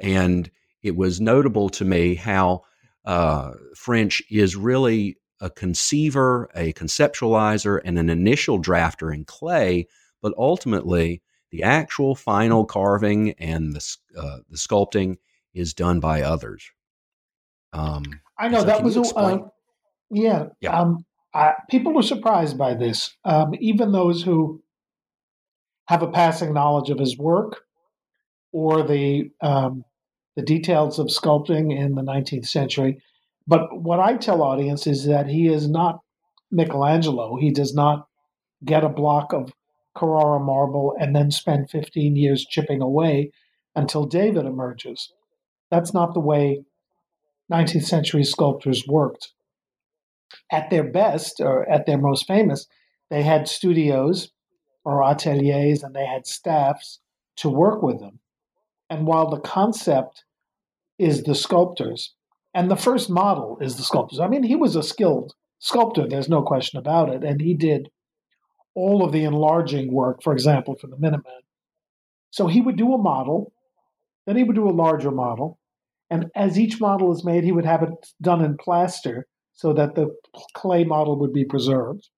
and 0.00 0.50
it 0.82 0.96
was 0.96 1.20
notable 1.20 1.68
to 1.70 1.84
me 1.84 2.14
how 2.16 2.62
uh, 3.08 3.54
French 3.74 4.22
is 4.30 4.54
really 4.54 5.16
a 5.40 5.48
conceiver, 5.48 6.50
a 6.54 6.74
conceptualizer, 6.74 7.80
and 7.82 7.98
an 7.98 8.10
initial 8.10 8.60
drafter 8.60 9.12
in 9.12 9.24
clay, 9.24 9.88
but 10.20 10.34
ultimately 10.36 11.22
the 11.50 11.62
actual 11.62 12.14
final 12.14 12.66
carving 12.66 13.30
and 13.38 13.72
the 13.72 13.96
uh, 14.16 14.38
the 14.50 14.58
sculpting 14.58 15.16
is 15.54 15.72
done 15.72 16.00
by 16.00 16.20
others. 16.20 16.70
Um, 17.72 18.04
I 18.38 18.48
know 18.48 18.60
so 18.60 18.66
that 18.66 18.82
was 18.82 18.96
a 18.98 19.00
uh, 19.00 19.48
yeah. 20.10 20.48
yeah. 20.60 20.78
Um, 20.78 21.06
I, 21.32 21.54
people 21.70 21.94
were 21.94 22.02
surprised 22.02 22.58
by 22.58 22.74
this. 22.74 23.16
Um, 23.24 23.52
even 23.58 23.90
those 23.90 24.22
who 24.22 24.62
have 25.86 26.02
a 26.02 26.10
passing 26.10 26.52
knowledge 26.52 26.90
of 26.90 26.98
his 26.98 27.16
work 27.16 27.62
or 28.52 28.82
the 28.82 29.30
um, 29.40 29.84
the 30.38 30.44
details 30.44 31.00
of 31.00 31.08
sculpting 31.08 31.76
in 31.76 31.96
the 31.96 32.02
19th 32.02 32.46
century. 32.46 33.02
But 33.48 33.62
what 33.72 33.98
I 33.98 34.16
tell 34.16 34.40
audiences 34.40 35.00
is 35.00 35.06
that 35.06 35.26
he 35.26 35.48
is 35.48 35.68
not 35.68 35.98
Michelangelo. 36.52 37.36
He 37.40 37.50
does 37.50 37.74
not 37.74 38.06
get 38.64 38.84
a 38.84 38.88
block 38.88 39.32
of 39.32 39.52
Carrara 39.96 40.38
marble 40.38 40.94
and 40.96 41.16
then 41.16 41.32
spend 41.32 41.70
15 41.70 42.14
years 42.14 42.46
chipping 42.48 42.80
away 42.80 43.32
until 43.74 44.06
David 44.06 44.46
emerges. 44.46 45.12
That's 45.72 45.92
not 45.92 46.14
the 46.14 46.20
way 46.20 46.62
19th 47.52 47.86
century 47.86 48.22
sculptors 48.22 48.84
worked. 48.86 49.32
At 50.52 50.70
their 50.70 50.84
best, 50.84 51.40
or 51.40 51.68
at 51.68 51.84
their 51.84 51.98
most 51.98 52.28
famous, 52.28 52.68
they 53.10 53.24
had 53.24 53.48
studios 53.48 54.30
or 54.84 55.02
ateliers 55.02 55.82
and 55.82 55.96
they 55.96 56.06
had 56.06 56.28
staffs 56.28 57.00
to 57.38 57.48
work 57.48 57.82
with 57.82 57.98
them. 57.98 58.20
And 58.88 59.04
while 59.04 59.28
the 59.28 59.40
concept 59.40 60.22
is 60.98 61.22
the 61.22 61.34
sculptors, 61.34 62.14
and 62.54 62.70
the 62.70 62.76
first 62.76 63.08
model 63.08 63.58
is 63.60 63.76
the 63.76 63.82
sculptors. 63.82 64.20
I 64.20 64.28
mean, 64.28 64.42
he 64.42 64.56
was 64.56 64.76
a 64.76 64.82
skilled 64.82 65.34
sculptor, 65.58 66.06
there's 66.08 66.28
no 66.28 66.42
question 66.42 66.78
about 66.78 67.10
it. 67.10 67.24
And 67.24 67.40
he 67.40 67.54
did 67.54 67.88
all 68.74 69.04
of 69.04 69.12
the 69.12 69.24
enlarging 69.24 69.92
work, 69.92 70.22
for 70.22 70.32
example, 70.32 70.76
for 70.80 70.86
the 70.86 70.98
Minutemen. 70.98 71.32
So 72.30 72.46
he 72.46 72.60
would 72.60 72.76
do 72.76 72.94
a 72.94 72.98
model, 72.98 73.52
then 74.26 74.36
he 74.36 74.44
would 74.44 74.56
do 74.56 74.68
a 74.68 74.70
larger 74.70 75.10
model. 75.10 75.58
And 76.10 76.26
as 76.34 76.58
each 76.58 76.80
model 76.80 77.12
is 77.12 77.24
made, 77.24 77.44
he 77.44 77.52
would 77.52 77.66
have 77.66 77.82
it 77.82 77.90
done 78.22 78.44
in 78.44 78.56
plaster 78.56 79.26
so 79.54 79.72
that 79.72 79.94
the 79.94 80.14
clay 80.54 80.84
model 80.84 81.18
would 81.18 81.32
be 81.32 81.44
preserved. 81.44 82.08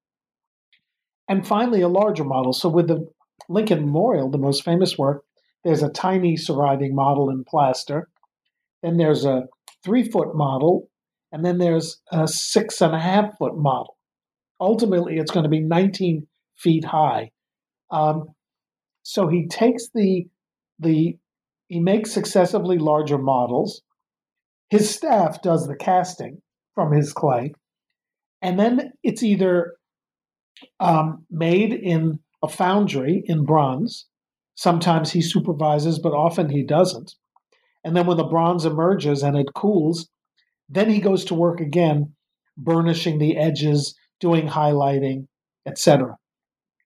And 1.29 1.47
finally, 1.47 1.81
a 1.81 1.88
larger 1.88 2.25
model. 2.25 2.53
So 2.53 2.69
with 2.69 2.88
the 2.88 3.09
Lincoln 3.49 3.81
Memorial, 3.81 4.31
the 4.31 4.38
most 4.38 4.64
famous 4.64 4.99
work, 4.99 5.25
there's 5.64 5.83
a 5.83 5.88
tiny 5.88 6.37
surviving 6.37 6.95
model 6.95 7.31
in 7.31 7.45
plaster. 7.45 8.09
Then 8.83 8.97
there's 8.97 9.25
a 9.25 9.45
three 9.85 10.05
foot 10.05 10.35
model, 10.35 10.88
and 11.33 11.45
then 11.45 11.59
there's 11.59 12.01
a 12.11 12.27
six 12.27 12.81
and 12.81 12.95
a 12.95 12.99
half 12.99 13.37
foot 13.38 13.57
model. 13.57 13.97
Ultimately, 14.61 15.16
it's 15.16 15.31
going 15.31 15.45
to 15.45 15.51
be 15.51 15.61
19 15.61 16.27
feet 16.59 16.85
high. 16.85 17.31
Um, 17.90 18.29
so 19.03 19.29
he 19.29 19.49
takes 19.49 19.88
the 19.95 20.27
the 20.79 21.16
he 21.69 21.81
makes 21.81 22.12
successively 22.12 22.79
larger 22.79 23.19
models. 23.19 23.83
His 24.71 24.90
staff 24.90 25.43
does 25.43 25.66
the 25.66 25.77
casting 25.77 26.43
from 26.75 26.93
his 26.93 27.12
clay, 27.12 27.53
and 28.43 28.59
then 28.59 28.93
it's 29.03 29.23
either 29.23 29.75
um, 30.79 31.27
made 31.31 31.73
in 31.73 32.21
a 32.43 32.49
foundry 32.49 33.23
in 33.27 33.45
bronze. 33.45 34.07
Sometimes 34.55 35.12
he 35.12 35.23
supervises, 35.23 35.99
but 35.99 36.12
often 36.12 36.51
he 36.51 36.62
doesn't. 36.62 37.14
And 37.85 37.97
then 37.97 38.07
when 38.07 38.16
the 38.16 38.25
bronze 38.25 38.64
emerges 38.64 39.23
and 39.23 39.37
it 39.37 39.55
cools, 39.55 40.09
then 40.69 40.90
he 40.90 41.01
goes 41.01 41.25
to 41.27 41.35
work 41.35 41.61
again, 41.61 42.14
burnishing 42.57 43.19
the 43.19 43.37
edges, 43.37 43.95
doing 44.21 44.47
highlighting, 44.47 45.27
etc. 45.66 46.16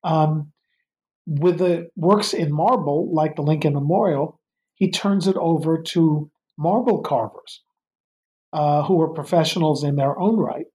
Um, 0.03 0.53
with 1.27 1.59
the 1.59 1.89
works 1.97 2.33
in 2.33 2.53
marble, 2.53 3.13
like 3.13 3.37
the 3.37 3.43
Lincoln 3.43 3.75
Memorial, 3.75 4.41
he 4.75 4.91
turns 4.91 5.27
it 5.27 5.37
over 5.37 5.83
to 5.83 6.31
marble 6.57 7.03
carvers 7.03 7.63
uh, 8.53 8.83
who 8.85 9.01
are 9.01 9.13
professionals 9.13 9.83
in 9.85 9.97
their 9.97 10.19
own 10.19 10.37
right. 10.37 10.67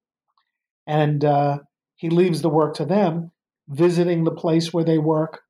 And 0.85 1.23
uh, 1.23 1.59
he 1.95 2.09
leaves 2.09 2.41
the 2.41 2.49
work 2.49 2.75
to 2.75 2.85
them, 2.85 3.31
visiting 3.67 4.23
the 4.23 4.31
place 4.31 4.73
where 4.73 4.83
they 4.83 4.97
work, 4.97 5.41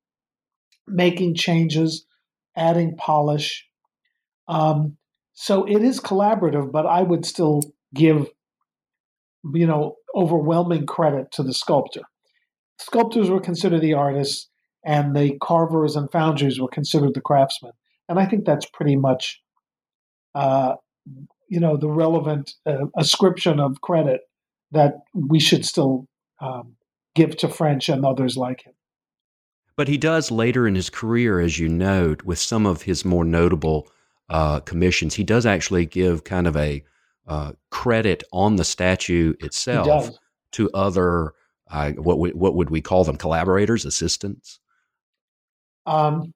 making 0.86 1.34
changes, 1.34 2.06
adding 2.56 2.96
polish, 2.96 3.66
um, 4.50 4.96
so 5.32 5.64
it 5.64 5.82
is 5.82 6.00
collaborative, 6.00 6.72
but 6.72 6.84
I 6.84 7.02
would 7.02 7.24
still 7.24 7.62
give, 7.94 8.28
you 9.54 9.66
know, 9.66 9.94
overwhelming 10.14 10.86
credit 10.86 11.30
to 11.32 11.42
the 11.42 11.54
sculptor. 11.54 12.02
Sculptors 12.78 13.30
were 13.30 13.40
considered 13.40 13.80
the 13.80 13.94
artists, 13.94 14.48
and 14.84 15.14
the 15.14 15.38
carvers 15.40 15.94
and 15.94 16.10
foundries 16.10 16.60
were 16.60 16.68
considered 16.68 17.14
the 17.14 17.20
craftsmen. 17.20 17.72
And 18.08 18.18
I 18.18 18.26
think 18.26 18.44
that's 18.44 18.66
pretty 18.66 18.96
much, 18.96 19.40
uh, 20.34 20.74
you 21.48 21.60
know, 21.60 21.76
the 21.76 21.88
relevant 21.88 22.52
uh, 22.66 22.86
ascription 22.96 23.60
of 23.60 23.80
credit 23.82 24.22
that 24.72 24.94
we 25.14 25.38
should 25.38 25.64
still 25.64 26.06
um, 26.40 26.74
give 27.14 27.36
to 27.38 27.48
French 27.48 27.88
and 27.88 28.04
others 28.04 28.36
like 28.36 28.66
him. 28.66 28.72
But 29.76 29.88
he 29.88 29.96
does 29.96 30.30
later 30.30 30.66
in 30.66 30.74
his 30.74 30.90
career, 30.90 31.38
as 31.38 31.58
you 31.58 31.68
note, 31.68 32.24
with 32.24 32.38
some 32.38 32.66
of 32.66 32.82
his 32.82 33.04
more 33.04 33.24
notable 33.24 33.88
uh, 34.30 34.60
commissions, 34.60 35.14
he 35.14 35.24
does 35.24 35.44
actually 35.44 35.84
give 35.84 36.24
kind 36.24 36.46
of 36.46 36.56
a 36.56 36.82
uh, 37.26 37.52
credit 37.70 38.24
on 38.32 38.56
the 38.56 38.64
statue 38.64 39.34
itself 39.40 40.10
to 40.52 40.70
other 40.72 41.34
uh, 41.70 41.92
what 41.92 42.18
we, 42.18 42.30
what 42.30 42.54
would 42.54 42.70
we 42.70 42.80
call 42.80 43.04
them 43.04 43.16
collaborators, 43.16 43.84
assistants? 43.84 44.58
Um, 45.86 46.32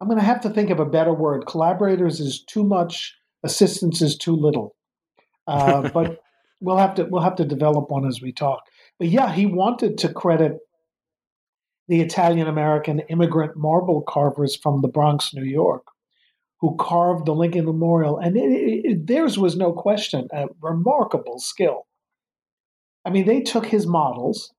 I'm 0.00 0.08
going 0.08 0.18
to 0.18 0.24
have 0.24 0.40
to 0.42 0.50
think 0.50 0.70
of 0.70 0.80
a 0.80 0.84
better 0.84 1.14
word. 1.14 1.46
Collaborators 1.46 2.20
is 2.20 2.42
too 2.42 2.64
much. 2.64 3.14
Assistance 3.44 4.02
is 4.02 4.16
too 4.16 4.34
little. 4.34 4.74
Uh, 5.48 5.88
but 5.90 6.18
we'll 6.60 6.76
have 6.76 6.92
to 6.96 7.04
we'll 7.04 7.22
have 7.22 7.36
to 7.36 7.44
develop 7.44 7.88
one 7.88 8.04
as 8.04 8.20
we 8.20 8.32
talk. 8.32 8.64
But 8.98 9.06
yeah, 9.06 9.32
he 9.32 9.46
wanted 9.46 9.96
to 9.98 10.12
credit 10.12 10.58
the 11.86 12.00
Italian 12.00 12.48
American 12.48 12.98
immigrant 13.08 13.56
marble 13.56 14.02
carvers 14.02 14.56
from 14.56 14.80
the 14.80 14.88
Bronx, 14.88 15.32
New 15.32 15.44
York, 15.44 15.84
who 16.60 16.76
carved 16.78 17.26
the 17.26 17.34
Lincoln 17.34 17.66
Memorial, 17.66 18.18
and 18.18 18.36
it, 18.36 18.42
it, 18.84 19.06
theirs 19.06 19.38
was 19.38 19.56
no 19.56 19.72
question 19.72 20.28
a 20.32 20.46
remarkable 20.62 21.38
skill. 21.38 21.86
I 23.04 23.10
mean, 23.10 23.26
they 23.26 23.40
took 23.42 23.66
his 23.66 23.86
models 23.86 24.52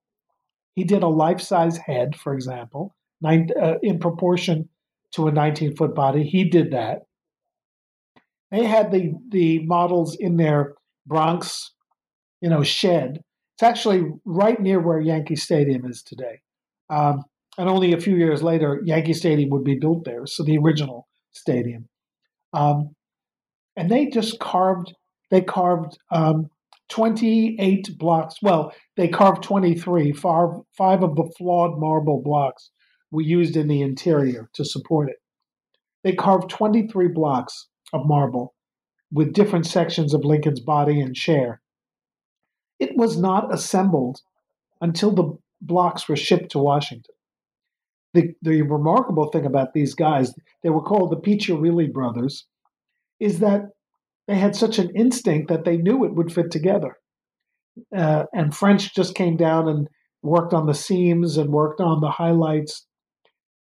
He 0.75 0.83
did 0.85 1.03
a 1.03 1.07
life 1.09 1.41
size 1.41 1.77
head, 1.77 2.15
for 2.15 2.33
example, 2.33 2.95
nine, 3.21 3.49
uh, 3.61 3.75
in 3.83 3.99
proportion 3.99 4.69
to 5.13 5.27
a 5.27 5.31
19 5.31 5.75
foot 5.75 5.95
body. 5.95 6.23
He 6.23 6.45
did 6.45 6.71
that. 6.71 7.03
They 8.51 8.65
had 8.65 8.91
the 8.91 9.13
the 9.29 9.65
models 9.65 10.15
in 10.19 10.37
their 10.37 10.75
Bronx, 11.07 11.73
you 12.41 12.49
know, 12.49 12.63
shed. 12.63 13.21
It's 13.55 13.63
actually 13.63 14.03
right 14.25 14.61
near 14.61 14.79
where 14.79 15.01
Yankee 15.01 15.35
Stadium 15.35 15.85
is 15.85 16.03
today. 16.03 16.41
Um, 16.89 17.23
and 17.57 17.69
only 17.69 17.93
a 17.93 17.99
few 17.99 18.15
years 18.15 18.43
later, 18.43 18.81
Yankee 18.85 19.13
Stadium 19.13 19.49
would 19.49 19.63
be 19.63 19.75
built 19.79 20.05
there. 20.05 20.27
So 20.27 20.43
the 20.43 20.57
original 20.59 21.06
stadium. 21.37 21.87
Um, 22.53 22.95
and 23.75 23.89
they 23.89 24.07
just 24.07 24.39
carved. 24.39 24.93
They 25.29 25.41
carved 25.41 25.97
um, 26.11 26.49
28 26.89 27.97
blocks. 27.97 28.35
Well, 28.41 28.73
they 28.95 29.07
carved 29.07 29.43
23. 29.43 30.13
Five, 30.13 30.49
five 30.77 31.03
of 31.03 31.15
the 31.15 31.31
flawed 31.37 31.79
marble 31.79 32.21
blocks 32.21 32.71
we 33.11 33.25
used 33.25 33.55
in 33.55 33.67
the 33.67 33.81
interior 33.81 34.49
to 34.53 34.65
support 34.65 35.09
it. 35.09 35.17
They 36.03 36.13
carved 36.13 36.49
23 36.49 37.09
blocks 37.09 37.67
of 37.93 38.05
marble 38.05 38.53
with 39.11 39.33
different 39.33 39.65
sections 39.65 40.13
of 40.13 40.25
Lincoln's 40.25 40.59
body 40.59 40.99
and 40.99 41.15
chair. 41.15 41.61
It 42.79 42.95
was 42.95 43.17
not 43.17 43.53
assembled 43.53 44.21
until 44.81 45.11
the 45.11 45.37
blocks 45.61 46.07
were 46.07 46.15
shipped 46.15 46.51
to 46.51 46.59
Washington. 46.59 47.15
The, 48.13 48.33
the 48.41 48.61
remarkable 48.61 49.29
thing 49.31 49.45
about 49.45 49.73
these 49.73 49.93
guys, 49.93 50.33
they 50.63 50.69
were 50.69 50.81
called 50.81 51.11
the 51.11 51.17
Piccirilli 51.17 51.91
brothers, 51.91 52.45
is 53.19 53.39
that 53.39 53.63
they 54.27 54.35
had 54.35 54.55
such 54.55 54.79
an 54.79 54.89
instinct 54.95 55.49
that 55.49 55.65
they 55.65 55.77
knew 55.77 56.03
it 56.05 56.15
would 56.15 56.33
fit 56.33 56.51
together. 56.51 56.97
Uh, 57.95 58.23
and 58.33 58.55
French 58.55 58.95
just 58.95 59.15
came 59.15 59.37
down 59.37 59.67
and 59.67 59.87
worked 60.23 60.53
on 60.53 60.65
the 60.65 60.73
seams 60.73 61.37
and 61.37 61.51
worked 61.51 61.79
on 61.79 62.01
the 62.01 62.09
highlights. 62.09 62.85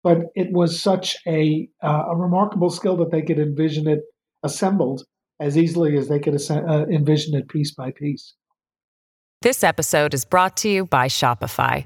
But 0.04 0.24
it 0.36 0.52
was 0.52 0.82
such 0.82 1.15
a, 1.28 1.70
uh, 1.84 2.06
a 2.10 2.15
remarkable 2.15 2.72
skill 2.72 2.98
that 2.98 3.12
they 3.12 3.22
could 3.22 3.38
envision 3.38 3.88
it 3.88 4.00
assembled 4.44 5.04
as 5.39 5.58
easily 5.58 5.98
as 5.98 6.08
they 6.08 6.20
could 6.20 6.39
uh, 6.50 6.86
envision 6.88 7.36
it 7.36 7.48
piece 7.48 7.74
by 7.74 7.91
piece. 7.91 8.34
This 9.41 9.63
episode 9.63 10.13
is 10.13 10.24
brought 10.24 10.56
to 10.58 10.70
you 10.70 10.86
by 10.86 11.08
Shopify. 11.08 11.86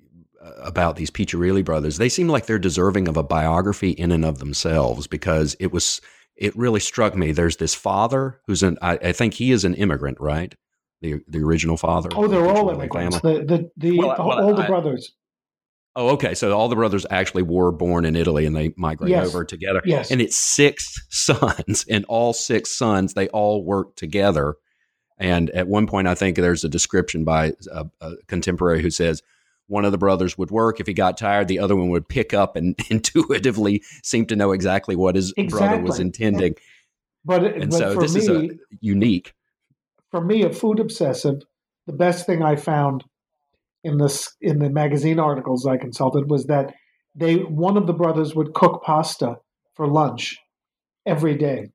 Uh, 0.41 0.51
about 0.63 0.95
these 0.95 1.11
Piccirilli 1.11 1.63
brothers. 1.63 1.97
They 1.97 2.09
seem 2.09 2.27
like 2.27 2.47
they're 2.47 2.57
deserving 2.57 3.07
of 3.07 3.15
a 3.15 3.21
biography 3.21 3.91
in 3.91 4.11
and 4.11 4.25
of 4.25 4.39
themselves 4.39 5.05
because 5.05 5.55
it 5.59 5.71
was 5.71 6.01
it 6.35 6.55
really 6.57 6.79
struck 6.79 7.15
me. 7.15 7.31
There's 7.31 7.57
this 7.57 7.75
father 7.75 8.39
who's 8.47 8.63
an 8.63 8.79
I, 8.81 8.93
I 8.93 9.11
think 9.11 9.35
he 9.35 9.51
is 9.51 9.65
an 9.65 9.75
immigrant, 9.75 10.19
right? 10.19 10.55
The 11.01 11.21
the 11.27 11.43
original 11.43 11.77
father. 11.77 12.09
Oh, 12.15 12.27
they're 12.27 12.47
all 12.47 12.71
immigrants. 12.71 13.19
Family. 13.19 13.39
The 13.39 13.45
the, 13.45 13.71
the, 13.77 13.97
well, 13.99 14.15
the 14.15 14.23
well, 14.23 14.47
all 14.47 14.55
the 14.55 14.63
brothers. 14.63 15.13
Oh, 15.95 16.09
okay. 16.11 16.33
So 16.33 16.57
all 16.57 16.69
the 16.69 16.75
brothers 16.75 17.05
actually 17.11 17.43
were 17.43 17.71
born 17.71 18.05
in 18.05 18.15
Italy 18.15 18.47
and 18.47 18.55
they 18.55 18.73
migrated 18.77 19.17
yes. 19.17 19.27
over 19.27 19.45
together. 19.45 19.81
Yes. 19.85 20.09
And 20.09 20.21
it's 20.21 20.37
six 20.37 21.05
sons, 21.09 21.85
and 21.87 22.03
all 22.05 22.33
six 22.33 22.71
sons, 22.71 23.13
they 23.13 23.27
all 23.27 23.63
work 23.63 23.95
together. 23.95 24.55
And 25.19 25.51
at 25.51 25.67
one 25.67 25.85
point, 25.85 26.07
I 26.07 26.15
think 26.15 26.37
there's 26.37 26.63
a 26.63 26.69
description 26.69 27.25
by 27.25 27.53
a, 27.71 27.85
a 27.99 28.15
contemporary 28.27 28.81
who 28.81 28.89
says, 28.89 29.21
one 29.71 29.85
of 29.85 29.93
the 29.93 29.97
brothers 29.97 30.37
would 30.37 30.51
work. 30.51 30.81
If 30.81 30.87
he 30.87 30.93
got 30.93 31.17
tired, 31.17 31.47
the 31.47 31.59
other 31.59 31.77
one 31.77 31.89
would 31.89 32.07
pick 32.07 32.33
up 32.33 32.57
and 32.57 32.75
intuitively 32.89 33.83
seem 34.03 34.25
to 34.27 34.35
know 34.35 34.51
exactly 34.51 34.95
what 34.95 35.15
his 35.15 35.33
exactly. 35.37 35.67
brother 35.67 35.81
was 35.81 35.99
intending. 35.99 36.55
But, 37.23 37.45
and 37.45 37.71
but 37.71 37.77
so 37.77 37.95
this 37.95 38.13
me, 38.13 38.19
is 38.19 38.29
a 38.29 38.49
unique. 38.81 39.33
For 40.09 40.19
me, 40.19 40.43
a 40.43 40.51
food 40.51 40.79
obsessive, 40.79 41.43
the 41.87 41.93
best 41.93 42.25
thing 42.25 42.43
I 42.43 42.57
found 42.57 43.05
in 43.83 43.97
this 43.97 44.35
in 44.41 44.59
the 44.59 44.69
magazine 44.69 45.19
articles 45.19 45.65
I 45.65 45.77
consulted 45.77 46.29
was 46.29 46.45
that 46.45 46.73
they 47.15 47.37
one 47.37 47.77
of 47.77 47.87
the 47.87 47.93
brothers 47.93 48.35
would 48.35 48.53
cook 48.53 48.83
pasta 48.83 49.37
for 49.73 49.87
lunch 49.87 50.37
every 51.05 51.35
day. 51.35 51.69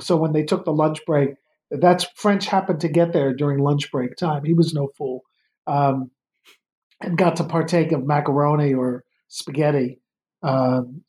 So 0.00 0.16
when 0.16 0.32
they 0.32 0.42
took 0.42 0.64
the 0.64 0.72
lunch 0.72 1.04
break, 1.06 1.30
that's 1.70 2.06
French 2.16 2.46
happened 2.46 2.80
to 2.80 2.88
get 2.88 3.12
there 3.12 3.34
during 3.34 3.58
lunch 3.58 3.90
break 3.92 4.16
time. 4.16 4.44
He 4.44 4.54
was 4.54 4.72
no 4.72 4.88
fool. 4.96 5.20
Um, 5.66 6.10
got 7.14 7.36
to 7.36 7.44
partake 7.44 7.92
of 7.92 8.04
macaroni 8.04 8.74
or 8.74 9.04
spaghetti 9.28 10.00
um, 10.42 11.02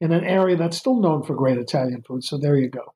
in 0.00 0.12
an 0.12 0.24
area 0.24 0.56
that's 0.56 0.76
still 0.76 1.00
known 1.00 1.22
for 1.22 1.34
great 1.34 1.58
Italian 1.58 2.02
food. 2.02 2.24
So 2.24 2.38
there 2.38 2.56
you 2.56 2.70
go. 2.70 2.94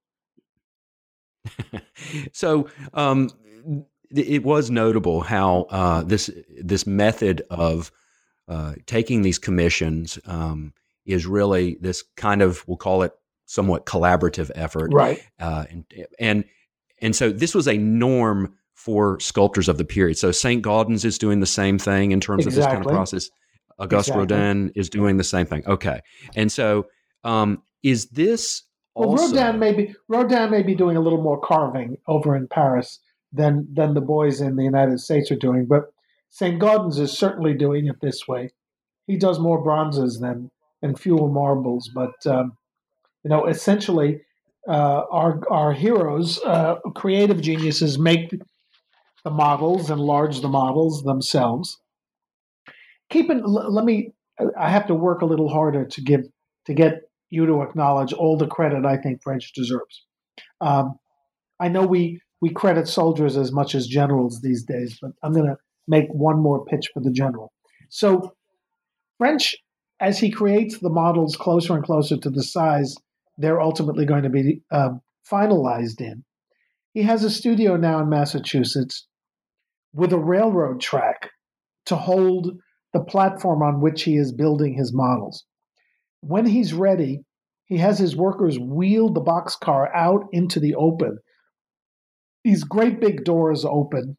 so 2.33 2.69
um, 2.95 3.31
it 4.11 4.45
was 4.45 4.71
notable 4.71 5.21
how 5.21 5.63
uh, 5.71 6.03
this 6.03 6.31
this 6.63 6.87
method 6.87 7.43
of 7.51 7.93
uh, 8.49 8.75
taking 8.87 9.23
these 9.23 9.39
commissions 9.39 10.19
um, 10.27 10.73
is 11.05 11.27
really 11.27 11.77
this 11.81 12.03
kind 12.17 12.43
of 12.43 12.67
we'll 12.67 12.77
call 12.77 13.03
it 13.03 13.13
somewhat 13.47 13.87
collaborative 13.87 14.51
effort, 14.55 14.93
right? 14.93 15.23
Uh, 15.39 15.65
and 15.71 15.85
and 16.19 16.45
and 17.01 17.15
so 17.15 17.31
this 17.31 17.55
was 17.55 17.69
a 17.69 17.77
norm 17.77 18.55
for 18.85 19.19
sculptors 19.19 19.67
of 19.67 19.79
the 19.79 19.85
period. 19.85 20.19
So 20.19 20.31
St. 20.31 20.63
Gaudens 20.63 21.07
is 21.07 21.17
doing 21.17 21.41
the 21.41 21.47
same 21.47 21.79
thing 21.79 22.13
in 22.13 22.21
terms 22.21 22.47
exactly. 22.47 22.61
of 22.63 22.69
this 22.69 22.75
kind 22.75 22.87
of 22.87 22.93
process. 22.93 23.31
Auguste 23.79 24.09
exactly. 24.09 24.37
Rodin 24.37 24.73
is 24.77 24.91
doing 24.91 25.17
the 25.17 25.25
same 25.25 25.47
thing. 25.47 25.63
Okay. 25.67 26.01
And 26.37 26.53
so 26.53 26.87
um, 27.25 27.63
is 27.83 28.09
this 28.11 28.63
also... 28.93 29.23
Well, 29.23 29.33
Rodin 29.33 29.59
may 29.59 29.73
be 29.73 29.95
Rodin 30.07 30.51
may 30.51 30.63
be 30.63 30.75
doing 30.75 30.99
a 30.99 31.01
little 31.01 31.23
more 31.23 31.41
carving 31.41 31.97
over 32.07 32.37
in 32.37 32.47
Paris 32.47 33.01
than 33.33 33.67
than 33.73 33.95
the 33.95 34.03
boys 34.03 34.43
in 34.43 34.57
the 34.57 34.65
United 34.65 35.01
States 35.01 35.31
are 35.31 35.37
doing, 35.37 35.65
but 35.65 35.85
St. 36.29 36.61
Gaudens 36.61 36.99
is 36.99 37.17
certainly 37.17 37.55
doing 37.55 37.87
it 37.87 37.97
this 38.03 38.29
way. 38.29 38.53
He 39.07 39.17
does 39.17 39.39
more 39.39 39.63
bronzes 39.63 40.21
than 40.21 40.51
and 40.83 41.01
fewer 41.01 41.29
marbles, 41.29 41.91
but 41.95 42.27
um, 42.27 42.59
you 43.23 43.31
know, 43.31 43.47
essentially, 43.47 44.21
uh, 44.69 45.05
our 45.11 45.41
our 45.51 45.73
heroes, 45.73 46.39
uh, 46.45 46.75
creative 46.95 47.41
geniuses, 47.41 47.99
make 47.99 48.35
the 49.25 49.31
models, 49.31 49.91
enlarge 49.91 50.41
the 50.41 50.49
models 50.49 51.03
themselves. 51.03 51.81
Keep 53.11 53.31
it. 53.31 53.47
Let 53.47 53.85
me. 53.85 54.13
I 54.59 54.69
have 54.69 54.87
to 54.89 54.95
work 54.95 55.23
a 55.23 55.27
little 55.27 55.49
harder 55.49 55.85
to 55.85 56.01
give 56.01 56.23
to 56.67 56.75
get 56.75 57.03
you 57.31 57.47
to 57.47 57.63
acknowledge 57.63 58.13
all 58.13 58.37
the 58.37 58.47
credit 58.47 58.85
I 58.85 58.97
think 58.97 59.23
French 59.23 59.53
deserves. 59.55 60.05
Um, 60.61 60.99
I 61.61 61.69
know 61.69 61.87
we 61.87 62.21
we 62.41 62.51
credit 62.51 62.89
soldiers 62.89 63.37
as 63.37 63.53
much 63.53 63.75
as 63.75 63.87
generals 63.87 64.41
these 64.41 64.65
days, 64.65 64.99
but 65.01 65.13
I'm 65.23 65.33
going 65.33 65.47
to 65.47 65.57
make 65.89 66.09
one 66.11 66.41
more 66.41 66.65
pitch 66.65 66.91
for 66.93 67.01
the 67.01 67.11
general. 67.11 67.53
So 67.89 68.35
French, 69.19 69.57
as 70.01 70.19
he 70.19 70.31
creates 70.31 70.79
the 70.79 70.91
models 70.91 71.37
closer 71.37 71.75
and 71.75 71.85
closer 71.85 72.17
to 72.17 72.31
the 72.31 72.43
size 72.43 72.95
they're 73.37 73.61
ultimately 73.61 74.07
going 74.07 74.23
to 74.23 74.29
be 74.29 74.63
um, 74.71 75.01
finalized 75.31 76.01
in, 76.01 76.25
he 76.93 77.03
has 77.03 77.25
a 77.25 77.31
studio 77.31 77.77
now 77.77 78.01
in 78.01 78.09
Massachusetts 78.09 79.09
with 79.95 80.13
a 80.13 80.19
railroad 80.19 80.81
track 80.81 81.31
to 81.87 81.97
hold 81.97 82.59
the 82.93 83.01
platform 83.01 83.63
on 83.63 83.81
which 83.81 84.03
he 84.03 84.17
is 84.17 84.33
building 84.33 84.75
his 84.75 84.93
models. 84.93 85.45
When 86.21 86.47
he's 86.47 86.75
ready, 86.75 87.25
he 87.67 87.79
has 87.79 87.99
his 87.99 88.17
workers 88.17 88.59
wheel 88.59 89.13
the 89.13 89.21
boxcar 89.21 89.89
out 89.95 90.27
into 90.33 90.61
the 90.61 90.75
open. 90.75 91.19
These 92.43 92.65
great 92.65 93.01
big 93.01 93.25
doors 93.25 93.65
open. 93.65 94.17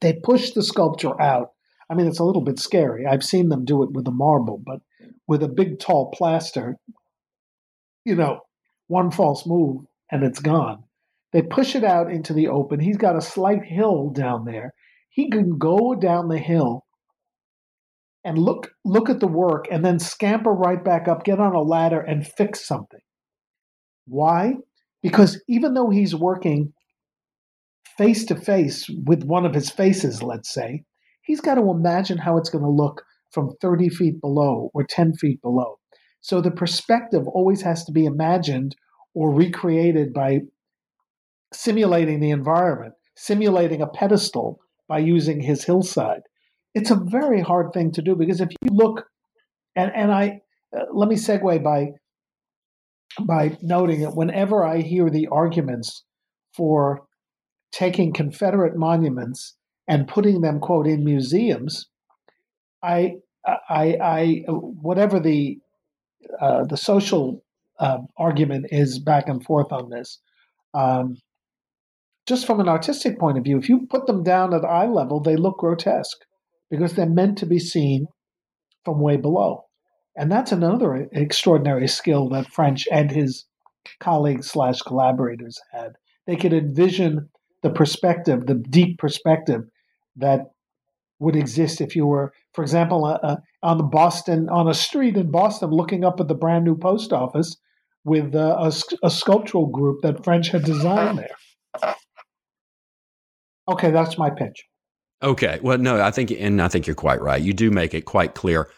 They 0.00 0.20
push 0.22 0.50
the 0.50 0.62
sculpture 0.62 1.20
out. 1.20 1.50
I 1.88 1.94
mean, 1.94 2.06
it's 2.06 2.20
a 2.20 2.24
little 2.24 2.44
bit 2.44 2.58
scary. 2.58 3.06
I've 3.06 3.24
seen 3.24 3.48
them 3.48 3.64
do 3.64 3.82
it 3.82 3.92
with 3.92 4.06
a 4.06 4.12
marble, 4.12 4.62
but 4.64 4.80
with 5.26 5.42
a 5.42 5.48
big, 5.48 5.80
tall 5.80 6.10
plaster, 6.10 6.76
you 8.04 8.14
know, 8.14 8.40
one 8.86 9.10
false 9.10 9.46
move 9.46 9.86
and 10.10 10.22
it's 10.22 10.40
gone. 10.40 10.84
They 11.32 11.42
push 11.42 11.76
it 11.76 11.84
out 11.84 12.10
into 12.10 12.32
the 12.32 12.48
open. 12.48 12.80
He's 12.80 12.96
got 12.96 13.16
a 13.16 13.20
slight 13.20 13.64
hill 13.64 14.10
down 14.10 14.44
there. 14.44 14.74
He 15.10 15.30
can 15.30 15.58
go 15.58 15.94
down 15.94 16.28
the 16.28 16.38
hill 16.38 16.84
and 18.24 18.38
look 18.38 18.72
look 18.84 19.08
at 19.08 19.20
the 19.20 19.28
work 19.28 19.66
and 19.70 19.84
then 19.84 19.98
scamper 19.98 20.52
right 20.52 20.82
back 20.82 21.08
up, 21.08 21.24
get 21.24 21.40
on 21.40 21.54
a 21.54 21.62
ladder 21.62 22.00
and 22.00 22.26
fix 22.26 22.66
something. 22.66 23.00
Why? 24.06 24.54
Because 25.02 25.42
even 25.48 25.74
though 25.74 25.90
he's 25.90 26.14
working 26.14 26.72
face 27.96 28.24
to 28.26 28.36
face 28.36 28.88
with 29.06 29.24
one 29.24 29.46
of 29.46 29.54
his 29.54 29.70
faces, 29.70 30.22
let's 30.22 30.52
say, 30.52 30.84
he's 31.22 31.40
got 31.40 31.54
to 31.54 31.70
imagine 31.70 32.18
how 32.18 32.36
it's 32.36 32.50
going 32.50 32.64
to 32.64 32.70
look 32.70 33.02
from 33.30 33.50
30 33.60 33.88
feet 33.88 34.20
below 34.20 34.70
or 34.74 34.84
10 34.84 35.14
feet 35.14 35.40
below. 35.40 35.78
So 36.20 36.40
the 36.40 36.50
perspective 36.50 37.26
always 37.28 37.62
has 37.62 37.84
to 37.84 37.92
be 37.92 38.04
imagined 38.04 38.76
or 39.14 39.32
recreated 39.32 40.12
by 40.12 40.40
simulating 41.52 42.20
the 42.20 42.30
environment, 42.30 42.94
simulating 43.16 43.82
a 43.82 43.86
pedestal 43.86 44.60
by 44.88 44.98
using 44.98 45.40
his 45.40 45.64
hillside. 45.64 46.22
It's 46.74 46.90
a 46.90 46.96
very 46.96 47.40
hard 47.40 47.72
thing 47.72 47.92
to 47.92 48.02
do 48.02 48.14
because 48.14 48.40
if 48.40 48.50
you 48.62 48.70
look, 48.72 49.04
and, 49.76 49.92
and 49.94 50.12
I 50.12 50.40
uh, 50.76 50.84
let 50.92 51.08
me 51.08 51.16
segue 51.16 51.62
by 51.62 51.88
by 53.20 53.56
noting 53.60 54.02
that 54.02 54.14
whenever 54.14 54.64
I 54.64 54.82
hear 54.82 55.10
the 55.10 55.26
arguments 55.32 56.04
for 56.54 57.02
taking 57.72 58.12
Confederate 58.12 58.76
monuments 58.76 59.56
and 59.88 60.06
putting 60.06 60.40
them, 60.40 60.60
quote, 60.60 60.86
in 60.86 61.04
museums, 61.04 61.88
I, 62.82 63.16
I, 63.44 63.96
I 64.00 64.44
whatever 64.48 65.18
the 65.18 65.58
uh, 66.40 66.64
the 66.64 66.76
social 66.76 67.42
uh, 67.78 67.98
argument 68.16 68.66
is 68.70 68.98
back 68.98 69.28
and 69.28 69.42
forth 69.42 69.72
on 69.72 69.90
this. 69.90 70.18
Um, 70.74 71.16
just 72.26 72.46
from 72.46 72.60
an 72.60 72.68
artistic 72.68 73.18
point 73.18 73.38
of 73.38 73.44
view, 73.44 73.58
if 73.58 73.68
you 73.68 73.86
put 73.88 74.06
them 74.06 74.22
down 74.22 74.54
at 74.54 74.64
eye 74.64 74.86
level, 74.86 75.20
they 75.20 75.36
look 75.36 75.58
grotesque 75.58 76.18
because 76.70 76.94
they're 76.94 77.06
meant 77.06 77.38
to 77.38 77.46
be 77.46 77.58
seen 77.58 78.06
from 78.84 79.00
way 79.00 79.16
below. 79.16 79.64
And 80.16 80.30
that's 80.30 80.52
another 80.52 81.08
extraordinary 81.12 81.88
skill 81.88 82.28
that 82.30 82.52
French 82.52 82.86
and 82.90 83.10
his 83.10 83.46
colleagues 84.00 84.50
slash 84.50 84.80
collaborators 84.82 85.58
had. 85.72 85.92
They 86.26 86.36
could 86.36 86.52
envision 86.52 87.28
the 87.62 87.70
perspective, 87.70 88.46
the 88.46 88.54
deep 88.54 88.98
perspective 88.98 89.62
that 90.16 90.42
would 91.18 91.36
exist 91.36 91.80
if 91.80 91.94
you 91.94 92.06
were, 92.06 92.32
for 92.54 92.62
example, 92.62 93.04
uh, 93.04 93.18
uh, 93.22 93.36
on 93.62 93.78
the 93.78 93.84
Boston 93.84 94.48
on 94.48 94.68
a 94.68 94.74
street 94.74 95.16
in 95.16 95.30
Boston, 95.30 95.70
looking 95.70 96.04
up 96.04 96.18
at 96.20 96.28
the 96.28 96.34
brand 96.34 96.64
new 96.64 96.76
post 96.76 97.12
office 97.12 97.56
with 98.04 98.34
uh, 98.34 98.56
a, 98.58 98.72
a 99.02 99.10
sculptural 99.10 99.66
group 99.66 100.00
that 100.02 100.24
French 100.24 100.48
had 100.48 100.64
designed 100.64 101.18
there. 101.18 101.94
Okay, 103.70 103.90
that's 103.90 104.18
my 104.18 104.30
pitch. 104.30 104.64
Okay, 105.22 105.58
well, 105.62 105.78
no, 105.78 106.00
I 106.02 106.10
think, 106.10 106.30
and 106.30 106.62
I 106.62 106.68
think 106.68 106.86
you're 106.86 106.96
quite 106.96 107.20
right. 107.20 107.40
You 107.40 107.52
do 107.52 107.70
make 107.70 107.94
it 107.94 108.02
quite 108.06 108.34
clear 108.34 108.70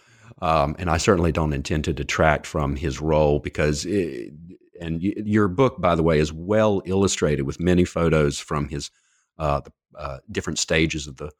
um, 0.42 0.74
and 0.78 0.90
I 0.90 0.96
certainly 0.96 1.30
don't 1.30 1.52
intend 1.52 1.84
to 1.84 1.92
detract 1.92 2.46
from 2.46 2.74
his 2.74 3.00
role 3.00 3.38
because, 3.38 3.86
it, 3.86 4.32
and 4.80 5.00
y- 5.00 5.14
your 5.24 5.46
book, 5.46 5.80
by 5.80 5.94
the 5.94 6.02
way, 6.02 6.18
is 6.18 6.32
well 6.32 6.82
illustrated 6.84 7.44
with 7.44 7.60
many 7.60 7.84
photos 7.84 8.40
from 8.40 8.68
his 8.68 8.90
uh, 9.38 9.60
the, 9.60 9.72
uh, 9.96 10.18
different 10.30 10.58
stages 10.58 11.06
of 11.06 11.16
the 11.16 11.30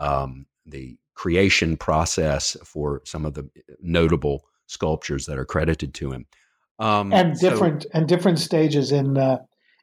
um, 0.00 0.46
the 0.66 0.98
creation 1.14 1.76
process 1.76 2.56
for 2.64 3.00
some 3.04 3.24
of 3.24 3.34
the 3.34 3.48
notable 3.80 4.44
sculptures 4.66 5.26
that 5.26 5.38
are 5.38 5.44
credited 5.44 5.94
to 5.94 6.10
him. 6.10 6.26
Um, 6.80 7.12
and 7.12 7.38
different 7.38 7.84
so, 7.84 7.88
and 7.94 8.08
different 8.08 8.40
stages 8.40 8.90
in 8.90 9.16
uh, 9.16 9.38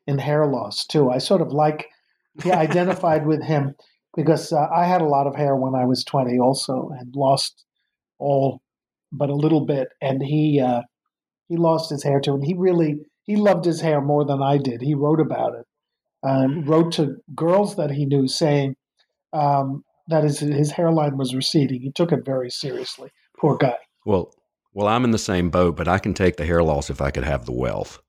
in 0.06 0.18
hair 0.18 0.46
loss 0.48 0.86
too. 0.86 1.10
I 1.10 1.20
sort 1.20 1.42
of 1.42 1.54
like 1.54 1.88
he 2.44 2.52
identified 2.52 3.26
with 3.26 3.44
him 3.44 3.76
because 4.16 4.52
uh, 4.54 4.68
I 4.74 4.86
had 4.86 5.02
a 5.02 5.08
lot 5.08 5.28
of 5.28 5.36
hair 5.36 5.56
when 5.56 5.76
I 5.76 5.86
was 5.86 6.04
twenty, 6.04 6.40
also, 6.40 6.90
and 6.98 7.14
lost 7.16 7.64
all 8.20 8.62
but 9.12 9.30
a 9.30 9.36
little 9.36 9.66
bit, 9.66 9.90
and 10.02 10.22
he 10.22 10.60
uh, 10.60 10.82
he 11.48 11.58
lost 11.58 11.90
his 11.90 12.04
hair 12.04 12.20
too, 12.20 12.36
and 12.36 12.44
he 12.44 12.54
really 12.54 12.98
he 13.24 13.36
loved 13.36 13.66
his 13.66 13.82
hair 13.82 14.02
more 14.02 14.26
than 14.26 14.42
I 14.42 14.58
did. 14.58 14.82
He 14.82 14.96
wrote 14.96 15.20
about 15.20 15.54
it, 15.56 15.66
um, 16.24 16.66
wrote 16.66 16.94
to 16.94 17.18
girls 17.34 17.76
that 17.76 17.92
he 17.92 18.06
knew, 18.06 18.28
saying 18.28 18.76
um, 19.34 19.84
that 20.08 20.24
his 20.24 20.40
his 20.40 20.72
hairline 20.72 21.18
was 21.18 21.36
receding. 21.36 21.82
He 21.82 21.92
took 21.92 22.12
it 22.12 22.26
very 22.26 22.50
seriously. 22.50 23.12
Poor 23.40 23.58
guy. 23.58 23.78
Well, 24.06 24.34
well, 24.74 24.88
I'm 24.88 25.04
in 25.04 25.12
the 25.12 25.18
same 25.18 25.50
boat, 25.50 25.76
but 25.76 25.88
I 25.88 26.00
can 26.00 26.14
take 26.14 26.38
the 26.38 26.46
hair 26.46 26.64
loss 26.64 26.90
if 26.90 27.02
I 27.02 27.12
could 27.12 27.24
have 27.24 27.46
the 27.46 27.54
wealth. 27.54 28.00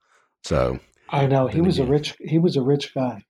So 0.44 0.78
I 1.08 1.26
know 1.26 1.46
he 1.46 1.60
was 1.60 1.78
again. 1.78 1.88
a 1.88 1.92
rich 1.92 2.16
he 2.20 2.38
was 2.38 2.56
a 2.56 2.62
rich 2.62 2.94
guy. 2.94 3.22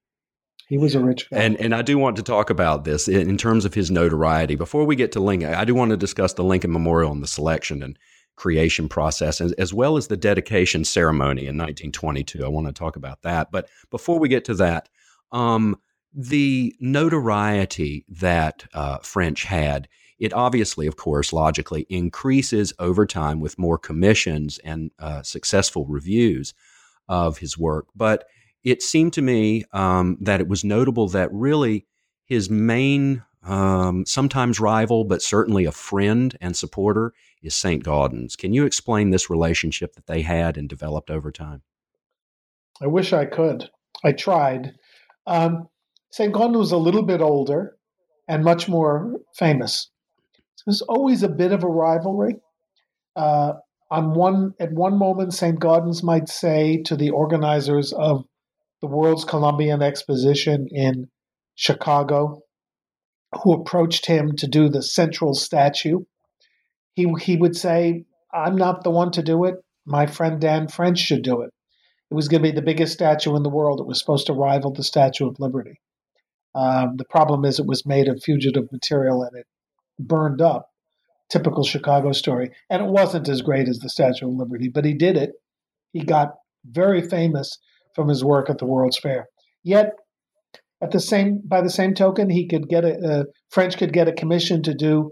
He 0.69 0.79
was 0.79 0.95
a 0.95 1.01
rich 1.01 1.31
guy. 1.31 1.39
And 1.39 1.57
and 1.61 1.75
I 1.75 1.83
do 1.83 1.97
want 1.97 2.17
to 2.17 2.23
talk 2.23 2.51
about 2.51 2.85
this 2.85 3.09
in, 3.09 3.31
in 3.31 3.37
terms 3.37 3.65
of 3.65 3.75
his 3.75 3.91
notoriety. 3.91 4.57
Before 4.57 4.85
we 4.85 4.97
get 4.97 5.13
to 5.13 5.21
Lincoln, 5.21 5.55
I 5.55 5.65
do 5.65 5.75
want 5.75 5.91
to 5.91 5.97
discuss 5.97 6.33
the 6.35 6.45
Lincoln 6.45 6.73
Memorial 6.73 7.13
and 7.13 7.23
the 7.23 7.29
selection 7.29 7.83
and 7.83 7.99
creation 8.37 8.89
process, 8.89 9.41
as, 9.41 9.53
as 9.53 9.73
well 9.73 9.97
as 9.97 10.09
the 10.09 10.17
dedication 10.17 10.85
ceremony 10.85 11.43
in 11.43 11.57
1922. 11.57 12.45
I 12.45 12.49
want 12.49 12.67
to 12.67 12.73
talk 12.73 12.97
about 12.97 13.23
that. 13.23 13.51
But 13.51 13.69
before 13.91 14.19
we 14.19 14.29
get 14.29 14.45
to 14.47 14.55
that, 14.55 14.89
um, 15.33 15.77
the 16.13 16.75
notoriety 16.81 18.05
that 18.09 18.65
uh, 18.75 18.99
French 18.99 19.45
had, 19.45 19.89
it 20.19 20.33
obviously, 20.33 20.87
of 20.87 20.97
course, 20.97 21.33
logically 21.33 21.87
increases 21.89 22.73
over 22.79 23.07
time 23.07 23.41
with 23.41 23.59
more 23.59 23.79
commissions 23.79 24.59
and 24.59 24.91
uh, 24.99 25.23
successful 25.23 25.87
reviews 25.87 26.55
of 27.09 27.39
his 27.39 27.57
work. 27.57 27.87
But 27.95 28.25
it 28.67 28.83
seemed 28.83 29.13
to 29.13 29.23
me 29.23 29.63
um, 29.73 30.19
that 30.21 30.41
it 30.41 30.49
was 30.49 30.65
notable 30.65 31.09
that 31.11 31.33
really 31.33 31.87
his 32.25 32.51
main, 32.51 33.23
um, 33.45 34.05
sometimes 34.05 34.59
rival, 34.59 35.05
but 35.05 35.23
certainly 35.23 35.65
a 35.65 35.73
friend 35.73 36.37
and 36.41 36.57
supporter 36.57 37.15
is 37.45 37.55
St. 37.55 37.85
Gaudens. 37.85 38.37
Can 38.37 38.53
you 38.53 38.67
explain 38.67 39.11
this 39.11 39.31
relationship 39.31 39.95
that 39.95 40.09
they 40.09 40.23
had 40.23 40.57
and 40.57 40.69
developed 40.69 41.13
over 41.13 41.31
time? 41.31 41.63
I 42.83 42.89
wish 42.89 43.13
I 43.13 43.25
could. 43.25 43.71
I 44.05 44.11
tried. 44.11 44.75
Um, 45.29 45.69
St. 46.11 46.35
Gaudens 46.35 46.59
was 46.59 46.73
a 46.73 46.77
little 46.77 47.05
bit 47.05 47.21
older 47.21 47.77
and 48.27 48.43
much 48.43 48.69
more 48.69 49.15
famous. 49.39 49.91
There's 50.67 50.83
always 50.83 51.23
a 51.23 51.29
bit 51.29 51.53
of 51.53 51.63
a 51.63 51.69
rivalry. 51.69 52.35
Uh, 53.15 53.53
on 53.93 54.15
one 54.15 54.55
at 54.59 54.73
one 54.73 54.99
moment, 54.99 55.35
St. 55.35 55.61
Gaudens 55.61 56.03
might 56.03 56.29
say 56.29 56.83
to 56.83 56.97
the 56.97 57.11
organizers 57.11 57.93
of 57.93 58.25
the 58.81 58.87
World's 58.87 59.25
Columbian 59.25 59.83
Exposition 59.83 60.69
in 60.71 61.09
Chicago, 61.55 62.43
who 63.43 63.53
approached 63.53 64.07
him 64.07 64.37
to 64.37 64.47
do 64.47 64.69
the 64.69 64.83
central 64.83 65.35
statue. 65.35 66.01
He, 66.95 67.13
he 67.21 67.37
would 67.37 67.57
say, 67.57 68.05
I'm 68.33 68.57
not 68.57 68.85
the 68.85 68.91
one 68.91 69.11
to 69.13 69.23
do 69.23 69.45
it. 69.45 69.57
My 69.85 70.07
friend 70.07 70.41
Dan 70.41 70.69
French 70.69 70.99
should 70.99 71.23
do 71.23 71.43
it. 71.43 71.51
It 72.11 72.15
was 72.15 72.29
going 72.29 72.43
to 72.43 72.49
be 72.49 72.55
the 72.55 72.63
biggest 72.63 72.93
statue 72.93 73.35
in 73.35 73.43
the 73.43 73.51
world. 73.51 73.81
It 73.81 73.87
was 73.87 73.99
supposed 73.99 74.27
to 74.27 74.33
rival 74.33 74.73
the 74.73 74.85
Statue 74.85 75.29
of 75.29 75.41
Liberty. 75.41 75.81
Um, 76.55 76.97
the 76.97 77.05
problem 77.05 77.45
is, 77.45 77.59
it 77.59 77.67
was 77.67 77.85
made 77.85 78.09
of 78.09 78.23
fugitive 78.23 78.71
material 78.73 79.23
and 79.23 79.37
it 79.37 79.47
burned 79.99 80.41
up. 80.41 80.71
Typical 81.29 81.65
Chicago 81.65 82.13
story. 82.13 82.53
And 82.71 82.83
it 82.83 82.89
wasn't 82.89 83.29
as 83.29 83.43
great 83.43 83.69
as 83.69 83.81
the 83.81 83.91
Statue 83.91 84.29
of 84.29 84.35
Liberty, 84.35 84.69
but 84.69 84.85
he 84.85 84.95
did 84.95 85.17
it. 85.17 85.33
He 85.93 86.05
got 86.05 86.35
very 86.65 87.03
famous 87.03 87.59
from 87.97 88.09
his 88.09 88.23
work 88.23 88.49
at 88.49 88.59
the 88.59 88.67
World's 88.67 88.99
Fair. 88.99 89.27
Yet, 89.65 89.95
at 90.81 90.93
the 90.93 91.01
same 91.01 91.41
by 91.45 91.63
the 91.63 91.71
same 91.71 91.95
token, 91.95 92.31
he 92.31 92.47
could 92.47 92.69
get 92.69 92.85
a, 92.85 93.25
French 93.51 93.79
could 93.79 93.93
get 93.93 94.07
a 94.07 94.13
commission 94.13 94.63
to 94.63 94.75
do 94.75 95.11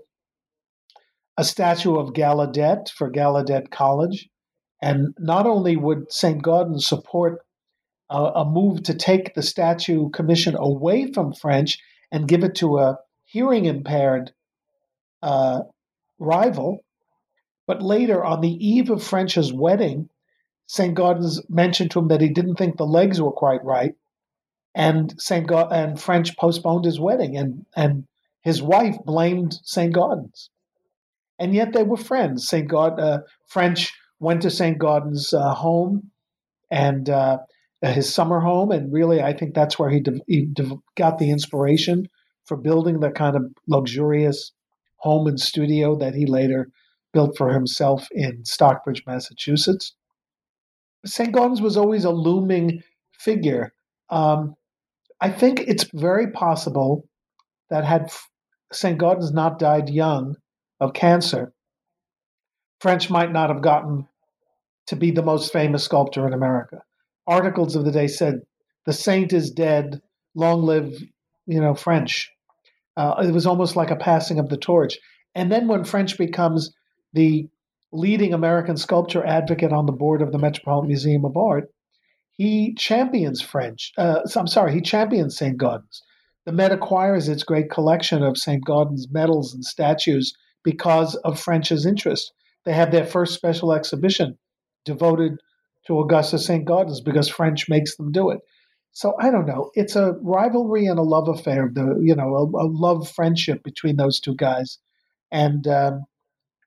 a 1.36 1.42
statue 1.42 1.96
of 1.96 2.12
Gallaudet 2.12 2.90
for 2.90 3.10
Gallaudet 3.10 3.70
College, 3.70 4.28
and 4.80 5.14
not 5.18 5.46
only 5.46 5.76
would 5.76 6.12
St. 6.12 6.40
Gaudens 6.42 6.86
support 6.86 7.40
a, 8.10 8.22
a 8.22 8.44
move 8.44 8.82
to 8.84 8.94
take 8.94 9.34
the 9.34 9.42
statue 9.42 10.10
commission 10.10 10.54
away 10.56 11.10
from 11.12 11.32
French 11.32 11.78
and 12.12 12.28
give 12.28 12.44
it 12.44 12.54
to 12.56 12.78
a 12.78 12.98
hearing 13.24 13.64
impaired 13.64 14.32
uh, 15.22 15.62
rival, 16.18 16.84
but 17.66 17.82
later 17.82 18.22
on 18.22 18.42
the 18.42 18.66
eve 18.66 18.90
of 18.90 19.02
French's 19.02 19.52
wedding, 19.52 20.10
St. 20.66 20.94
Gaudens 20.94 21.40
mentioned 21.48 21.90
to 21.92 21.98
him 21.98 22.08
that 22.08 22.20
he 22.20 22.28
didn't 22.28 22.56
think 22.56 22.76
the 22.76 22.86
legs 22.86 23.20
were 23.20 23.32
quite 23.32 23.64
right, 23.64 23.94
and 24.74 25.14
St. 25.20 25.46
God 25.46 25.72
and 25.72 26.00
French 26.00 26.36
postponed 26.36 26.84
his 26.84 27.00
wedding, 27.00 27.36
and 27.36 27.66
and 27.76 28.06
his 28.42 28.62
wife 28.62 28.96
blamed 29.04 29.58
St. 29.62 29.94
Gaudens, 29.94 30.48
and 31.38 31.54
yet 31.54 31.72
they 31.72 31.82
were 31.82 31.96
friends. 31.96 32.48
St. 32.48 32.68
God 32.68 32.98
uh, 32.98 33.20
French 33.46 33.92
went 34.20 34.42
to 34.42 34.50
St. 34.50 34.78
Gaudens' 34.78 35.32
uh, 35.32 35.54
home 35.54 36.10
and 36.70 37.08
uh, 37.10 37.38
his 37.82 38.12
summer 38.12 38.40
home, 38.40 38.70
and 38.70 38.92
really, 38.92 39.22
I 39.22 39.32
think 39.32 39.54
that's 39.54 39.78
where 39.78 39.90
he, 39.90 40.00
de- 40.00 40.20
he 40.26 40.46
de- 40.46 40.78
got 40.96 41.18
the 41.18 41.30
inspiration 41.30 42.08
for 42.44 42.56
building 42.56 43.00
the 43.00 43.10
kind 43.10 43.36
of 43.36 43.52
luxurious 43.68 44.52
home 44.96 45.26
and 45.26 45.38
studio 45.38 45.96
that 45.96 46.14
he 46.14 46.26
later 46.26 46.68
built 47.12 47.36
for 47.36 47.52
himself 47.52 48.08
in 48.12 48.44
Stockbridge, 48.44 49.04
Massachusetts. 49.06 49.94
St. 51.04 51.34
Gaudens 51.34 51.60
was 51.60 51.76
always 51.76 52.04
a 52.04 52.10
looming 52.10 52.82
figure. 53.18 53.72
Um, 54.10 54.54
I 55.20 55.30
think 55.30 55.60
it's 55.60 55.84
very 55.92 56.30
possible 56.30 57.08
that 57.70 57.84
had 57.84 58.12
St. 58.72 58.98
Gaudens 58.98 59.32
not 59.32 59.58
died 59.58 59.88
young 59.88 60.36
of 60.80 60.92
cancer, 60.92 61.52
French 62.80 63.08
might 63.08 63.32
not 63.32 63.48
have 63.48 63.62
gotten 63.62 64.06
to 64.86 64.96
be 64.96 65.10
the 65.10 65.22
most 65.22 65.52
famous 65.52 65.84
sculptor 65.84 66.26
in 66.26 66.32
America. 66.32 66.82
Articles 67.26 67.74
of 67.74 67.84
the 67.84 67.92
day 67.92 68.06
said, 68.06 68.42
"The 68.84 68.92
saint 68.92 69.32
is 69.32 69.50
dead. 69.50 70.02
Long 70.34 70.62
live, 70.62 71.02
you 71.46 71.60
know, 71.60 71.74
French." 71.74 72.30
Uh, 72.96 73.24
it 73.26 73.32
was 73.32 73.46
almost 73.46 73.76
like 73.76 73.90
a 73.90 73.96
passing 73.96 74.38
of 74.38 74.50
the 74.50 74.58
torch. 74.58 74.98
And 75.34 75.50
then 75.50 75.66
when 75.66 75.84
French 75.84 76.18
becomes 76.18 76.72
the 77.12 77.48
leading 77.94 78.34
American 78.34 78.76
sculpture 78.76 79.24
advocate 79.24 79.72
on 79.72 79.86
the 79.86 79.92
board 79.92 80.20
of 80.20 80.32
the 80.32 80.38
Metropolitan 80.38 80.88
Museum 80.88 81.24
of 81.24 81.36
Art, 81.36 81.70
he 82.32 82.74
champions 82.74 83.40
French. 83.40 83.92
Uh, 83.96 84.20
I'm 84.34 84.48
sorry, 84.48 84.72
he 84.72 84.80
champions 84.80 85.36
St. 85.36 85.56
Gaudens. 85.56 86.02
The 86.44 86.52
Met 86.52 86.72
acquires 86.72 87.28
its 87.28 87.44
great 87.44 87.70
collection 87.70 88.22
of 88.22 88.36
St. 88.36 88.64
Gaudens 88.64 89.10
medals 89.10 89.54
and 89.54 89.64
statues 89.64 90.34
because 90.62 91.14
of 91.16 91.40
French's 91.40 91.86
interest. 91.86 92.32
They 92.64 92.72
have 92.72 92.90
their 92.90 93.06
first 93.06 93.34
special 93.34 93.72
exhibition 93.72 94.36
devoted 94.84 95.38
to 95.86 96.00
Augustus 96.00 96.46
St. 96.46 96.66
Gaudens 96.66 97.02
because 97.02 97.28
French 97.28 97.68
makes 97.68 97.96
them 97.96 98.10
do 98.10 98.30
it. 98.30 98.40
So 98.92 99.14
I 99.20 99.30
don't 99.30 99.46
know. 99.46 99.70
It's 99.74 99.96
a 99.96 100.12
rivalry 100.22 100.86
and 100.86 100.98
a 100.98 101.02
love 101.02 101.28
affair. 101.28 101.70
The 101.72 101.98
you 102.00 102.14
know 102.14 102.34
a, 102.34 102.64
a 102.64 102.66
love 102.66 103.10
friendship 103.10 103.62
between 103.64 103.96
those 103.96 104.20
two 104.20 104.36
guys, 104.36 104.78
and 105.32 105.66
um, 105.66 106.04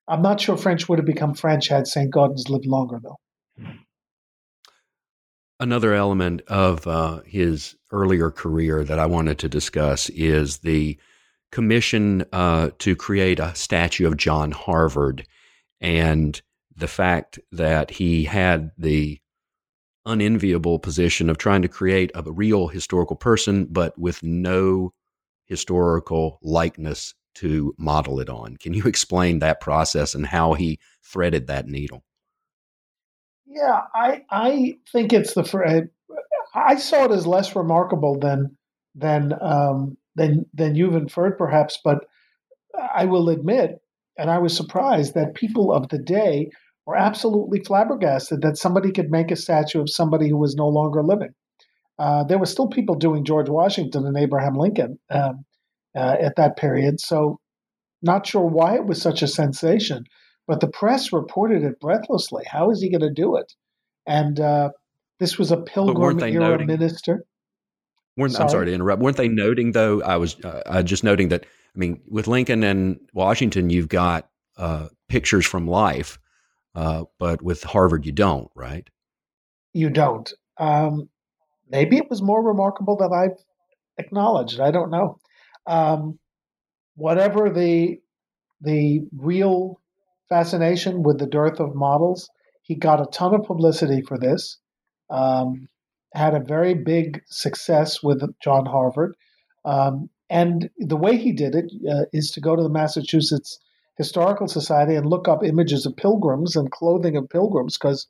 I'm 0.08 0.22
not 0.22 0.39
sure 0.39 0.58
French 0.58 0.88
would 0.88 0.99
have 0.99 1.05
become 1.05 1.34
French 1.34 1.68
had 1.68 1.88
St. 1.88 2.12
Gaudens 2.14 2.49
lived 2.49 2.66
longer, 2.66 2.99
though. 3.01 3.18
Another 5.60 5.93
element 5.93 6.41
of 6.47 6.86
uh, 6.86 7.22
his 7.26 7.76
earlier 7.91 8.30
career 8.30 8.84
that 8.84 8.99
I 8.99 9.08
wanted 9.08 9.39
to 9.39 9.49
discuss 9.49 10.10
is 10.10 10.60
the 10.60 10.97
commission 11.51 12.26
uh, 12.32 12.70
to 12.80 12.95
create 12.95 13.39
a 13.39 13.55
statue 13.55 14.08
of 14.08 14.18
John 14.18 14.51
Harvard 14.51 15.26
and 15.82 16.39
the 16.76 16.88
fact 16.88 17.39
that 17.51 17.91
he 17.91 18.26
had 18.26 18.72
the 18.78 19.20
unenviable 20.05 20.80
position 20.80 21.30
of 21.30 21.38
trying 21.38 21.64
to 21.64 21.68
create 21.68 22.12
a 22.14 22.22
real 22.32 22.68
historical 22.68 23.16
person, 23.16 23.66
but 23.66 23.97
with 23.97 24.24
no 24.24 24.93
historical 25.45 26.39
likeness 26.41 27.14
to 27.38 27.73
model 27.77 28.19
it 28.19 28.29
on. 28.29 28.57
Can 28.57 28.73
you 28.73 28.83
explain 28.85 29.39
that 29.39 29.61
process 29.61 30.15
and 30.15 30.25
how 30.25 30.53
he 30.53 30.79
threaded 31.03 31.47
that 31.47 31.67
needle? 31.67 32.03
Yeah, 33.45 33.81
I 33.93 34.23
I 34.29 34.77
think 34.91 35.13
it's 35.13 35.33
the 35.33 35.89
I 36.53 36.75
saw 36.75 37.05
it 37.05 37.11
as 37.11 37.25
less 37.25 37.55
remarkable 37.55 38.19
than 38.19 38.57
than 38.95 39.33
um, 39.41 39.97
than 40.15 40.45
than 40.53 40.75
you've 40.75 40.95
inferred, 40.95 41.38
perhaps. 41.38 41.79
But 41.83 42.05
I 42.93 43.05
will 43.05 43.29
admit, 43.29 43.79
and 44.17 44.29
I 44.29 44.39
was 44.39 44.55
surprised 44.55 45.13
that 45.13 45.35
people 45.35 45.71
of 45.71 45.89
the 45.89 45.99
day 45.99 46.49
were 46.85 46.97
absolutely 46.97 47.59
flabbergasted 47.59 48.41
that 48.41 48.57
somebody 48.57 48.91
could 48.91 49.11
make 49.11 49.29
a 49.29 49.35
statue 49.35 49.81
of 49.81 49.89
somebody 49.89 50.29
who 50.29 50.38
was 50.38 50.55
no 50.55 50.67
longer 50.67 51.03
living. 51.03 51.33
Uh, 51.99 52.23
there 52.23 52.38
were 52.38 52.45
still 52.45 52.67
people 52.67 52.95
doing 52.95 53.25
George 53.25 53.49
Washington 53.49 54.05
and 54.05 54.17
Abraham 54.17 54.55
Lincoln 54.55 54.99
um, 55.09 55.45
uh, 55.95 56.15
at 56.19 56.35
that 56.35 56.57
period, 56.57 56.99
so 56.99 57.39
not 58.01 58.27
sure 58.27 58.45
why 58.45 58.75
it 58.75 58.85
was 58.85 59.01
such 59.01 59.21
a 59.21 59.27
sensation. 59.27 60.03
But 60.47 60.61
the 60.61 60.69
press 60.69 61.11
reported 61.11 61.63
it 61.63 61.79
breathlessly. 61.79 62.45
How 62.49 62.71
is 62.71 62.81
he 62.81 62.89
going 62.89 63.01
to 63.01 63.11
do 63.11 63.35
it? 63.35 63.51
And 64.05 64.39
uh, 64.39 64.69
this 65.19 65.38
was 65.38 65.51
a 65.51 65.57
pilgrim 65.57 66.19
era 66.21 66.39
noting, 66.39 66.67
minister. 66.67 67.25
Sorry? 68.17 68.43
I'm 68.43 68.49
sorry 68.49 68.65
to 68.67 68.73
interrupt. 68.73 69.01
Weren't 69.01 69.17
they 69.17 69.27
noting 69.27 69.73
though? 69.73 70.01
I 70.01 70.17
was 70.17 70.38
uh, 70.43 70.83
just 70.83 71.03
noting 71.03 71.29
that. 71.29 71.45
I 71.75 71.79
mean, 71.79 72.01
with 72.09 72.27
Lincoln 72.27 72.63
and 72.63 72.99
Washington, 73.13 73.69
you've 73.69 73.89
got 73.89 74.29
uh, 74.57 74.88
pictures 75.09 75.45
from 75.45 75.67
life, 75.67 76.17
uh, 76.73 77.03
but 77.19 77.43
with 77.43 77.63
Harvard, 77.63 78.05
you 78.05 78.11
don't, 78.11 78.49
right? 78.55 78.89
You 79.73 79.91
don't. 79.91 80.31
Um, 80.57 81.09
maybe 81.69 81.97
it 81.97 82.09
was 82.09 82.21
more 82.21 82.43
remarkable 82.43 82.97
than 82.97 83.13
I've 83.13 83.38
acknowledged. 83.99 84.59
I 84.59 84.71
don't 84.71 84.89
know. 84.89 85.19
Um, 85.68 86.20
whatever 86.95 87.49
the 87.49 87.99
the 88.61 89.01
real 89.15 89.80
fascination 90.30 91.03
with 91.03 91.20
the 91.20 91.28
dearth 91.28 91.59
of 91.59 91.76
models. 91.76 92.30
He 92.61 92.76
got 92.76 93.01
a 93.01 93.09
ton 93.11 93.34
of 93.34 93.43
publicity 93.43 94.01
for 94.01 94.18
this. 94.18 94.57
Um, 95.09 95.68
had 96.13 96.34
a 96.34 96.39
very 96.39 96.74
big 96.74 97.22
success 97.28 98.01
with 98.03 98.22
John 98.41 98.65
Harvard. 98.65 99.15
Um, 99.65 100.09
and 100.30 100.70
the 100.78 100.97
way 100.97 101.18
he 101.18 101.32
did 101.32 101.55
it 101.55 101.72
uh, 101.89 102.05
is 102.11 102.32
to 102.32 102.41
go 102.41 102.55
to 102.55 102.63
the 102.63 102.70
Massachusetts 102.70 103.59
Historical 103.97 104.47
Society 104.47 104.95
and 104.95 105.05
look 105.05 105.28
up 105.28 105.43
images 105.43 105.86
of 105.86 105.95
pilgrims 105.95 106.55
and 106.55 106.72
clothing 106.72 107.15
of 107.15 107.30
pilgrims 107.30 107.78
because 107.78 108.07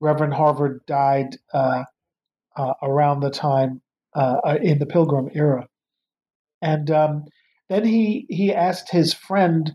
Reverend 0.00 0.34
Harvard 0.34 0.80
died 0.86 1.36
uh, 1.52 1.84
uh, 2.56 2.74
around 2.82 3.20
the 3.20 3.30
time 3.30 3.82
uh, 4.14 4.36
uh, 4.44 4.58
in 4.62 4.78
the 4.78 4.86
Pilgrim 4.86 5.28
era. 5.34 5.68
And 6.62 6.90
um, 6.90 7.24
then 7.68 7.84
he 7.84 8.26
he 8.28 8.54
asked 8.54 8.90
his 8.90 9.12
friend 9.12 9.74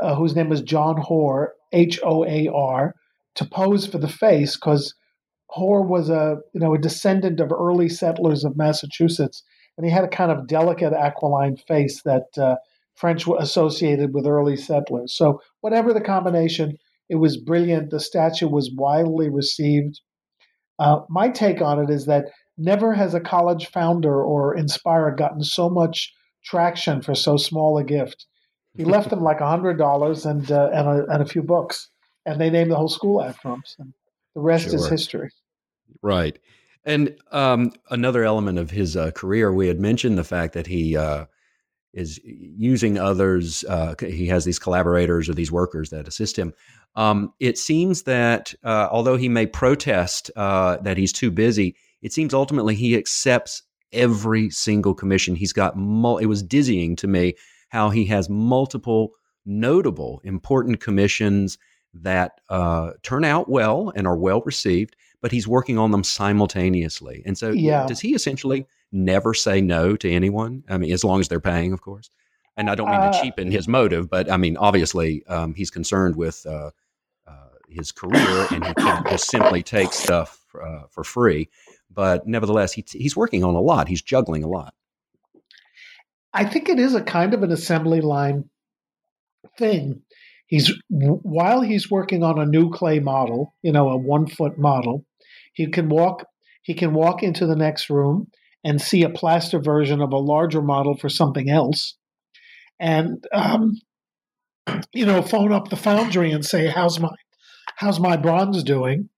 uh, 0.00 0.14
whose 0.16 0.34
name 0.34 0.48
was 0.48 0.62
John 0.62 0.96
Hoar, 0.96 1.54
H 1.72 2.00
O 2.04 2.24
A 2.24 2.48
R, 2.48 2.94
to 3.36 3.44
pose 3.44 3.86
for 3.86 3.98
the 3.98 4.08
face 4.08 4.56
because 4.56 4.94
Hoar 5.50 5.82
was 5.82 6.10
a 6.10 6.38
you 6.52 6.60
know 6.60 6.74
a 6.74 6.78
descendant 6.78 7.40
of 7.40 7.52
early 7.52 7.88
settlers 7.88 8.44
of 8.44 8.56
Massachusetts, 8.56 9.42
and 9.76 9.86
he 9.86 9.92
had 9.92 10.04
a 10.04 10.08
kind 10.08 10.30
of 10.32 10.48
delicate 10.48 10.92
aquiline 10.92 11.56
face 11.56 12.02
that 12.02 12.26
uh, 12.36 12.56
French 12.94 13.26
associated 13.38 14.14
with 14.14 14.26
early 14.26 14.56
settlers. 14.56 15.16
So 15.16 15.40
whatever 15.60 15.92
the 15.92 16.00
combination, 16.00 16.76
it 17.08 17.16
was 17.16 17.36
brilliant. 17.36 17.90
The 17.90 18.00
statue 18.00 18.48
was 18.48 18.72
widely 18.74 19.30
received. 19.30 20.00
Uh, 20.78 21.00
my 21.08 21.28
take 21.28 21.62
on 21.62 21.78
it 21.78 21.90
is 21.90 22.06
that 22.06 22.24
never 22.58 22.94
has 22.94 23.14
a 23.14 23.20
college 23.20 23.66
founder 23.66 24.22
or 24.22 24.56
inspirer 24.56 25.14
gotten 25.14 25.42
so 25.42 25.68
much 25.68 26.12
traction 26.44 27.02
for 27.02 27.14
so 27.14 27.36
small 27.36 27.78
a 27.78 27.84
gift. 27.84 28.26
He 28.76 28.84
left 28.84 29.10
them 29.10 29.22
like 29.22 29.40
a 29.40 29.48
hundred 29.48 29.78
dollars 29.78 30.26
and 30.26 30.50
uh, 30.50 30.70
and, 30.72 30.88
a, 30.88 31.06
and 31.06 31.22
a 31.22 31.26
few 31.26 31.42
books, 31.42 31.88
and 32.26 32.40
they 32.40 32.50
named 32.50 32.70
the 32.70 32.76
whole 32.76 32.88
school 32.88 33.22
after 33.22 33.48
him. 33.48 33.62
So 33.64 33.84
the 34.34 34.40
rest 34.40 34.64
sure. 34.64 34.74
is 34.74 34.88
history. 34.88 35.30
Right, 36.02 36.38
and 36.84 37.16
um, 37.30 37.72
another 37.90 38.24
element 38.24 38.58
of 38.58 38.70
his 38.70 38.96
uh, 38.96 39.12
career, 39.12 39.52
we 39.52 39.68
had 39.68 39.78
mentioned 39.78 40.18
the 40.18 40.24
fact 40.24 40.54
that 40.54 40.66
he 40.66 40.96
uh, 40.96 41.26
is 41.92 42.20
using 42.24 42.98
others. 42.98 43.64
Uh, 43.64 43.94
he 44.00 44.26
has 44.26 44.44
these 44.44 44.58
collaborators 44.58 45.28
or 45.28 45.34
these 45.34 45.52
workers 45.52 45.90
that 45.90 46.08
assist 46.08 46.36
him. 46.36 46.52
Um, 46.96 47.32
it 47.40 47.58
seems 47.58 48.02
that 48.02 48.54
uh, 48.64 48.88
although 48.90 49.16
he 49.16 49.28
may 49.28 49.46
protest 49.46 50.30
uh, 50.36 50.78
that 50.78 50.96
he's 50.96 51.12
too 51.12 51.30
busy, 51.30 51.76
it 52.02 52.12
seems 52.12 52.34
ultimately 52.34 52.74
he 52.74 52.96
accepts 52.96 53.62
every 53.94 54.50
single 54.50 54.94
commission. 54.94 55.36
He's 55.36 55.52
got. 55.52 55.76
Mul- 55.76 56.18
it 56.18 56.26
was 56.26 56.42
dizzying 56.42 56.96
to 56.96 57.06
me 57.06 57.34
how 57.68 57.90
he 57.90 58.04
has 58.06 58.28
multiple 58.28 59.12
notable, 59.46 60.20
important 60.24 60.80
commissions 60.80 61.58
that 61.94 62.40
uh, 62.48 62.92
turn 63.02 63.24
out 63.24 63.48
well 63.48 63.92
and 63.94 64.06
are 64.06 64.16
well 64.16 64.42
received, 64.44 64.96
but 65.20 65.32
he's 65.32 65.46
working 65.46 65.78
on 65.78 65.90
them 65.90 66.04
simultaneously. 66.04 67.22
And 67.24 67.38
so, 67.38 67.50
yeah. 67.50 67.86
does 67.86 68.00
he 68.00 68.14
essentially 68.14 68.66
never 68.92 69.34
say 69.34 69.60
no 69.60 69.96
to 69.96 70.10
anyone? 70.10 70.64
I 70.68 70.78
mean, 70.78 70.92
as 70.92 71.04
long 71.04 71.20
as 71.20 71.28
they're 71.28 71.40
paying, 71.40 71.72
of 71.72 71.80
course. 71.80 72.10
And 72.56 72.70
I 72.70 72.74
don't 72.74 72.90
mean 72.90 73.00
uh, 73.00 73.12
to 73.12 73.20
cheapen 73.20 73.50
his 73.50 73.66
motive, 73.66 74.08
but 74.08 74.30
I 74.30 74.36
mean, 74.36 74.56
obviously, 74.56 75.26
um, 75.26 75.54
he's 75.54 75.70
concerned 75.70 76.14
with 76.14 76.46
uh, 76.46 76.70
uh 77.26 77.48
his 77.68 77.90
career 77.90 78.46
and 78.52 78.64
he 78.64 78.74
can't 78.74 79.06
just 79.08 79.28
simply 79.28 79.62
take 79.62 79.92
stuff 79.92 80.44
uh, 80.62 80.82
for 80.88 81.02
free. 81.02 81.48
But 81.94 82.26
nevertheless, 82.26 82.72
he, 82.72 82.84
he's 82.90 83.16
working 83.16 83.44
on 83.44 83.54
a 83.54 83.60
lot, 83.60 83.88
he's 83.88 84.02
juggling 84.02 84.42
a 84.42 84.48
lot. 84.48 84.74
I 86.32 86.44
think 86.44 86.68
it 86.68 86.80
is 86.80 86.94
a 86.94 87.02
kind 87.02 87.32
of 87.32 87.42
an 87.42 87.52
assembly 87.52 88.00
line 88.00 88.50
thing. 89.56 90.02
He's 90.46 90.72
while 90.88 91.62
he's 91.62 91.90
working 91.90 92.22
on 92.22 92.38
a 92.38 92.46
new 92.46 92.70
clay 92.70 92.98
model, 92.98 93.54
you 93.62 93.72
know, 93.72 93.88
a 93.88 93.96
one 93.96 94.26
foot 94.26 94.58
model, 94.58 95.06
he 95.54 95.68
can 95.68 95.88
walk 95.88 96.26
he 96.62 96.74
can 96.74 96.92
walk 96.92 97.22
into 97.22 97.46
the 97.46 97.56
next 97.56 97.88
room 97.88 98.28
and 98.64 98.80
see 98.80 99.02
a 99.02 99.10
plaster 99.10 99.60
version 99.60 100.00
of 100.00 100.12
a 100.12 100.18
larger 100.18 100.62
model 100.62 100.96
for 100.96 101.08
something 101.08 101.48
else, 101.48 101.96
and 102.80 103.24
um, 103.32 103.80
you 104.92 105.06
know, 105.06 105.22
phone 105.22 105.52
up 105.52 105.68
the 105.68 105.76
foundry 105.76 106.30
and 106.32 106.44
say, 106.44 106.66
"How's 106.66 106.98
my 106.98 107.10
how's 107.76 108.00
my 108.00 108.16
bronze 108.16 108.62
doing?" 108.62 109.08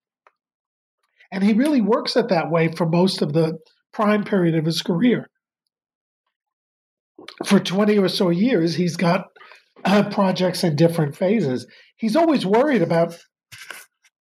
And 1.33 1.43
he 1.43 1.53
really 1.53 1.81
works 1.81 2.17
it 2.17 2.29
that 2.29 2.51
way 2.51 2.69
for 2.69 2.87
most 2.87 3.23
of 3.23 3.33
the 3.33 3.59
prime 3.93 4.25
period 4.25 4.55
of 4.55 4.65
his 4.65 4.83
career 4.83 5.29
for 7.45 7.61
20 7.61 7.99
or 7.99 8.09
so 8.09 8.31
years, 8.31 8.75
he's 8.75 8.97
got 8.97 9.27
uh, 9.85 10.09
projects 10.11 10.65
in 10.65 10.77
different 10.77 11.17
phases. 11.17 11.67
He's 11.97 12.17
always 12.17 12.45
worried 12.45 12.83
about, 12.83 13.19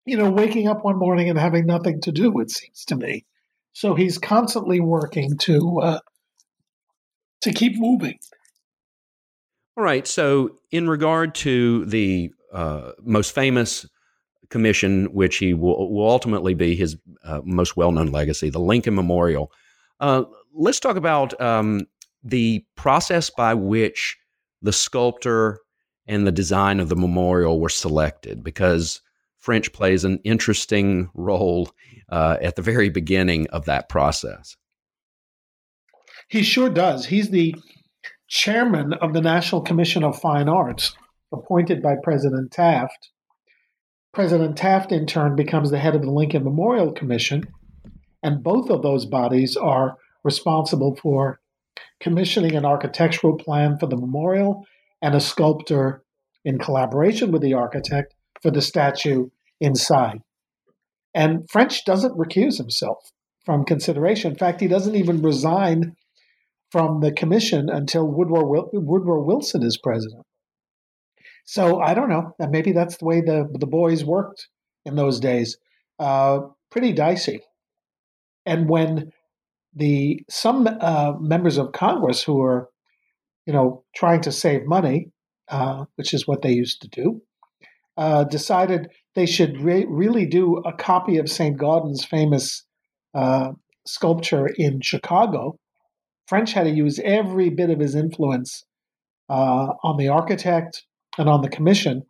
you 0.05 0.17
know, 0.17 0.31
waking 0.31 0.69
up 0.69 0.85
one 0.85 0.99
morning 0.99 1.29
and 1.29 1.39
having 1.39 1.67
nothing 1.67 2.01
to 2.03 2.13
do, 2.13 2.39
it 2.41 2.51
seems 2.51 2.85
to 2.87 2.97
me. 2.97 3.25
So 3.73 3.95
he's 3.95 4.19
constantly 4.19 4.81
working 4.81 5.37
to 5.39 5.81
uh, 5.81 6.01
to 7.43 7.53
keep 7.53 7.75
moving. 7.77 8.19
All 9.77 9.85
right. 9.85 10.07
So, 10.07 10.59
in 10.73 10.89
regard 10.91 11.35
to 11.37 11.87
the 11.87 12.33
uh, 12.53 12.93
most 13.03 13.35
famous 13.35 13.87
commission, 14.51 15.07
which 15.07 15.39
he 15.39 15.55
will, 15.55 15.91
will 15.93 16.09
ultimately 16.09 16.55
be 16.55 16.75
his 16.75 16.97
uh, 17.25 17.41
most 17.45 17.77
well 17.77 17.93
known 17.93 18.09
legacy, 18.09 18.51
the 18.51 18.59
Lincoln 18.59 18.95
Memorial, 18.95 19.51
uh, 20.01 20.25
let's 20.55 20.81
talk 20.81 20.97
about 20.97 21.39
um, 21.41 21.87
the 22.25 22.65
process 22.75 23.31
by 23.31 23.55
which 23.55 24.17
the 24.63 24.73
sculptor 24.73 25.61
and 26.07 26.27
the 26.27 26.33
design 26.33 26.81
of 26.81 26.89
the 26.89 26.97
memorial 26.97 27.61
were 27.61 27.69
selected, 27.69 28.43
because 28.43 29.01
French 29.39 29.73
plays 29.73 30.05
an 30.05 30.19
interesting 30.25 31.09
role 31.15 31.71
uh, 32.09 32.37
at 32.43 32.57
the 32.57 32.63
very 32.63 32.89
beginning 32.89 33.47
of 33.49 33.67
that 33.67 33.89
process. 33.89 34.57
He 36.29 36.43
sure 36.43 36.71
does. 36.71 37.07
He's 37.07 37.31
the 37.31 37.55
chairman 38.29 38.95
of 38.95 39.13
the 39.13 39.21
National 39.21 39.61
Commission 39.61 40.03
of 40.03 40.19
Fine 40.19 40.49
Arts, 40.49 40.95
appointed 41.33 41.83
by 41.83 41.95
President 42.03 42.51
Taft. 42.51 43.11
President 44.13 44.57
Taft, 44.57 44.91
in 44.91 45.07
turn, 45.07 45.37
becomes 45.37 45.71
the 45.71 45.79
head 45.79 45.95
of 45.95 46.03
the 46.03 46.11
Lincoln 46.11 46.43
Memorial 46.43 46.93
Commission, 46.93 47.45
and 48.23 48.43
both 48.43 48.69
of 48.69 48.83
those 48.83 49.07
bodies 49.07 49.57
are 49.57 49.97
responsible 50.25 50.97
for 50.97 51.41
commissioning 52.01 52.57
an 52.57 52.65
architectural 52.65 53.37
plan 53.37 53.79
for 53.79 53.87
the 53.87 53.97
memorial 53.97 54.67
and 55.01 55.15
a 55.15 55.21
sculptor 55.21 56.03
in 56.45 56.59
collaboration 56.59 57.31
with 57.31 57.43
the 57.43 57.55
architect 57.55 58.15
for 58.43 58.51
the 58.51 58.63
statue 58.63 59.29
inside. 59.61 60.19
And 61.15 61.49
French 61.51 61.85
doesn't 61.85 62.19
recuse 62.19 62.59
himself 62.59 63.13
from 63.45 63.65
consideration. 63.65 64.33
In 64.33 64.39
fact, 64.39 64.61
he 64.61 64.69
doesn't 64.69 64.97
even 64.97 65.23
resign 65.23 65.97
from 66.71 67.01
the 67.01 67.13
commission 67.13 67.69
until 67.69 68.07
Woodrow, 68.07 69.25
Wilson 69.25 69.63
is 69.63 69.77
president. 69.77 70.25
So 71.51 71.81
I 71.81 71.95
don't 71.95 72.09
know. 72.09 72.33
Maybe 72.39 72.71
that's 72.71 72.99
the 72.99 73.05
way 73.05 73.23
the, 73.23 73.45
the 73.59 73.67
boys 73.67 74.05
worked 74.05 74.47
in 74.85 74.95
those 74.95 75.19
days. 75.19 75.59
Uh, 75.99 76.43
pretty 76.71 76.93
dicey. 76.93 77.41
And 78.47 78.69
when 78.69 79.11
the 79.75 80.25
some 80.31 80.69
uh, 80.81 81.15
members 81.19 81.59
of 81.59 81.73
Congress 81.73 82.23
who 82.23 82.41
are, 82.41 82.69
you 83.47 83.53
know, 83.53 83.83
trying 83.97 84.21
to 84.21 84.31
save 84.31 84.65
money, 84.65 85.11
uh, 85.49 85.87
which 85.97 86.15
is 86.15 86.25
what 86.25 86.43
they 86.43 86.53
used 86.53 86.83
to 86.83 86.89
do, 86.89 87.21
uh, 87.97 88.23
decided 88.23 88.87
they 89.17 89.27
should 89.27 89.61
re- 89.61 89.87
really 89.89 90.27
do 90.27 90.59
a 90.59 90.73
copy 90.73 91.19
of 91.19 91.29
St. 91.29 91.59
Gaudens' 91.59 92.07
famous 92.07 92.65
uh, 93.13 93.51
sculpture 93.85 94.47
in 94.55 94.83
Chicago. 94.83 95.59
French 96.29 96.53
had 96.53 96.63
to 96.63 96.71
use 96.71 97.01
every 97.01 97.51
bit 97.51 97.71
of 97.71 97.81
his 97.81 97.97
influence 97.97 98.65
uh, 99.29 99.73
on 99.83 99.97
the 99.97 100.07
architect 100.07 100.85
and 101.21 101.29
on 101.29 101.43
the 101.43 101.49
commission 101.51 102.03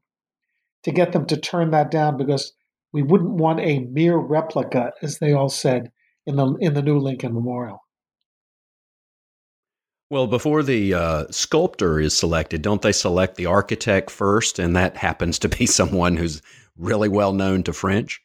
to 0.85 0.93
get 0.93 1.13
them 1.13 1.27
to 1.27 1.37
turn 1.37 1.73
that 1.73 1.91
down 1.91 2.17
because 2.17 2.53
we 2.93 3.03
wouldn't 3.03 3.33
want 3.33 3.59
a 3.61 3.81
mere 3.81 4.17
replica, 4.17 4.93
as 5.03 5.19
they 5.19 5.33
all 5.33 5.49
said 5.49 5.91
in 6.27 6.37
the 6.37 6.55
in 6.61 6.75
the 6.75 6.83
new 6.83 6.99
Lincoln 6.99 7.35
Memorial. 7.35 7.85
Well, 10.11 10.29
before 10.29 10.63
the 10.63 10.95
uh, 10.95 11.25
sculptor 11.31 12.01
is 12.01 12.17
selected, 12.17 12.63
don't 12.63 12.83
they 12.83 12.93
select 12.93 13.37
the 13.37 13.47
architect 13.47 14.11
first? 14.11 14.59
And 14.59 14.75
that 14.77 14.97
happens 14.97 15.39
to 15.41 15.49
be 15.49 15.67
someone 15.67 16.17
who's 16.17 16.41
really 16.77 17.09
well 17.09 17.33
known 17.33 17.65
to 17.65 17.73
French. 17.73 18.23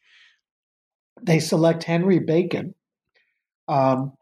They 1.20 1.40
select 1.40 1.82
Henry 1.82 2.20
Bacon, 2.20 2.74
um, 3.66 4.12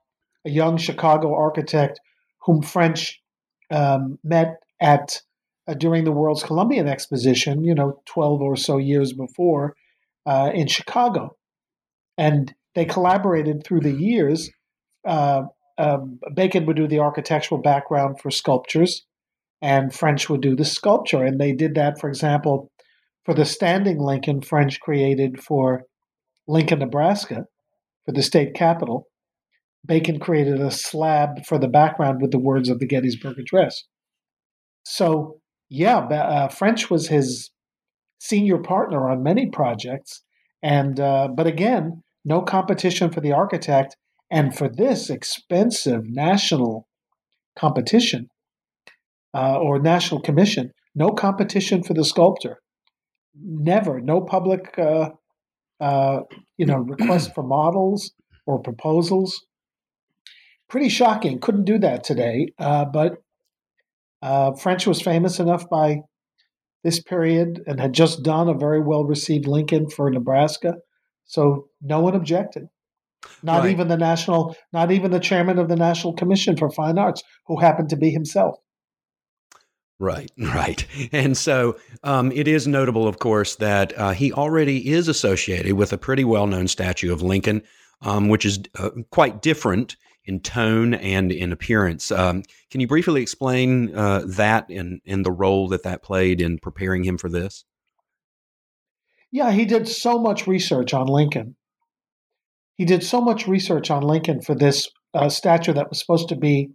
a 0.46 0.50
young 0.50 0.78
Chicago 0.78 1.34
architect 1.34 2.00
whom 2.38 2.62
French 2.62 3.22
um, 3.70 4.18
met 4.22 4.62
at 4.80 5.20
uh, 5.66 5.74
during 5.74 6.04
the 6.04 6.12
World's 6.12 6.42
Columbian 6.42 6.88
Exposition, 6.88 7.64
you 7.64 7.74
know, 7.74 8.00
12 8.06 8.40
or 8.40 8.56
so 8.56 8.76
years 8.76 9.12
before 9.12 9.74
uh, 10.26 10.50
in 10.54 10.66
Chicago. 10.66 11.36
And 12.16 12.54
they 12.74 12.84
collaborated 12.84 13.64
through 13.64 13.80
the 13.80 13.92
years. 13.92 14.50
Uh, 15.06 15.42
um, 15.78 16.18
Bacon 16.34 16.66
would 16.66 16.76
do 16.76 16.86
the 16.86 17.00
architectural 17.00 17.60
background 17.60 18.20
for 18.20 18.30
sculptures, 18.30 19.04
and 19.60 19.92
French 19.92 20.28
would 20.28 20.40
do 20.40 20.54
the 20.54 20.64
sculpture. 20.64 21.24
And 21.24 21.40
they 21.40 21.52
did 21.52 21.74
that, 21.74 21.98
for 22.00 22.08
example, 22.08 22.70
for 23.24 23.34
the 23.34 23.44
standing 23.44 23.98
Lincoln 23.98 24.42
French 24.42 24.80
created 24.80 25.42
for 25.42 25.84
Lincoln, 26.46 26.80
Nebraska, 26.80 27.46
for 28.04 28.12
the 28.12 28.22
state 28.22 28.54
capitol. 28.54 29.08
Bacon 29.86 30.18
created 30.18 30.60
a 30.60 30.70
slab 30.70 31.44
for 31.44 31.58
the 31.58 31.68
background 31.68 32.22
with 32.22 32.30
the 32.30 32.38
words 32.38 32.68
of 32.68 32.78
the 32.78 32.86
Gettysburg 32.86 33.38
Address. 33.38 33.84
So, 34.84 35.40
yeah, 35.74 35.98
uh, 35.98 36.48
French 36.48 36.88
was 36.88 37.08
his 37.08 37.50
senior 38.20 38.58
partner 38.58 39.10
on 39.10 39.22
many 39.22 39.50
projects, 39.50 40.22
and 40.62 41.00
uh, 41.00 41.28
but 41.34 41.46
again, 41.46 42.02
no 42.24 42.40
competition 42.42 43.10
for 43.10 43.20
the 43.20 43.32
architect, 43.32 43.96
and 44.30 44.56
for 44.56 44.68
this 44.68 45.10
expensive 45.10 46.04
national 46.06 46.86
competition 47.56 48.28
uh, 49.34 49.58
or 49.58 49.80
national 49.80 50.20
commission, 50.20 50.70
no 50.94 51.10
competition 51.10 51.82
for 51.82 51.94
the 51.94 52.04
sculptor. 52.04 52.60
Never, 53.36 54.00
no 54.00 54.20
public, 54.20 54.78
uh, 54.78 55.10
uh, 55.80 56.20
you 56.56 56.66
know, 56.66 56.76
request 56.76 57.34
for 57.34 57.42
models 57.42 58.12
or 58.46 58.60
proposals. 58.60 59.44
Pretty 60.68 60.88
shocking. 60.88 61.40
Couldn't 61.40 61.64
do 61.64 61.78
that 61.78 62.04
today, 62.04 62.52
uh, 62.60 62.84
but 62.84 63.23
uh, 64.24 64.52
French 64.54 64.86
was 64.86 65.00
famous 65.00 65.38
enough 65.38 65.68
by 65.68 65.98
this 66.82 67.00
period 67.00 67.62
and 67.66 67.80
had 67.80 67.92
just 67.92 68.22
done 68.22 68.48
a 68.48 68.54
very 68.54 68.80
well 68.80 69.04
received 69.04 69.46
Lincoln 69.46 69.88
for 69.88 70.10
Nebraska 70.10 70.74
so 71.26 71.68
no 71.80 72.00
one 72.00 72.14
objected. 72.14 72.68
Not 73.42 73.62
right. 73.62 73.70
even 73.70 73.88
the 73.88 73.96
national, 73.96 74.54
not 74.72 74.90
even 74.90 75.10
the 75.10 75.20
chairman 75.20 75.58
of 75.58 75.68
the 75.68 75.76
National 75.76 76.12
Commission 76.12 76.56
for 76.56 76.70
Fine 76.70 76.98
Arts, 76.98 77.22
who 77.46 77.58
happened 77.58 77.88
to 77.90 77.96
be 77.96 78.10
himself. 78.10 78.56
Right, 79.98 80.30
right. 80.38 80.86
And 81.10 81.36
so 81.36 81.78
um, 82.02 82.32
it 82.32 82.46
is 82.46 82.66
notable, 82.66 83.08
of 83.08 83.18
course, 83.18 83.56
that 83.56 83.98
uh, 83.98 84.10
he 84.10 84.32
already 84.32 84.90
is 84.90 85.08
associated 85.08 85.72
with 85.72 85.92
a 85.92 85.98
pretty 85.98 86.24
well 86.24 86.46
known 86.46 86.68
statue 86.68 87.12
of 87.12 87.22
Lincoln, 87.22 87.62
um, 88.02 88.28
which 88.28 88.44
is 88.44 88.60
uh, 88.78 88.90
quite 89.10 89.40
different 89.40 89.96
in 90.24 90.40
tone 90.40 90.94
and 90.94 91.30
in 91.30 91.52
appearance. 91.52 92.10
Um, 92.10 92.42
can 92.70 92.80
you 92.80 92.86
briefly 92.86 93.22
explain 93.22 93.94
uh, 93.94 94.22
that 94.26 94.68
and, 94.70 95.00
and 95.06 95.24
the 95.24 95.32
role 95.32 95.68
that 95.68 95.82
that 95.82 96.02
played 96.02 96.40
in 96.40 96.58
preparing 96.58 97.04
him 97.04 97.18
for 97.18 97.28
this? 97.28 97.64
Yeah, 99.30 99.50
he 99.50 99.64
did 99.64 99.88
so 99.88 100.18
much 100.18 100.46
research 100.46 100.94
on 100.94 101.06
Lincoln. 101.06 101.56
He 102.76 102.84
did 102.84 103.02
so 103.02 103.20
much 103.20 103.46
research 103.46 103.90
on 103.90 104.02
Lincoln 104.02 104.40
for 104.40 104.54
this 104.54 104.88
uh, 105.12 105.28
statue 105.28 105.72
that 105.72 105.88
was 105.88 106.00
supposed 106.00 106.28
to 106.28 106.36
be 106.36 106.70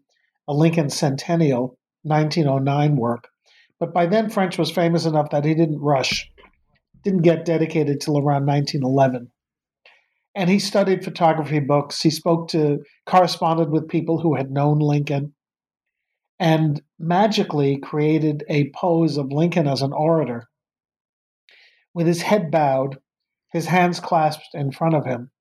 a 0.47 0.53
Lincoln 0.53 0.89
Centennial 0.89 1.77
1909 2.03 2.95
work. 2.95 3.29
But 3.79 3.93
by 3.93 4.05
then, 4.07 4.29
French 4.29 4.57
was 4.57 4.71
famous 4.71 5.05
enough 5.05 5.29
that 5.31 5.45
he 5.45 5.53
didn't 5.53 5.79
rush, 5.79 6.29
didn't 7.03 7.21
get 7.21 7.45
dedicated 7.45 8.01
till 8.01 8.17
around 8.17 8.45
1911. 8.45 9.31
And 10.35 10.49
he 10.49 10.59
studied 10.59 11.03
photography 11.03 11.59
books. 11.59 12.01
He 12.01 12.09
spoke 12.09 12.49
to, 12.49 12.79
corresponded 13.05 13.69
with 13.71 13.87
people 13.87 14.19
who 14.19 14.35
had 14.35 14.51
known 14.51 14.79
Lincoln, 14.79 15.33
and 16.39 16.81
magically 16.97 17.77
created 17.77 18.43
a 18.47 18.71
pose 18.75 19.17
of 19.17 19.31
Lincoln 19.31 19.67
as 19.67 19.81
an 19.81 19.91
orator 19.91 20.47
with 21.93 22.07
his 22.07 22.21
head 22.21 22.51
bowed, 22.51 22.97
his 23.51 23.65
hands 23.65 23.99
clasped 23.99 24.49
in 24.53 24.71
front 24.71 24.95
of 24.95 25.05
him. 25.05 25.31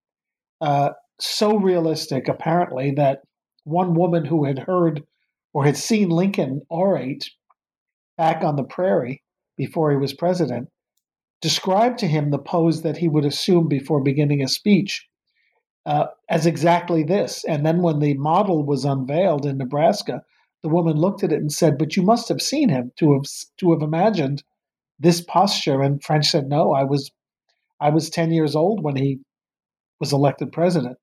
Uh, 0.61 0.91
so 1.21 1.57
realistic, 1.57 2.29
apparently, 2.29 2.93
that 2.93 3.21
one 3.65 3.95
woman 3.95 4.25
who 4.25 4.45
had 4.45 4.59
heard 4.59 5.03
or 5.53 5.65
had 5.65 5.77
seen 5.77 6.09
Lincoln 6.09 6.63
orate 6.71 7.27
back 8.17 8.43
on 8.43 8.57
the 8.57 8.65
prairie 8.65 9.23
before 9.57 9.91
he 9.91 9.97
was 9.97 10.15
president 10.15 10.69
described 11.41 11.99
to 11.99 12.09
him 12.09 12.31
the 12.31 12.39
pose 12.39 12.83
that 12.83 12.97
he 12.97 13.09
would 13.09 13.25
assume 13.25 13.69
before 13.69 14.03
beginning 14.03 14.43
a 14.43 14.49
speech 14.49 15.07
uh, 15.87 16.07
as 16.29 16.47
exactly 16.47 17.03
this. 17.03 17.45
And 17.45 17.65
then 17.65 17.83
when 17.83 18.01
the 18.01 18.15
model 18.15 18.65
was 18.65 18.85
unveiled 18.85 19.47
in 19.47 19.59
Nebraska, 19.59 20.23
the 20.63 20.69
woman 20.69 20.97
looked 20.97 21.23
at 21.23 21.33
it 21.33 21.41
and 21.41 21.53
said, 21.53 21.79
"But 21.79 21.97
you 21.97 22.03
must 22.03 22.29
have 22.29 22.43
seen 22.43 22.69
him 22.69 22.93
to 22.99 23.13
have 23.13 23.25
to 23.59 23.73
have 23.73 23.83
imagined 23.83 24.43
this 24.99 25.21
posture. 25.21 25.83
And 25.83 26.03
French 26.03 26.27
said, 26.27 26.49
no, 26.49 26.73
I 26.73 26.85
was, 26.85 27.11
I 27.81 27.91
was 27.91 28.11
10 28.11 28.33
years 28.33 28.57
old 28.57 28.83
when 28.83 28.97
he 28.97 29.21
was 30.01 30.13
elected 30.13 30.53
president. 30.53 30.97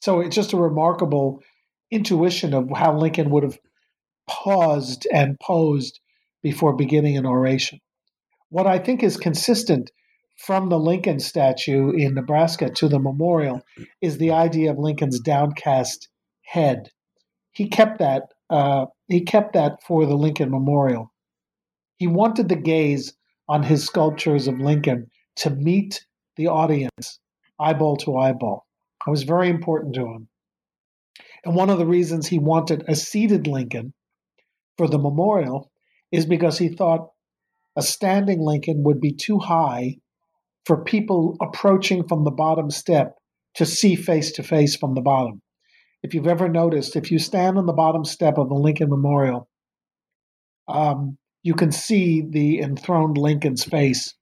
So 0.00 0.20
it's 0.20 0.36
just 0.36 0.52
a 0.52 0.58
remarkable 0.58 1.42
intuition 1.90 2.54
of 2.54 2.68
how 2.74 2.96
Lincoln 2.96 3.30
would 3.30 3.42
have 3.42 3.58
paused 4.28 5.06
and 5.12 5.38
posed 5.40 6.00
before 6.42 6.74
beginning 6.74 7.16
an 7.16 7.26
oration. 7.26 7.80
What 8.54 8.68
I 8.68 8.78
think 8.78 9.02
is 9.02 9.16
consistent 9.16 9.90
from 10.36 10.68
the 10.68 10.78
Lincoln 10.78 11.18
statue 11.18 11.90
in 11.90 12.14
Nebraska 12.14 12.70
to 12.70 12.86
the 12.86 13.00
memorial 13.00 13.62
is 14.00 14.18
the 14.18 14.30
idea 14.30 14.70
of 14.70 14.78
Lincoln's 14.78 15.18
downcast 15.18 16.08
head. 16.42 16.90
He 17.50 17.68
kept 17.68 17.98
that. 17.98 18.28
Uh, 18.48 18.86
he 19.08 19.22
kept 19.22 19.54
that 19.54 19.82
for 19.82 20.06
the 20.06 20.14
Lincoln 20.14 20.52
Memorial. 20.52 21.12
He 21.96 22.06
wanted 22.06 22.48
the 22.48 22.54
gaze 22.54 23.14
on 23.48 23.64
his 23.64 23.84
sculptures 23.84 24.46
of 24.46 24.60
Lincoln 24.60 25.10
to 25.38 25.50
meet 25.50 26.06
the 26.36 26.46
audience 26.46 27.18
eyeball 27.58 27.96
to 27.96 28.18
eyeball. 28.18 28.68
It 29.04 29.10
was 29.10 29.24
very 29.24 29.48
important 29.48 29.96
to 29.96 30.02
him. 30.02 30.28
And 31.44 31.56
one 31.56 31.70
of 31.70 31.78
the 31.78 31.86
reasons 31.86 32.28
he 32.28 32.38
wanted 32.38 32.84
a 32.86 32.94
seated 32.94 33.48
Lincoln 33.48 33.94
for 34.78 34.86
the 34.86 35.00
memorial 35.00 35.72
is 36.12 36.24
because 36.24 36.56
he 36.56 36.68
thought 36.68 37.08
a 37.76 37.82
standing 37.82 38.40
Lincoln 38.40 38.82
would 38.84 39.00
be 39.00 39.12
too 39.12 39.38
high 39.38 39.96
for 40.64 40.84
people 40.84 41.36
approaching 41.40 42.06
from 42.06 42.24
the 42.24 42.30
bottom 42.30 42.70
step 42.70 43.16
to 43.54 43.66
see 43.66 43.94
face 43.94 44.32
to 44.32 44.42
face 44.42 44.76
from 44.76 44.94
the 44.94 45.00
bottom. 45.00 45.42
If 46.02 46.14
you've 46.14 46.26
ever 46.26 46.48
noticed, 46.48 46.96
if 46.96 47.10
you 47.10 47.18
stand 47.18 47.58
on 47.58 47.66
the 47.66 47.72
bottom 47.72 48.04
step 48.04 48.38
of 48.38 48.48
the 48.48 48.54
Lincoln 48.54 48.90
Memorial, 48.90 49.48
um, 50.68 51.18
you 51.42 51.54
can 51.54 51.72
see 51.72 52.22
the 52.22 52.60
enthroned 52.60 53.18
Lincoln's 53.18 53.64
face. 53.64 54.14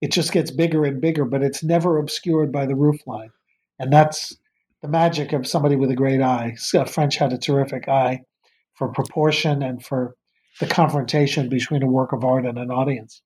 It 0.00 0.12
just 0.12 0.32
gets 0.32 0.50
bigger 0.50 0.84
and 0.84 1.00
bigger, 1.00 1.24
but 1.24 1.42
it's 1.42 1.62
never 1.62 1.98
obscured 1.98 2.52
by 2.52 2.66
the 2.66 2.74
roofline. 2.74 3.30
And 3.78 3.92
that's 3.92 4.36
the 4.80 4.88
magic 4.88 5.32
of 5.32 5.46
somebody 5.46 5.76
with 5.76 5.90
a 5.90 5.96
great 5.96 6.20
eye. 6.20 6.56
French 6.86 7.16
had 7.16 7.32
a 7.32 7.38
terrific 7.38 7.88
eye 7.88 8.20
for 8.74 8.92
proportion 8.92 9.62
and 9.62 9.84
for 9.84 10.16
the 10.60 10.66
confrontation 10.66 11.48
between 11.48 11.82
a 11.82 11.86
work 11.86 12.12
of 12.12 12.24
art 12.24 12.46
and 12.46 12.58
an 12.58 12.70
audience. 12.70 13.22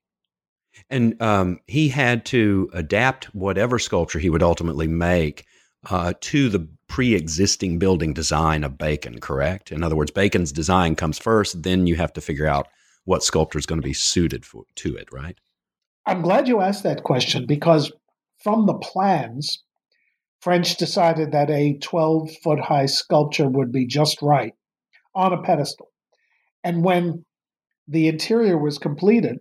And 0.91 1.21
um, 1.23 1.61
he 1.67 1.89
had 1.89 2.25
to 2.27 2.71
adapt 2.73 3.27
whatever 3.35 3.79
sculpture 3.79 4.19
he 4.19 4.31
would 4.31 4.43
ultimately 4.43 4.87
make 4.87 5.47
uh, 5.89 6.13
to 6.21 6.49
the 6.49 6.69
pre-existing 6.89 7.79
building 7.79 8.13
design 8.13 8.65
of 8.65 8.79
Bacon. 8.79 9.21
Correct. 9.21 9.73
In 9.73 9.83
other 9.83 9.97
words, 9.97 10.11
Bacon's 10.11 10.53
design 10.53 10.95
comes 10.97 11.19
first. 11.19 11.63
Then 11.63 11.87
you 11.87 11.97
have 11.97 12.13
to 12.15 12.21
figure 12.21 12.47
out 12.47 12.69
what 13.05 13.25
sculpture 13.25 13.59
is 13.59 13.67
going 13.67 13.81
to 13.81 13.87
be 13.87 13.95
suited 13.95 14.45
for, 14.45 14.65
to 14.77 14.97
it. 14.97 15.09
Right. 15.13 15.39
I'm 16.07 16.23
glad 16.23 16.49
you 16.49 16.61
asked 16.61 16.83
that 16.85 17.03
question 17.03 17.47
because 17.47 17.93
from 18.43 18.67
the 18.67 18.75
plans, 18.75 19.63
French 20.41 20.77
decided 20.77 21.33
that 21.33 21.51
a 21.51 21.79
12 21.79 22.31
foot 22.43 22.61
high 22.61 22.87
sculpture 22.87 23.49
would 23.49 23.73
be 23.73 23.87
just 23.87 24.23
right 24.23 24.55
on 25.15 25.33
a 25.33 25.43
pedestal. 25.43 25.89
And 26.67 26.83
when 26.83 27.25
the 27.87 28.09
interior 28.09 28.59
was 28.59 28.79
completed, 28.79 29.39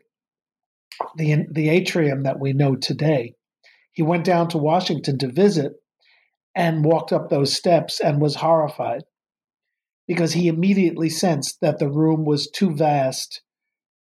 the, 1.15 1.47
the 1.51 1.69
atrium 1.69 2.21
that 2.21 2.39
we 2.39 2.53
know 2.53 2.75
today, 2.75 3.33
he 3.93 4.03
went 4.03 4.25
down 4.25 4.47
to 4.49 4.59
Washington 4.59 5.17
to 5.17 5.31
visit 5.31 5.73
and 6.53 6.85
walked 6.85 7.11
up 7.11 7.29
those 7.29 7.51
steps 7.51 7.99
and 7.99 8.21
was 8.21 8.35
horrified 8.35 9.05
because 10.07 10.33
he 10.33 10.47
immediately 10.47 11.09
sensed 11.09 11.61
that 11.61 11.79
the 11.79 11.89
room 11.89 12.25
was 12.25 12.47
too 12.47 12.75
vast 12.75 13.41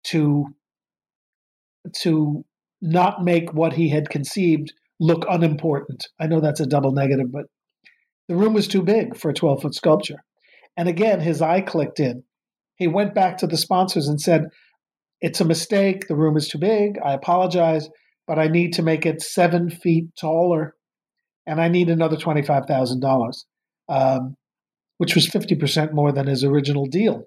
to 0.05 0.47
to 2.01 2.43
not 2.81 3.23
make 3.23 3.53
what 3.53 3.75
he 3.75 3.91
had 3.91 4.09
conceived 4.09 4.73
look 4.99 5.27
unimportant. 5.29 6.07
I 6.19 6.27
know 6.27 6.41
that's 6.41 6.61
a 6.61 6.67
double 6.67 6.93
negative, 6.93 7.31
but 7.31 7.45
the 8.29 8.37
room 8.37 8.55
was 8.55 8.67
too 8.67 8.83
big 8.83 9.15
for 9.15 9.29
a 9.31 9.35
12 9.35 9.61
foot 9.61 9.75
sculpture. 9.75 10.25
And 10.75 10.89
again, 10.89 11.21
his 11.21 11.43
eye 11.43 11.61
clicked 11.61 12.01
in. 12.01 12.25
He 12.81 12.89
went 12.89 13.15
back 13.15 13.37
to 13.39 13.47
the 13.47 13.59
sponsors 13.59 14.09
and 14.09 14.19
said, 14.19 14.47
It's 15.21 15.41
a 15.41 15.45
mistake. 15.45 16.09
The 16.09 16.17
room 16.17 16.37
is 16.37 16.49
too 16.49 16.59
big. 16.59 16.99
I 17.05 17.13
apologize, 17.13 17.91
but 18.27 18.39
I 18.39 18.49
need 18.49 18.73
to 18.73 18.83
make 18.83 19.05
it 19.05 19.21
seven 19.21 19.69
feet 19.69 20.07
taller 20.19 20.75
and 21.47 21.61
I 21.61 21.69
need 21.69 21.91
another 21.91 22.17
$25,000, 22.17 23.45
um, 23.91 24.37
which 24.97 25.15
was 25.15 25.29
50% 25.29 25.93
more 25.93 26.11
than 26.11 26.27
his 26.27 26.43
original 26.43 26.87
deal. 26.87 27.25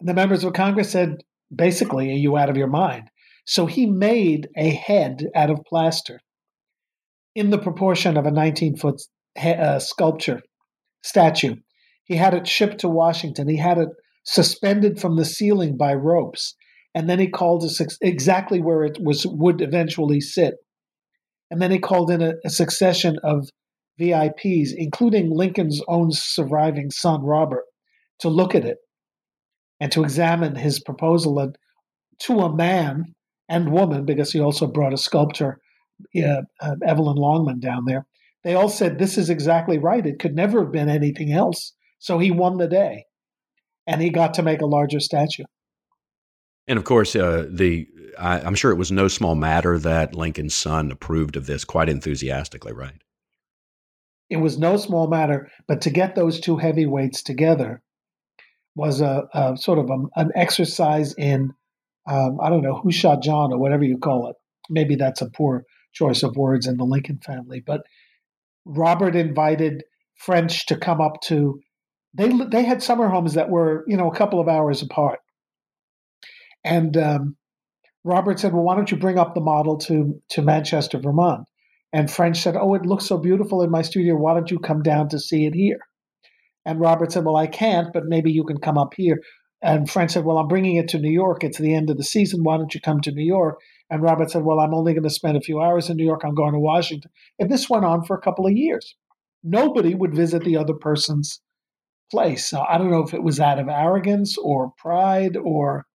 And 0.00 0.08
the 0.08 0.14
members 0.14 0.44
of 0.44 0.54
Congress 0.54 0.90
said, 0.90 1.22
basically, 1.54 2.10
are 2.10 2.16
you 2.16 2.38
out 2.38 2.48
of 2.48 2.56
your 2.56 2.68
mind? 2.68 3.10
So 3.44 3.66
he 3.66 3.84
made 3.84 4.48
a 4.56 4.70
head 4.70 5.26
out 5.34 5.50
of 5.50 5.60
plaster 5.66 6.20
in 7.34 7.50
the 7.50 7.58
proportion 7.58 8.16
of 8.16 8.24
a 8.24 8.30
19 8.30 8.76
foot 8.76 9.02
uh, 9.36 9.78
sculpture 9.78 10.40
statue. 11.02 11.56
He 12.04 12.16
had 12.16 12.32
it 12.32 12.46
shipped 12.46 12.78
to 12.78 12.88
Washington. 12.88 13.46
He 13.46 13.58
had 13.58 13.76
it 13.76 13.88
suspended 14.24 15.00
from 15.00 15.16
the 15.16 15.24
ceiling 15.24 15.76
by 15.76 15.94
ropes. 15.94 16.54
And 16.94 17.08
then 17.08 17.18
he 17.18 17.28
called 17.28 17.64
it 17.64 17.96
exactly 18.00 18.60
where 18.60 18.84
it 18.84 18.98
was 19.02 19.26
would 19.26 19.60
eventually 19.60 20.20
sit. 20.20 20.56
And 21.50 21.60
then 21.60 21.70
he 21.70 21.78
called 21.78 22.10
in 22.10 22.22
a, 22.22 22.34
a 22.44 22.50
succession 22.50 23.18
of 23.22 23.48
VIPs, 24.00 24.70
including 24.76 25.30
Lincoln's 25.30 25.82
own 25.88 26.10
surviving 26.12 26.90
son, 26.90 27.22
Robert, 27.22 27.64
to 28.20 28.28
look 28.28 28.54
at 28.54 28.64
it 28.64 28.78
and 29.80 29.90
to 29.92 30.02
examine 30.02 30.56
his 30.56 30.80
proposal 30.80 31.38
and 31.38 31.56
to 32.20 32.40
a 32.40 32.54
man 32.54 33.14
and 33.48 33.72
woman, 33.72 34.04
because 34.04 34.32
he 34.32 34.40
also 34.40 34.66
brought 34.66 34.94
a 34.94 34.98
sculptor, 34.98 35.58
uh, 36.16 36.42
uh, 36.60 36.76
Evelyn 36.86 37.16
Longman, 37.16 37.60
down 37.60 37.84
there. 37.86 38.06
They 38.44 38.54
all 38.54 38.68
said, 38.68 38.98
This 38.98 39.18
is 39.18 39.28
exactly 39.28 39.78
right. 39.78 40.06
It 40.06 40.18
could 40.18 40.34
never 40.34 40.62
have 40.62 40.72
been 40.72 40.88
anything 40.88 41.32
else. 41.32 41.74
So 41.98 42.18
he 42.18 42.30
won 42.30 42.58
the 42.58 42.68
day 42.68 43.04
and 43.86 44.00
he 44.00 44.10
got 44.10 44.34
to 44.34 44.42
make 44.42 44.60
a 44.60 44.66
larger 44.66 45.00
statue. 45.00 45.44
And 46.68 46.78
of 46.78 46.84
course, 46.84 47.16
uh, 47.16 47.46
the 47.50 47.88
I, 48.18 48.40
am 48.40 48.54
sure 48.54 48.70
it 48.70 48.78
was 48.78 48.92
no 48.92 49.08
small 49.08 49.34
matter 49.34 49.78
that 49.78 50.14
Lincoln's 50.14 50.54
son 50.54 50.92
approved 50.92 51.36
of 51.36 51.46
this 51.46 51.64
quite 51.64 51.88
enthusiastically, 51.88 52.72
right? 52.72 53.02
It 54.30 54.36
was 54.36 54.58
no 54.58 54.76
small 54.76 55.08
matter, 55.08 55.50
but 55.66 55.80
to 55.82 55.90
get 55.90 56.14
those 56.14 56.40
two 56.40 56.56
heavyweights 56.56 57.22
together 57.22 57.82
was 58.74 59.00
a, 59.00 59.24
a 59.34 59.56
sort 59.56 59.78
of 59.78 59.90
a, 59.90 60.20
an 60.20 60.30
exercise 60.34 61.14
in 61.18 61.52
um, 62.10 62.38
I 62.40 62.48
don't 62.48 62.62
know 62.62 62.80
who 62.80 62.90
shot 62.90 63.22
John 63.22 63.52
or 63.52 63.58
whatever 63.58 63.84
you 63.84 63.98
call 63.98 64.28
it. 64.28 64.36
Maybe 64.70 64.96
that's 64.96 65.20
a 65.20 65.30
poor 65.30 65.64
choice 65.92 66.22
of 66.22 66.36
words 66.36 66.66
in 66.66 66.76
the 66.76 66.84
Lincoln 66.84 67.20
family, 67.24 67.62
but 67.64 67.82
Robert 68.64 69.14
invited 69.14 69.84
French 70.16 70.66
to 70.66 70.76
come 70.76 71.00
up 71.00 71.20
to. 71.24 71.60
They 72.14 72.28
they 72.28 72.64
had 72.64 72.82
summer 72.82 73.08
homes 73.08 73.34
that 73.34 73.48
were 73.48 73.84
you 73.86 73.96
know 73.96 74.10
a 74.10 74.16
couple 74.16 74.40
of 74.40 74.48
hours 74.48 74.82
apart, 74.82 75.20
and 76.64 76.96
um, 76.96 77.36
Robert 78.04 78.38
said, 78.40 78.52
"Well, 78.52 78.64
why 78.64 78.74
don't 78.74 78.90
you 78.90 78.96
bring 78.96 79.18
up 79.18 79.34
the 79.34 79.40
model 79.40 79.78
to 79.78 80.20
to 80.30 80.42
Manchester, 80.42 80.98
Vermont?" 80.98 81.46
And 81.92 82.10
French 82.10 82.40
said, 82.40 82.56
"Oh, 82.56 82.74
it 82.74 82.86
looks 82.86 83.06
so 83.06 83.18
beautiful 83.18 83.62
in 83.62 83.70
my 83.70 83.82
studio. 83.82 84.16
Why 84.16 84.34
don't 84.34 84.50
you 84.50 84.58
come 84.58 84.82
down 84.82 85.08
to 85.10 85.18
see 85.18 85.46
it 85.46 85.54
here?" 85.54 85.80
And 86.64 86.80
Robert 86.80 87.12
said, 87.12 87.24
"Well, 87.24 87.36
I 87.36 87.46
can't, 87.46 87.92
but 87.92 88.04
maybe 88.06 88.30
you 88.30 88.44
can 88.44 88.58
come 88.58 88.78
up 88.78 88.94
here." 88.94 89.22
And 89.62 89.88
French 89.88 90.10
said, 90.12 90.24
"Well, 90.24 90.38
I'm 90.38 90.48
bringing 90.48 90.76
it 90.76 90.88
to 90.88 90.98
New 90.98 91.10
York. 91.10 91.44
It's 91.44 91.58
the 91.58 91.74
end 91.74 91.88
of 91.90 91.96
the 91.96 92.04
season. 92.04 92.42
Why 92.42 92.56
don't 92.56 92.74
you 92.74 92.80
come 92.80 93.00
to 93.02 93.12
New 93.12 93.24
York?" 93.24 93.58
And 93.88 94.02
Robert 94.02 94.30
said, 94.30 94.44
"Well, 94.44 94.60
I'm 94.60 94.74
only 94.74 94.92
going 94.92 95.02
to 95.04 95.10
spend 95.10 95.36
a 95.36 95.40
few 95.40 95.60
hours 95.60 95.88
in 95.88 95.96
New 95.96 96.04
York. 96.04 96.22
I'm 96.24 96.34
going 96.34 96.52
to 96.52 96.58
Washington." 96.58 97.10
And 97.38 97.50
this 97.50 97.70
went 97.70 97.84
on 97.84 98.04
for 98.04 98.16
a 98.16 98.20
couple 98.20 98.46
of 98.46 98.52
years. 98.52 98.96
Nobody 99.44 99.94
would 99.94 100.14
visit 100.14 100.44
the 100.44 100.56
other 100.56 100.74
person's 100.74 101.40
place. 102.12 102.46
So 102.46 102.60
I 102.60 102.78
don't 102.78 102.90
know 102.90 103.02
if 103.02 103.14
it 103.14 103.24
was 103.24 103.40
out 103.40 103.58
of 103.58 103.68
arrogance 103.68 104.38
or 104.38 104.72
pride 104.78 105.36
or 105.36 105.86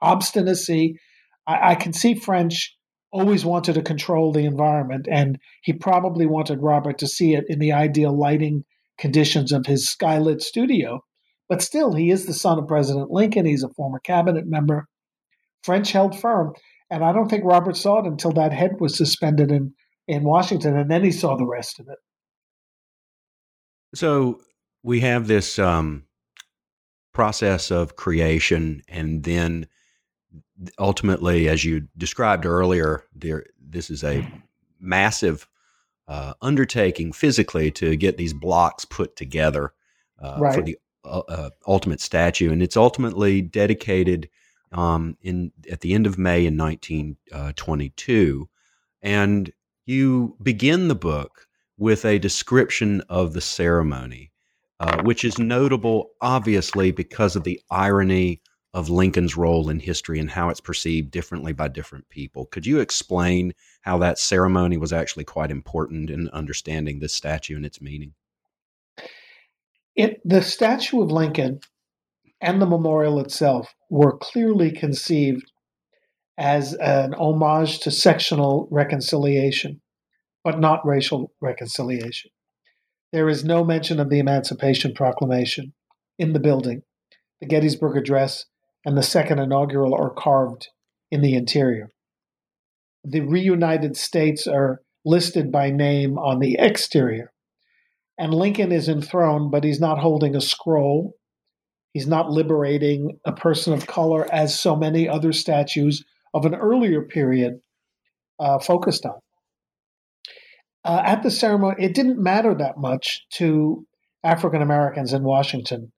obstinacy. 0.00 0.98
I, 1.46 1.72
I 1.72 1.74
can 1.76 1.92
see 1.92 2.14
French 2.14 2.74
always 3.12 3.44
wanted 3.44 3.74
to 3.74 3.82
control 3.82 4.32
the 4.32 4.44
environment, 4.44 5.06
and 5.10 5.38
he 5.62 5.72
probably 5.72 6.26
wanted 6.26 6.60
Robert 6.60 6.98
to 6.98 7.06
see 7.06 7.34
it 7.34 7.44
in 7.48 7.58
the 7.58 7.72
ideal 7.72 8.18
lighting 8.18 8.64
conditions 8.98 9.52
of 9.52 9.66
his 9.66 9.88
skylit 9.88 10.42
studio. 10.42 11.00
But 11.48 11.62
still, 11.62 11.94
he 11.94 12.10
is 12.10 12.26
the 12.26 12.34
son 12.34 12.58
of 12.58 12.66
President 12.66 13.10
Lincoln. 13.10 13.46
He's 13.46 13.62
a 13.62 13.72
former 13.74 14.00
cabinet 14.00 14.46
member. 14.46 14.86
French 15.62 15.92
held 15.92 16.18
firm, 16.18 16.52
and 16.90 17.04
I 17.04 17.12
don't 17.12 17.28
think 17.28 17.44
Robert 17.44 17.76
saw 17.76 18.00
it 18.00 18.06
until 18.06 18.32
that 18.32 18.52
head 18.52 18.72
was 18.80 18.96
suspended 18.96 19.50
in, 19.50 19.74
in 20.06 20.24
Washington, 20.24 20.76
and 20.76 20.90
then 20.90 21.04
he 21.04 21.12
saw 21.12 21.36
the 21.36 21.46
rest 21.46 21.78
of 21.78 21.88
it. 21.88 21.98
So 23.94 24.40
we 24.82 25.00
have 25.00 25.26
this 25.26 25.58
um, 25.58 26.04
process 27.12 27.70
of 27.70 27.96
creation, 27.96 28.82
and 28.88 29.24
then 29.24 29.66
ultimately, 30.78 31.48
as 31.48 31.64
you 31.64 31.88
described 31.96 32.46
earlier, 32.46 33.04
there 33.14 33.46
this 33.60 33.90
is 33.90 34.04
a 34.04 34.26
massive 34.80 35.48
uh, 36.06 36.34
undertaking 36.40 37.12
physically 37.12 37.70
to 37.70 37.96
get 37.96 38.16
these 38.16 38.32
blocks 38.32 38.84
put 38.84 39.14
together 39.16 39.72
uh, 40.22 40.36
right. 40.38 40.54
for 40.54 40.62
the 40.62 40.78
uh, 41.04 41.22
uh, 41.28 41.50
ultimate 41.66 42.00
statue, 42.00 42.50
and 42.50 42.62
it's 42.62 42.76
ultimately 42.76 43.40
dedicated 43.40 44.28
um, 44.72 45.16
in 45.22 45.52
at 45.70 45.80
the 45.80 45.94
end 45.94 46.06
of 46.06 46.18
May 46.18 46.44
in 46.46 46.56
1922, 46.56 48.42
uh, 48.42 48.46
and 49.02 49.52
you 49.86 50.36
begin 50.42 50.88
the 50.88 50.94
book 50.94 51.46
with 51.78 52.04
a 52.04 52.18
description 52.18 53.00
of 53.08 53.32
the 53.32 53.40
ceremony, 53.40 54.27
uh, 54.80 55.02
which 55.02 55.24
is 55.24 55.38
notable, 55.38 56.10
obviously, 56.20 56.90
because 56.90 57.36
of 57.36 57.44
the 57.44 57.60
irony 57.70 58.40
of 58.74 58.90
Lincoln's 58.90 59.36
role 59.36 59.70
in 59.70 59.80
history 59.80 60.18
and 60.18 60.30
how 60.30 60.50
it's 60.50 60.60
perceived 60.60 61.10
differently 61.10 61.52
by 61.52 61.68
different 61.68 62.08
people. 62.10 62.46
Could 62.46 62.66
you 62.66 62.80
explain 62.80 63.54
how 63.80 63.98
that 63.98 64.18
ceremony 64.18 64.76
was 64.76 64.92
actually 64.92 65.24
quite 65.24 65.50
important 65.50 66.10
in 66.10 66.28
understanding 66.28 67.00
this 67.00 67.14
statue 67.14 67.56
and 67.56 67.64
its 67.66 67.80
meaning? 67.80 68.12
It, 69.96 70.20
the 70.24 70.42
statue 70.42 71.02
of 71.02 71.10
Lincoln 71.10 71.60
and 72.40 72.62
the 72.62 72.66
memorial 72.66 73.18
itself 73.18 73.74
were 73.90 74.16
clearly 74.18 74.70
conceived 74.70 75.50
as 76.36 76.74
an 76.74 77.14
homage 77.14 77.80
to 77.80 77.90
sectional 77.90 78.68
reconciliation, 78.70 79.80
but 80.44 80.60
not 80.60 80.86
racial 80.86 81.32
reconciliation. 81.40 82.30
There 83.12 83.28
is 83.28 83.44
no 83.44 83.64
mention 83.64 84.00
of 84.00 84.10
the 84.10 84.18
Emancipation 84.18 84.92
Proclamation 84.94 85.72
in 86.18 86.32
the 86.32 86.40
building. 86.40 86.82
The 87.40 87.46
Gettysburg 87.46 87.96
Address 87.96 88.46
and 88.84 88.96
the 88.96 89.02
second 89.02 89.38
inaugural 89.38 89.94
are 89.94 90.10
carved 90.10 90.68
in 91.10 91.22
the 91.22 91.34
interior. 91.34 91.90
The 93.04 93.20
reunited 93.20 93.96
states 93.96 94.46
are 94.46 94.82
listed 95.04 95.50
by 95.50 95.70
name 95.70 96.18
on 96.18 96.40
the 96.40 96.56
exterior. 96.58 97.32
And 98.18 98.34
Lincoln 98.34 98.72
is 98.72 98.88
enthroned, 98.88 99.50
but 99.50 99.64
he's 99.64 99.80
not 99.80 99.98
holding 99.98 100.34
a 100.34 100.40
scroll. 100.40 101.14
He's 101.92 102.06
not 102.06 102.30
liberating 102.30 103.18
a 103.24 103.32
person 103.32 103.72
of 103.72 103.86
color 103.86 104.26
as 104.32 104.58
so 104.58 104.76
many 104.76 105.08
other 105.08 105.32
statues 105.32 106.04
of 106.34 106.44
an 106.44 106.54
earlier 106.54 107.02
period 107.02 107.60
uh, 108.38 108.58
focused 108.58 109.06
on. 109.06 109.18
Uh, 110.88 111.02
at 111.04 111.22
the 111.22 111.30
ceremony, 111.30 111.76
it 111.84 111.94
didn't 111.94 112.18
matter 112.18 112.54
that 112.54 112.78
much 112.78 113.26
to 113.28 113.86
African 114.24 114.62
Americans 114.62 115.12
in 115.12 115.22
Washington 115.22 115.92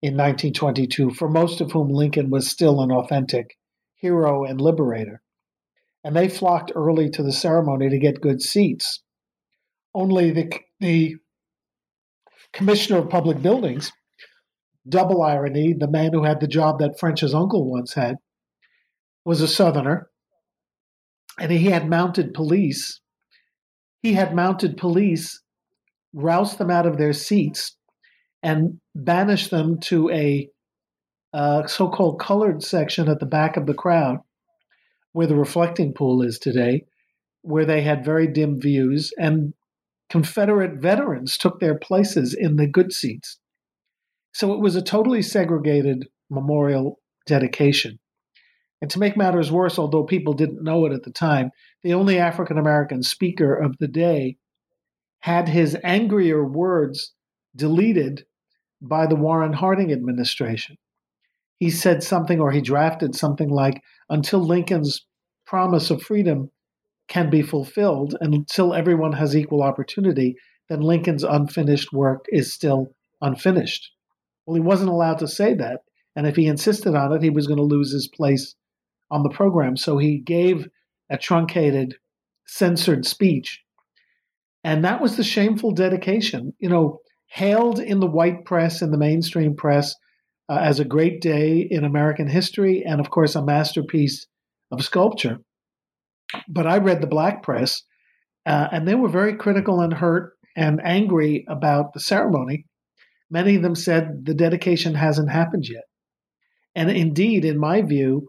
in 0.00 0.14
1922, 0.14 1.10
for 1.10 1.28
most 1.28 1.60
of 1.60 1.70
whom 1.70 1.90
Lincoln 1.90 2.30
was 2.30 2.48
still 2.48 2.80
an 2.80 2.90
authentic 2.90 3.58
hero 3.94 4.42
and 4.42 4.58
liberator. 4.58 5.20
And 6.02 6.16
they 6.16 6.30
flocked 6.30 6.72
early 6.74 7.10
to 7.10 7.22
the 7.22 7.30
ceremony 7.30 7.90
to 7.90 7.98
get 7.98 8.22
good 8.22 8.40
seats. 8.40 9.02
Only 9.94 10.30
the, 10.30 10.50
the 10.80 11.16
commissioner 12.54 13.00
of 13.00 13.10
public 13.10 13.42
buildings, 13.42 13.92
double 14.88 15.20
irony, 15.20 15.74
the 15.74 15.90
man 15.90 16.14
who 16.14 16.24
had 16.24 16.40
the 16.40 16.48
job 16.48 16.78
that 16.78 16.98
French's 16.98 17.34
uncle 17.34 17.70
once 17.70 17.92
had, 17.92 18.16
was 19.26 19.42
a 19.42 19.46
Southerner, 19.46 20.08
and 21.38 21.52
he 21.52 21.66
had 21.66 21.86
mounted 21.86 22.32
police. 22.32 23.01
He 24.02 24.14
had 24.14 24.34
mounted 24.34 24.76
police, 24.76 25.40
roused 26.12 26.58
them 26.58 26.70
out 26.70 26.86
of 26.86 26.98
their 26.98 27.12
seats, 27.12 27.76
and 28.42 28.80
banished 28.94 29.50
them 29.50 29.78
to 29.80 30.10
a 30.10 30.48
uh, 31.32 31.66
so 31.66 31.88
called 31.88 32.20
colored 32.20 32.62
section 32.62 33.08
at 33.08 33.20
the 33.20 33.26
back 33.26 33.56
of 33.56 33.66
the 33.66 33.74
crowd, 33.74 34.18
where 35.12 35.26
the 35.26 35.36
reflecting 35.36 35.94
pool 35.94 36.20
is 36.20 36.38
today, 36.38 36.84
where 37.42 37.64
they 37.64 37.82
had 37.82 38.04
very 38.04 38.26
dim 38.26 38.60
views, 38.60 39.12
and 39.18 39.54
Confederate 40.10 40.74
veterans 40.74 41.38
took 41.38 41.60
their 41.60 41.78
places 41.78 42.34
in 42.34 42.56
the 42.56 42.66
good 42.66 42.92
seats. 42.92 43.38
So 44.34 44.52
it 44.52 44.60
was 44.60 44.76
a 44.76 44.82
totally 44.82 45.22
segregated 45.22 46.08
memorial 46.28 46.98
dedication. 47.26 47.98
And 48.82 48.90
to 48.90 48.98
make 48.98 49.16
matters 49.16 49.52
worse, 49.52 49.78
although 49.78 50.04
people 50.04 50.34
didn't 50.34 50.64
know 50.64 50.84
it 50.86 50.92
at 50.92 51.04
the 51.04 51.12
time, 51.12 51.52
the 51.82 51.94
only 51.94 52.18
African 52.18 52.58
American 52.58 53.02
speaker 53.02 53.54
of 53.54 53.78
the 53.78 53.88
day 53.88 54.36
had 55.20 55.48
his 55.48 55.76
angrier 55.82 56.44
words 56.44 57.12
deleted 57.54 58.24
by 58.80 59.06
the 59.06 59.16
Warren 59.16 59.52
Harding 59.52 59.92
administration. 59.92 60.76
He 61.58 61.70
said 61.70 62.02
something, 62.02 62.40
or 62.40 62.50
he 62.50 62.60
drafted 62.60 63.14
something 63.14 63.48
like, 63.48 63.82
until 64.10 64.40
Lincoln's 64.40 65.06
promise 65.46 65.90
of 65.90 66.02
freedom 66.02 66.50
can 67.08 67.30
be 67.30 67.42
fulfilled 67.42 68.16
and 68.20 68.34
until 68.34 68.74
everyone 68.74 69.12
has 69.12 69.36
equal 69.36 69.62
opportunity, 69.62 70.34
then 70.68 70.80
Lincoln's 70.80 71.24
unfinished 71.24 71.92
work 71.92 72.24
is 72.30 72.52
still 72.52 72.94
unfinished. 73.20 73.92
Well, 74.46 74.54
he 74.54 74.60
wasn't 74.60 74.90
allowed 74.90 75.18
to 75.18 75.28
say 75.28 75.54
that. 75.54 75.80
And 76.16 76.26
if 76.26 76.36
he 76.36 76.46
insisted 76.46 76.94
on 76.94 77.12
it, 77.12 77.22
he 77.22 77.30
was 77.30 77.46
going 77.46 77.58
to 77.58 77.62
lose 77.62 77.92
his 77.92 78.08
place 78.08 78.54
on 79.10 79.22
the 79.22 79.30
program. 79.30 79.76
So 79.76 79.98
he 79.98 80.18
gave 80.18 80.68
a 81.10 81.18
truncated, 81.18 81.96
censored 82.46 83.06
speech. 83.06 83.60
And 84.64 84.84
that 84.84 85.00
was 85.00 85.16
the 85.16 85.24
shameful 85.24 85.72
dedication. 85.72 86.54
You 86.58 86.68
know, 86.68 87.00
hailed 87.26 87.78
in 87.78 88.00
the 88.00 88.06
white 88.06 88.44
press 88.44 88.82
and 88.82 88.92
the 88.92 88.98
mainstream 88.98 89.56
press 89.56 89.94
uh, 90.48 90.58
as 90.58 90.78
a 90.78 90.84
great 90.84 91.20
day 91.20 91.66
in 91.70 91.84
American 91.84 92.28
history 92.28 92.84
and, 92.86 93.00
of 93.00 93.10
course, 93.10 93.34
a 93.34 93.44
masterpiece 93.44 94.26
of 94.70 94.84
sculpture. 94.84 95.38
But 96.48 96.66
I 96.66 96.78
read 96.78 97.00
the 97.00 97.06
black 97.06 97.42
press, 97.42 97.82
uh, 98.46 98.68
and 98.72 98.86
they 98.86 98.94
were 98.94 99.08
very 99.08 99.34
critical 99.36 99.80
and 99.80 99.92
hurt 99.92 100.32
and 100.56 100.80
angry 100.84 101.44
about 101.48 101.92
the 101.92 102.00
ceremony. 102.00 102.66
Many 103.30 103.56
of 103.56 103.62
them 103.62 103.74
said 103.74 104.24
the 104.24 104.34
dedication 104.34 104.94
hasn't 104.94 105.30
happened 105.30 105.66
yet. 105.68 105.84
And 106.74 106.90
indeed, 106.90 107.44
in 107.44 107.58
my 107.58 107.82
view, 107.82 108.28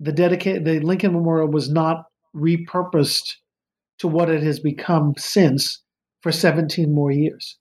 the 0.00 0.12
dedica- 0.12 0.64
the 0.64 0.80
Lincoln 0.80 1.12
Memorial 1.12 1.48
was 1.48 1.70
not 1.70 2.04
repurposed 2.34 3.34
to 3.98 4.08
what 4.08 4.28
it 4.28 4.42
has 4.42 4.60
become 4.60 5.14
since 5.16 5.82
for 6.20 6.32
17 6.32 6.92
more 6.92 7.10
years. 7.10 7.58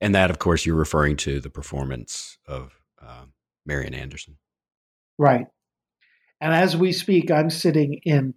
And 0.00 0.14
that, 0.14 0.30
of 0.30 0.40
course, 0.40 0.66
you're 0.66 0.74
referring 0.74 1.16
to 1.18 1.38
the 1.38 1.50
performance 1.50 2.38
of 2.46 2.72
uh, 3.00 3.26
Marian 3.64 3.94
Anderson. 3.94 4.38
Right. 5.16 5.46
And 6.40 6.52
as 6.52 6.76
we 6.76 6.92
speak, 6.92 7.30
I'm 7.30 7.50
sitting 7.50 8.00
in 8.02 8.34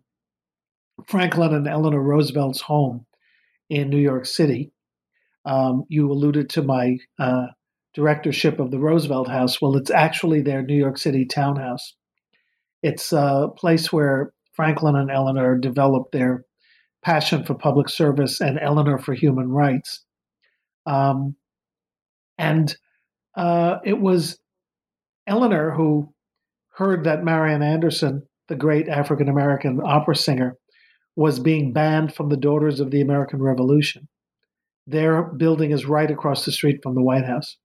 Franklin 1.08 1.56
and 1.56 1.68
Eleanor 1.68 2.02
Roosevelt's 2.02 2.62
home 2.62 3.08
in 3.70 3.90
New 3.90 3.98
York 3.98 4.28
City. 4.28 4.72
Um, 5.44 5.86
you 5.90 6.12
alluded 6.12 6.50
to 6.52 6.62
my 6.62 6.98
uh, 7.20 7.48
directorship 7.96 8.60
of 8.60 8.72
the 8.72 8.80
Roosevelt 8.80 9.30
House. 9.30 9.62
Well, 9.62 9.76
it's 9.78 9.90
actually 9.90 10.42
their 10.42 10.62
New 10.62 10.76
York 10.76 10.98
City 10.98 11.26
townhouse. 11.26 11.96
It's 12.84 13.12
a 13.14 13.48
place 13.58 13.92
where 13.92 14.34
Franklin 14.54 14.96
and 14.96 15.10
Eleanor 15.10 15.58
developed 15.58 16.12
their 16.12 16.46
passion 17.04 17.44
for 17.44 17.56
public 17.56 17.90
service 17.90 18.42
and 18.42 18.60
Eleanor 18.62 19.00
for 19.00 19.14
human 19.14 19.50
rights. 19.50 20.04
Um, 20.86 21.36
and 22.38 22.76
uh, 23.36 23.78
it 23.84 24.00
was 24.00 24.38
Eleanor 25.26 25.72
who 25.72 26.14
heard 26.76 27.06
that 27.06 27.24
Marian 27.24 27.64
Anderson, 27.64 28.24
the 28.50 28.56
great 28.56 28.90
African 28.90 29.30
American 29.30 29.80
opera 29.84 30.16
singer, 30.16 30.58
was 31.16 31.40
being 31.40 31.72
banned 31.72 32.14
from 32.14 32.30
the 32.30 32.38
Daughters 32.38 32.80
of 32.80 32.92
the 32.92 33.02
American 33.02 33.42
Revolution. 33.42 34.08
Their 34.86 35.24
building 35.24 35.72
is 35.72 35.86
right 35.86 36.12
across 36.12 36.46
the 36.46 36.52
street 36.52 36.82
from 36.84 36.94
the 36.94 37.02
White 37.02 37.26
House. 37.26 37.58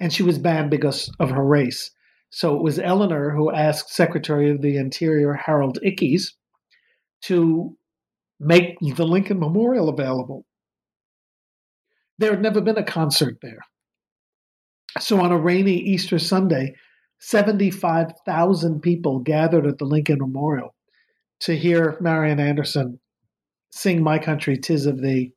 And 0.00 0.12
she 0.12 0.22
was 0.22 0.38
banned 0.38 0.70
because 0.70 1.10
of 1.18 1.30
her 1.30 1.44
race. 1.44 1.90
So 2.30 2.56
it 2.56 2.62
was 2.62 2.78
Eleanor 2.78 3.30
who 3.30 3.50
asked 3.50 3.90
Secretary 3.90 4.50
of 4.50 4.60
the 4.60 4.76
Interior 4.76 5.32
Harold 5.32 5.78
Ickes 5.84 6.32
to 7.22 7.76
make 8.38 8.78
the 8.80 9.06
Lincoln 9.06 9.40
Memorial 9.40 9.88
available. 9.88 10.44
There 12.18 12.30
had 12.30 12.42
never 12.42 12.60
been 12.60 12.78
a 12.78 12.84
concert 12.84 13.38
there. 13.42 13.60
So 15.00 15.20
on 15.20 15.32
a 15.32 15.38
rainy 15.38 15.76
Easter 15.76 16.18
Sunday, 16.18 16.74
75,000 17.20 18.80
people 18.80 19.20
gathered 19.20 19.66
at 19.66 19.78
the 19.78 19.84
Lincoln 19.84 20.18
Memorial 20.20 20.74
to 21.40 21.56
hear 21.56 21.96
Marian 22.00 22.40
Anderson 22.40 23.00
sing 23.70 24.02
My 24.02 24.18
Country 24.18 24.56
Tis 24.56 24.86
of 24.86 25.00
Thee 25.00 25.32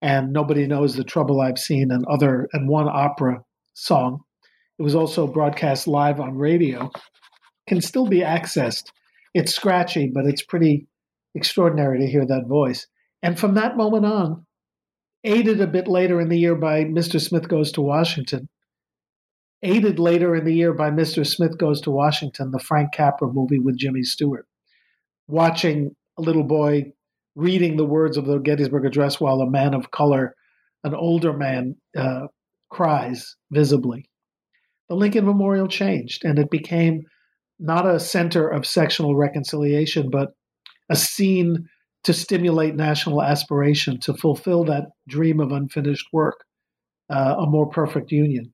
and 0.00 0.32
Nobody 0.32 0.66
Knows 0.66 0.96
the 0.96 1.04
Trouble 1.04 1.40
I've 1.40 1.58
Seen 1.58 1.90
and 1.90 2.04
other 2.06 2.48
and 2.52 2.68
one 2.68 2.88
opera 2.88 3.42
song. 3.74 4.20
It 4.78 4.82
was 4.82 4.94
also 4.94 5.26
broadcast 5.26 5.86
live 5.86 6.20
on 6.20 6.36
radio. 6.36 6.90
Can 7.68 7.80
still 7.80 8.06
be 8.06 8.20
accessed. 8.20 8.90
It's 9.34 9.54
scratchy, 9.54 10.10
but 10.12 10.26
it's 10.26 10.42
pretty 10.42 10.86
extraordinary 11.34 12.00
to 12.00 12.06
hear 12.06 12.26
that 12.26 12.46
voice. 12.46 12.86
And 13.22 13.38
from 13.38 13.54
that 13.54 13.76
moment 13.76 14.04
on, 14.04 14.46
aided 15.24 15.60
a 15.60 15.66
bit 15.66 15.86
later 15.86 16.20
in 16.20 16.28
the 16.28 16.38
year 16.38 16.54
by 16.54 16.84
Mr. 16.84 17.20
Smith 17.20 17.48
Goes 17.48 17.70
to 17.72 17.80
Washington, 17.80 18.48
aided 19.62 19.98
later 19.98 20.34
in 20.34 20.44
the 20.44 20.54
year 20.54 20.72
by 20.72 20.90
Mr. 20.90 21.26
Smith 21.26 21.56
Goes 21.58 21.80
to 21.82 21.90
Washington, 21.90 22.50
the 22.50 22.58
Frank 22.58 22.92
Capra 22.92 23.32
movie 23.32 23.60
with 23.60 23.78
Jimmy 23.78 24.02
Stewart. 24.02 24.46
Watching 25.28 25.94
a 26.18 26.22
little 26.22 26.42
boy 26.42 26.92
reading 27.36 27.76
the 27.76 27.84
words 27.84 28.16
of 28.16 28.26
the 28.26 28.38
Gettysburg 28.38 28.84
Address 28.84 29.20
while 29.20 29.40
a 29.40 29.50
man 29.50 29.74
of 29.74 29.90
color, 29.90 30.34
an 30.84 30.94
older 30.94 31.32
man, 31.32 31.76
uh, 31.96 32.26
cries 32.72 33.36
visibly. 33.50 34.08
The 34.88 34.96
Lincoln 34.96 35.26
Memorial 35.26 35.68
changed, 35.68 36.24
and 36.24 36.38
it 36.38 36.50
became 36.50 37.02
not 37.60 37.86
a 37.86 38.00
center 38.00 38.48
of 38.48 38.66
sectional 38.66 39.14
reconciliation, 39.14 40.10
but 40.10 40.30
a 40.90 40.96
scene 40.96 41.68
to 42.04 42.12
stimulate 42.12 42.74
national 42.74 43.22
aspiration 43.22 44.00
to 44.00 44.14
fulfill 44.14 44.64
that 44.64 44.86
dream 45.06 45.38
of 45.38 45.52
unfinished 45.52 46.06
work, 46.12 46.44
uh, 47.10 47.36
a 47.38 47.46
more 47.46 47.68
perfect 47.68 48.10
union. 48.10 48.52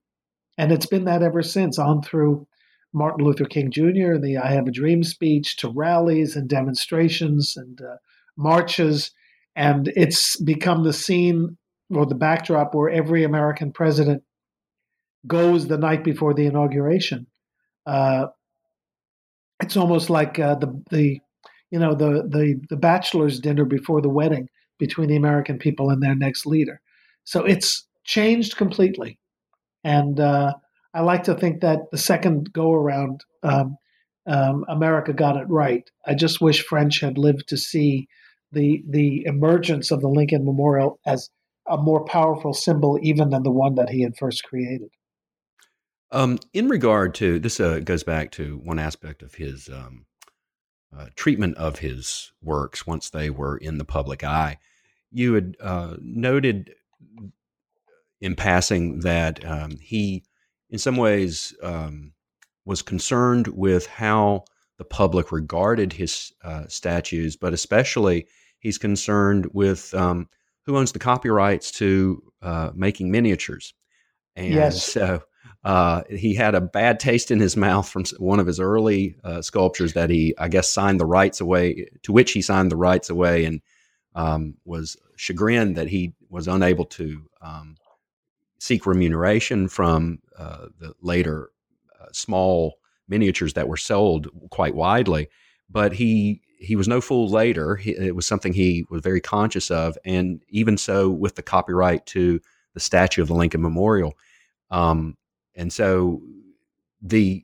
And 0.57 0.71
it's 0.71 0.85
been 0.85 1.05
that 1.05 1.23
ever 1.23 1.41
since, 1.41 1.79
on 1.79 2.03
through 2.03 2.45
Martin 2.93 3.25
Luther 3.25 3.45
King 3.45 3.71
Jr. 3.71 4.13
and 4.13 4.23
the 4.23 4.37
I 4.37 4.51
Have 4.51 4.67
a 4.67 4.71
Dream 4.71 5.03
speech 5.03 5.55
to 5.57 5.69
rallies 5.69 6.35
and 6.35 6.49
demonstrations 6.49 7.55
and 7.55 7.79
uh, 7.81 7.95
marches. 8.37 9.11
And 9.55 9.91
it's 9.95 10.35
become 10.41 10.83
the 10.83 10.93
scene 10.93 11.57
or 11.93 12.05
the 12.05 12.15
backdrop 12.15 12.75
where 12.75 12.89
every 12.89 13.23
American 13.23 13.71
president 13.71 14.23
goes 15.27 15.67
the 15.67 15.77
night 15.77 16.03
before 16.03 16.33
the 16.33 16.45
inauguration. 16.45 17.27
Uh, 17.85 18.27
it's 19.61 19.77
almost 19.77 20.09
like 20.09 20.39
uh, 20.39 20.55
the 20.55 20.83
the 20.91 21.19
you 21.71 21.79
know 21.79 21.93
the 21.95 22.23
the 22.27 22.59
the 22.69 22.77
bachelor's 22.77 23.39
dinner 23.39 23.65
before 23.65 24.01
the 24.01 24.09
wedding. 24.09 24.47
between 24.79 25.09
the 25.09 25.15
American 25.17 25.57
people 25.59 25.89
and 25.89 26.01
their 26.01 26.15
next 26.15 26.45
leader. 26.45 26.81
So 27.25 27.43
it's 27.45 27.85
changed 28.05 28.55
completely. 28.57 29.19
And 29.83 30.19
uh, 30.19 30.53
I 30.93 31.01
like 31.01 31.23
to 31.23 31.35
think 31.35 31.61
that 31.61 31.91
the 31.91 31.97
second 31.97 32.51
go 32.53 32.73
around, 32.73 33.23
um, 33.43 33.77
um, 34.27 34.65
America 34.69 35.13
got 35.13 35.37
it 35.37 35.47
right. 35.49 35.89
I 36.07 36.13
just 36.15 36.41
wish 36.41 36.63
French 36.65 37.01
had 37.01 37.17
lived 37.17 37.47
to 37.49 37.57
see 37.57 38.07
the 38.51 38.83
the 38.89 39.25
emergence 39.25 39.91
of 39.91 40.01
the 40.01 40.09
Lincoln 40.09 40.45
Memorial 40.45 40.99
as 41.05 41.29
a 41.69 41.77
more 41.77 42.03
powerful 42.05 42.53
symbol 42.53 42.97
even 43.01 43.29
than 43.29 43.43
the 43.43 43.51
one 43.51 43.75
that 43.75 43.89
he 43.89 44.01
had 44.01 44.17
first 44.17 44.43
created. 44.43 44.89
Um, 46.11 46.39
in 46.53 46.69
regard 46.69 47.13
to 47.15 47.39
this, 47.39 47.59
uh, 47.59 47.79
goes 47.79 48.03
back 48.03 48.31
to 48.31 48.59
one 48.63 48.79
aspect 48.79 49.21
of 49.21 49.35
his 49.35 49.69
um, 49.69 50.05
uh, 50.97 51.05
treatment 51.15 51.55
of 51.57 51.79
his 51.79 52.31
works 52.41 52.87
once 52.87 53.09
they 53.09 53.29
were 53.29 53.57
in 53.57 53.77
the 53.77 53.85
public 53.85 54.23
eye. 54.23 54.57
You 55.11 55.33
had 55.33 55.55
uh, 55.59 55.97
noted 56.01 56.73
in 58.21 58.35
passing 58.35 59.01
that 59.01 59.45
um, 59.45 59.77
he, 59.79 60.23
in 60.69 60.79
some 60.79 60.97
ways, 60.97 61.53
um, 61.61 62.13
was 62.65 62.81
concerned 62.81 63.47
with 63.47 63.85
how 63.87 64.45
the 64.77 64.85
public 64.85 65.31
regarded 65.31 65.93
his 65.93 66.31
uh, 66.43 66.65
statues, 66.67 67.35
but 67.35 67.53
especially 67.53 68.27
he's 68.59 68.77
concerned 68.77 69.47
with 69.53 69.93
um, 69.93 70.27
who 70.69 70.77
owns 70.77 70.91
the 70.91 70.99
copyrights 70.99 71.71
to 71.71 72.21
uh, 72.43 72.69
making 72.75 73.09
miniatures. 73.09 73.73
And 74.35 74.53
yes. 74.53 74.83
so 74.83 75.23
uh, 75.63 76.03
he 76.09 76.35
had 76.35 76.53
a 76.53 76.61
bad 76.61 76.99
taste 76.99 77.31
in 77.31 77.39
his 77.39 77.57
mouth 77.57 77.89
from 77.89 78.05
one 78.19 78.39
of 78.39 78.45
his 78.45 78.59
early 78.59 79.15
uh, 79.23 79.41
sculptures 79.41 79.93
that 79.93 80.11
he, 80.11 80.35
I 80.37 80.47
guess, 80.47 80.71
signed 80.71 80.99
the 80.99 81.07
rights 81.07 81.41
away, 81.41 81.87
to 82.03 82.11
which 82.11 82.33
he 82.33 82.43
signed 82.43 82.71
the 82.71 82.77
rights 82.77 83.09
away 83.09 83.45
and 83.45 83.61
um, 84.13 84.57
was 84.63 84.95
chagrined 85.17 85.75
that 85.75 85.87
he 85.87 86.13
was 86.29 86.47
unable 86.47 86.85
to 86.85 87.27
um, 87.41 87.75
seek 88.59 88.85
remuneration 88.85 89.69
from 89.69 90.19
uh, 90.37 90.67
the 90.79 90.93
later 91.01 91.49
uh, 91.99 92.05
small 92.11 92.75
miniatures 93.07 93.53
that 93.53 93.67
were 93.67 93.75
sold 93.75 94.27
quite 94.51 94.75
widely. 94.75 95.29
But 95.67 95.93
he 95.93 96.41
he 96.59 96.75
was 96.75 96.87
no 96.87 97.01
fool 97.01 97.29
later. 97.29 97.75
He, 97.77 97.91
it 97.91 98.15
was 98.15 98.27
something 98.27 98.53
he 98.53 98.85
was 98.89 99.01
very 99.01 99.21
conscious 99.21 99.71
of, 99.71 99.97
and 100.05 100.41
even 100.49 100.77
so, 100.77 101.09
with 101.09 101.35
the 101.35 101.41
copyright 101.41 102.05
to 102.07 102.39
the 102.73 102.79
statue 102.79 103.21
of 103.21 103.27
the 103.27 103.33
Lincoln 103.33 103.61
Memorial. 103.61 104.13
Um, 104.69 105.17
and 105.55 105.73
so 105.73 106.21
the 107.01 107.43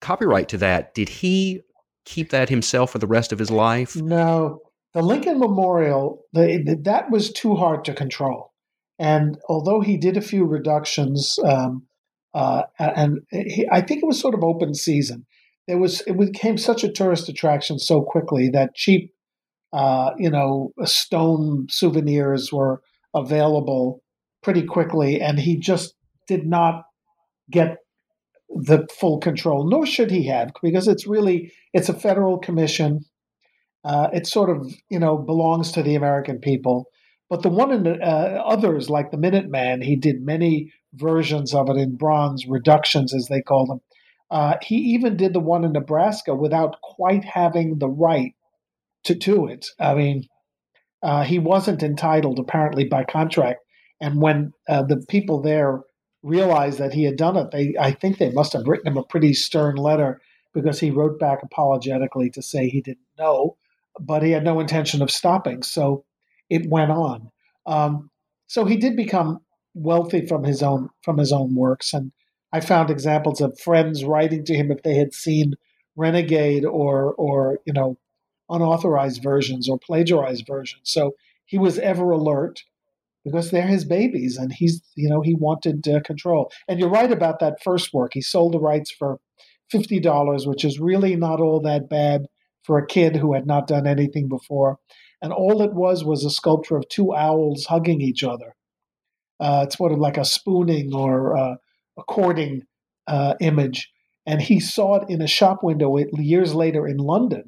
copyright 0.00 0.48
to 0.50 0.58
that, 0.58 0.94
did 0.94 1.08
he 1.08 1.62
keep 2.04 2.30
that 2.30 2.48
himself 2.48 2.92
for 2.92 2.98
the 2.98 3.06
rest 3.06 3.32
of 3.32 3.38
his 3.38 3.50
life? 3.50 3.96
No. 3.96 4.60
The 4.94 5.02
Lincoln 5.02 5.38
Memorial, 5.38 6.22
the, 6.32 6.78
that 6.84 7.10
was 7.10 7.32
too 7.32 7.54
hard 7.56 7.84
to 7.86 7.92
control. 7.92 8.52
And 8.98 9.36
although 9.48 9.80
he 9.80 9.96
did 9.98 10.16
a 10.16 10.22
few 10.22 10.44
reductions, 10.44 11.38
um, 11.44 11.86
uh, 12.32 12.62
and 12.78 13.20
he, 13.30 13.66
I 13.70 13.80
think 13.82 14.02
it 14.02 14.06
was 14.06 14.20
sort 14.20 14.34
of 14.34 14.42
open 14.42 14.74
season, 14.74 15.26
there 15.66 15.78
was 15.78 16.02
it 16.02 16.18
became 16.18 16.56
such 16.58 16.84
a 16.84 16.92
tourist 16.92 17.28
attraction 17.28 17.78
so 17.78 18.02
quickly 18.02 18.48
that 18.50 18.74
cheap, 18.74 19.12
uh, 19.72 20.10
you 20.18 20.30
know, 20.30 20.72
stone 20.84 21.66
souvenirs 21.68 22.52
were 22.52 22.82
available 23.14 24.02
pretty 24.42 24.62
quickly, 24.62 25.20
and 25.20 25.38
he 25.38 25.56
just 25.56 25.94
did 26.28 26.46
not 26.46 26.84
get 27.50 27.78
the 28.48 28.86
full 28.98 29.18
control, 29.18 29.68
nor 29.68 29.86
should 29.86 30.10
he 30.10 30.26
have, 30.26 30.50
because 30.62 30.86
it's 30.86 31.06
really 31.06 31.52
it's 31.72 31.88
a 31.88 31.94
federal 31.94 32.38
commission. 32.38 33.00
Uh, 33.84 34.08
it 34.12 34.26
sort 34.26 34.50
of 34.50 34.72
you 34.88 34.98
know 34.98 35.16
belongs 35.18 35.72
to 35.72 35.82
the 35.82 35.94
American 35.94 36.38
people. 36.38 36.86
But 37.28 37.42
the 37.42 37.48
one 37.48 37.72
in 37.72 37.82
the 37.82 37.94
uh, 37.94 38.42
others, 38.46 38.88
like 38.88 39.10
the 39.10 39.16
Minuteman, 39.16 39.82
he 39.82 39.96
did 39.96 40.24
many 40.24 40.72
versions 40.94 41.54
of 41.54 41.68
it 41.68 41.76
in 41.76 41.96
bronze, 41.96 42.46
reductions 42.46 43.12
as 43.12 43.26
they 43.28 43.42
call 43.42 43.66
them. 43.66 43.80
Uh, 44.30 44.56
he 44.62 44.76
even 44.76 45.16
did 45.16 45.32
the 45.32 45.40
one 45.40 45.64
in 45.64 45.72
Nebraska 45.72 46.34
without 46.34 46.80
quite 46.82 47.24
having 47.24 47.78
the 47.78 47.88
right 47.88 48.34
to 49.04 49.14
do 49.14 49.46
it. 49.46 49.66
I 49.78 49.94
mean, 49.94 50.26
uh, 51.02 51.22
he 51.22 51.38
wasn't 51.38 51.82
entitled 51.82 52.38
apparently 52.38 52.84
by 52.84 53.04
contract. 53.04 53.60
And 54.00 54.20
when 54.20 54.52
uh, 54.68 54.82
the 54.82 55.04
people 55.08 55.40
there 55.40 55.82
realized 56.22 56.78
that 56.78 56.92
he 56.92 57.04
had 57.04 57.16
done 57.16 57.36
it, 57.36 57.50
they 57.52 57.74
I 57.78 57.92
think 57.92 58.18
they 58.18 58.32
must 58.32 58.52
have 58.52 58.66
written 58.66 58.88
him 58.88 58.96
a 58.96 59.04
pretty 59.04 59.32
stern 59.32 59.76
letter 59.76 60.20
because 60.52 60.80
he 60.80 60.90
wrote 60.90 61.18
back 61.20 61.42
apologetically 61.42 62.30
to 62.30 62.42
say 62.42 62.68
he 62.68 62.80
didn't 62.80 63.06
know, 63.18 63.56
but 64.00 64.22
he 64.22 64.32
had 64.32 64.44
no 64.44 64.58
intention 64.58 65.02
of 65.02 65.10
stopping. 65.10 65.62
So 65.62 66.04
it 66.50 66.68
went 66.68 66.90
on. 66.90 67.30
Um, 67.66 68.10
so 68.48 68.64
he 68.64 68.76
did 68.76 68.96
become 68.96 69.40
wealthy 69.74 70.26
from 70.26 70.44
his 70.44 70.62
own 70.62 70.88
from 71.02 71.18
his 71.18 71.32
own 71.32 71.54
works, 71.54 71.94
and 71.94 72.12
I 72.56 72.60
found 72.60 72.88
examples 72.88 73.42
of 73.42 73.60
friends 73.60 74.02
writing 74.02 74.42
to 74.46 74.54
him 74.54 74.70
if 74.70 74.82
they 74.82 74.94
had 74.94 75.12
seen 75.12 75.56
renegade 75.94 76.64
or 76.64 77.12
or 77.14 77.58
you 77.66 77.74
know 77.74 77.98
unauthorized 78.48 79.22
versions 79.22 79.68
or 79.68 79.78
plagiarized 79.78 80.46
versions. 80.46 80.84
So 80.84 81.16
he 81.44 81.58
was 81.58 81.78
ever 81.78 82.10
alert 82.10 82.62
because 83.26 83.50
they're 83.50 83.66
his 83.66 83.84
babies 83.84 84.38
and 84.38 84.54
he's 84.54 84.80
you 84.94 85.10
know 85.10 85.20
he 85.20 85.34
wanted 85.34 85.86
uh, 85.86 86.00
control. 86.00 86.50
And 86.66 86.80
you're 86.80 86.88
right 86.88 87.12
about 87.12 87.40
that 87.40 87.62
first 87.62 87.92
work. 87.92 88.12
He 88.14 88.22
sold 88.22 88.54
the 88.54 88.58
rights 88.58 88.90
for 88.90 89.18
$50 89.74 90.46
which 90.46 90.64
is 90.64 90.80
really 90.80 91.14
not 91.14 91.40
all 91.40 91.60
that 91.60 91.90
bad 91.90 92.26
for 92.62 92.78
a 92.78 92.86
kid 92.86 93.16
who 93.16 93.34
had 93.34 93.46
not 93.46 93.66
done 93.66 93.86
anything 93.86 94.28
before. 94.28 94.78
And 95.20 95.30
all 95.30 95.60
it 95.60 95.74
was 95.74 96.04
was 96.04 96.24
a 96.24 96.30
sculpture 96.30 96.76
of 96.76 96.88
two 96.88 97.14
owls 97.14 97.66
hugging 97.66 98.00
each 98.00 98.24
other. 98.24 98.54
Uh, 99.38 99.64
it's 99.66 99.76
sort 99.76 99.92
of 99.92 99.98
like 99.98 100.16
a 100.16 100.24
spooning 100.24 100.94
or 100.94 101.36
uh, 101.36 101.56
a 101.98 102.02
courting 102.02 102.62
uh, 103.06 103.34
image 103.40 103.90
and 104.26 104.42
he 104.42 104.58
saw 104.58 104.96
it 104.96 105.08
in 105.08 105.22
a 105.22 105.26
shop 105.26 105.62
window 105.62 105.96
years 106.18 106.54
later 106.54 106.86
in 106.86 106.96
london 106.96 107.44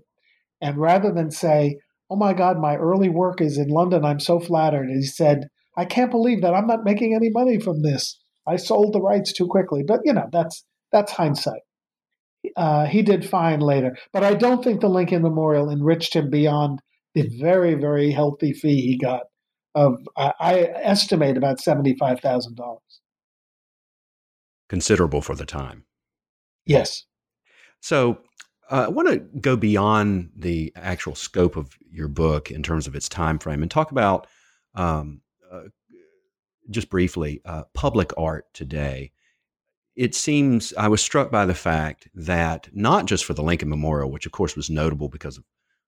and 0.61 0.79
rather 0.79 1.13
than 1.13 1.31
say 1.31 1.77
oh 2.11 2.17
my 2.17 2.33
god 2.33 2.59
my 2.59 2.77
early 2.77 3.09
work 3.09 3.41
is 3.41 3.59
in 3.59 3.69
london 3.69 4.05
i'm 4.05 4.21
so 4.21 4.39
flattered 4.39 4.89
he 4.89 5.03
said 5.03 5.49
I 5.79 5.85
can't 5.85 6.11
believe 6.11 6.43
that 6.43 6.55
I'm 6.55 6.67
not 6.67 6.85
making 6.85 7.15
any 7.15 7.31
money 7.31 7.61
from 7.61 7.83
this. 7.83 8.19
I 8.49 8.57
sold 8.57 8.93
the 8.93 9.01
rights 9.01 9.33
too 9.33 9.47
quickly. 9.47 9.85
But 9.87 10.01
you 10.05 10.13
know, 10.13 10.29
that's 10.33 10.65
that's 10.91 11.13
hindsight. 11.13 11.61
Uh, 12.57 12.87
he 12.87 13.03
did 13.03 13.25
fine 13.25 13.61
later, 13.61 13.97
but 14.13 14.25
I 14.25 14.35
don't 14.35 14.63
think 14.63 14.81
the 14.81 14.89
Lincoln 14.89 15.23
Memorial 15.23 15.71
enriched 15.71 16.15
him 16.15 16.31
beyond 16.31 16.81
the 17.15 17.29
very 17.41 17.75
very 17.75 18.11
healthy 18.11 18.53
fee 18.53 18.81
he 18.81 18.99
got 18.99 19.23
of 19.77 20.01
uh, 20.17 20.33
I 20.41 20.61
estimate 20.83 21.37
about 21.37 21.61
seventy 21.61 21.95
five 21.95 22.21
thousand 22.21 22.57
dollars. 22.57 23.01
Considerable 24.69 25.23
for 25.23 25.35
the 25.35 25.47
time. 25.47 25.85
Yes. 26.67 27.05
So 27.81 28.19
uh, 28.71 28.85
I 28.87 28.89
want 28.89 29.09
to 29.09 29.19
go 29.41 29.57
beyond 29.57 30.31
the 30.37 30.73
actual 30.77 31.15
scope 31.15 31.57
of 31.57 31.71
your 31.91 32.09
book 32.09 32.51
in 32.51 32.63
terms 32.63 32.87
of 32.87 32.95
its 32.95 33.09
time 33.09 33.39
frame 33.39 33.63
and 33.63 33.71
talk 33.71 33.91
about 33.91 34.27
um, 34.75 35.23
uh, 35.51 35.65
just 36.71 36.91
briefly, 36.91 37.41
uh, 37.45 37.65
public 37.73 38.13
art 38.19 38.47
today. 38.53 39.13
It 39.97 40.15
seems 40.15 40.75
I 40.77 40.89
was 40.89 41.01
struck 41.01 41.31
by 41.31 41.47
the 41.47 41.55
fact 41.55 42.09
that 42.15 42.69
not 42.73 43.07
just 43.07 43.25
for 43.25 43.35
the 43.35 43.43
Lincoln 43.43 43.69
Memorial, 43.69 44.11
which 44.11 44.27
of 44.27 44.33
course 44.33 44.55
was 44.55 44.71
notable 44.71 45.09
because 45.09 45.39
of 45.39 45.45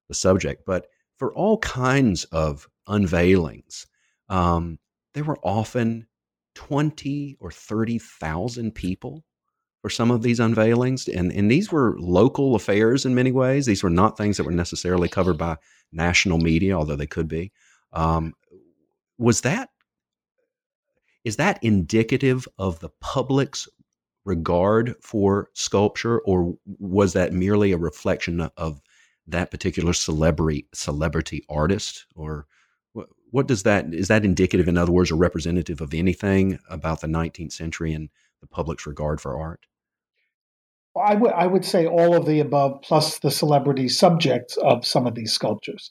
the 0.08 0.14
subject, 0.14 0.64
but 0.66 0.86
for 1.18 1.32
all 1.34 1.58
kinds 1.58 2.24
of 2.24 2.66
unveilings, 2.88 3.86
um, 4.28 4.78
there 5.12 5.24
were 5.24 5.38
often 5.44 6.06
20 6.60 7.38
or 7.40 7.50
30,000 7.50 8.74
people 8.74 9.24
for 9.80 9.88
some 9.88 10.10
of 10.10 10.22
these 10.22 10.38
unveilings. 10.38 11.08
And, 11.08 11.32
and 11.32 11.50
these 11.50 11.72
were 11.72 11.96
local 11.98 12.54
affairs 12.54 13.06
in 13.06 13.14
many 13.14 13.32
ways. 13.32 13.64
These 13.64 13.82
were 13.82 13.88
not 13.88 14.18
things 14.18 14.36
that 14.36 14.44
were 14.44 14.52
necessarily 14.52 15.08
covered 15.08 15.38
by 15.38 15.56
national 15.90 16.36
media, 16.36 16.76
although 16.76 16.96
they 16.96 17.06
could 17.06 17.28
be. 17.28 17.50
Um, 17.94 18.34
was 19.18 19.40
that 19.40 19.70
is 21.24 21.36
that 21.36 21.58
indicative 21.62 22.46
of 22.58 22.80
the 22.80 22.90
public's 23.00 23.68
regard 24.24 24.94
for 25.02 25.48
sculpture 25.54 26.20
or 26.20 26.56
was 26.78 27.14
that 27.14 27.32
merely 27.32 27.72
a 27.72 27.78
reflection 27.78 28.40
of 28.56 28.80
that 29.26 29.50
particular 29.50 29.92
celebrity 29.92 30.66
celebrity 30.74 31.42
artist 31.48 32.06
or 32.14 32.46
what, 33.30 33.46
does 33.46 33.62
that 33.64 33.92
is 33.92 34.08
that 34.08 34.24
indicative 34.24 34.68
in 34.68 34.78
other 34.78 34.92
words 34.92 35.10
or 35.10 35.16
representative 35.16 35.80
of 35.80 35.94
anything 35.94 36.58
about 36.68 37.00
the 37.00 37.06
19th 37.06 37.52
century 37.52 37.92
and 37.92 38.10
the 38.40 38.46
public's 38.46 38.86
regard 38.86 39.20
for 39.20 39.38
art 39.38 39.66
I 41.00 41.14
would 41.14 41.32
I 41.32 41.46
would 41.46 41.64
say 41.64 41.86
all 41.86 42.14
of 42.14 42.26
the 42.26 42.40
above 42.40 42.82
plus 42.82 43.18
the 43.18 43.30
celebrity 43.30 43.88
subjects 43.88 44.56
of 44.56 44.84
some 44.84 45.06
of 45.06 45.14
these 45.14 45.32
sculptures 45.32 45.90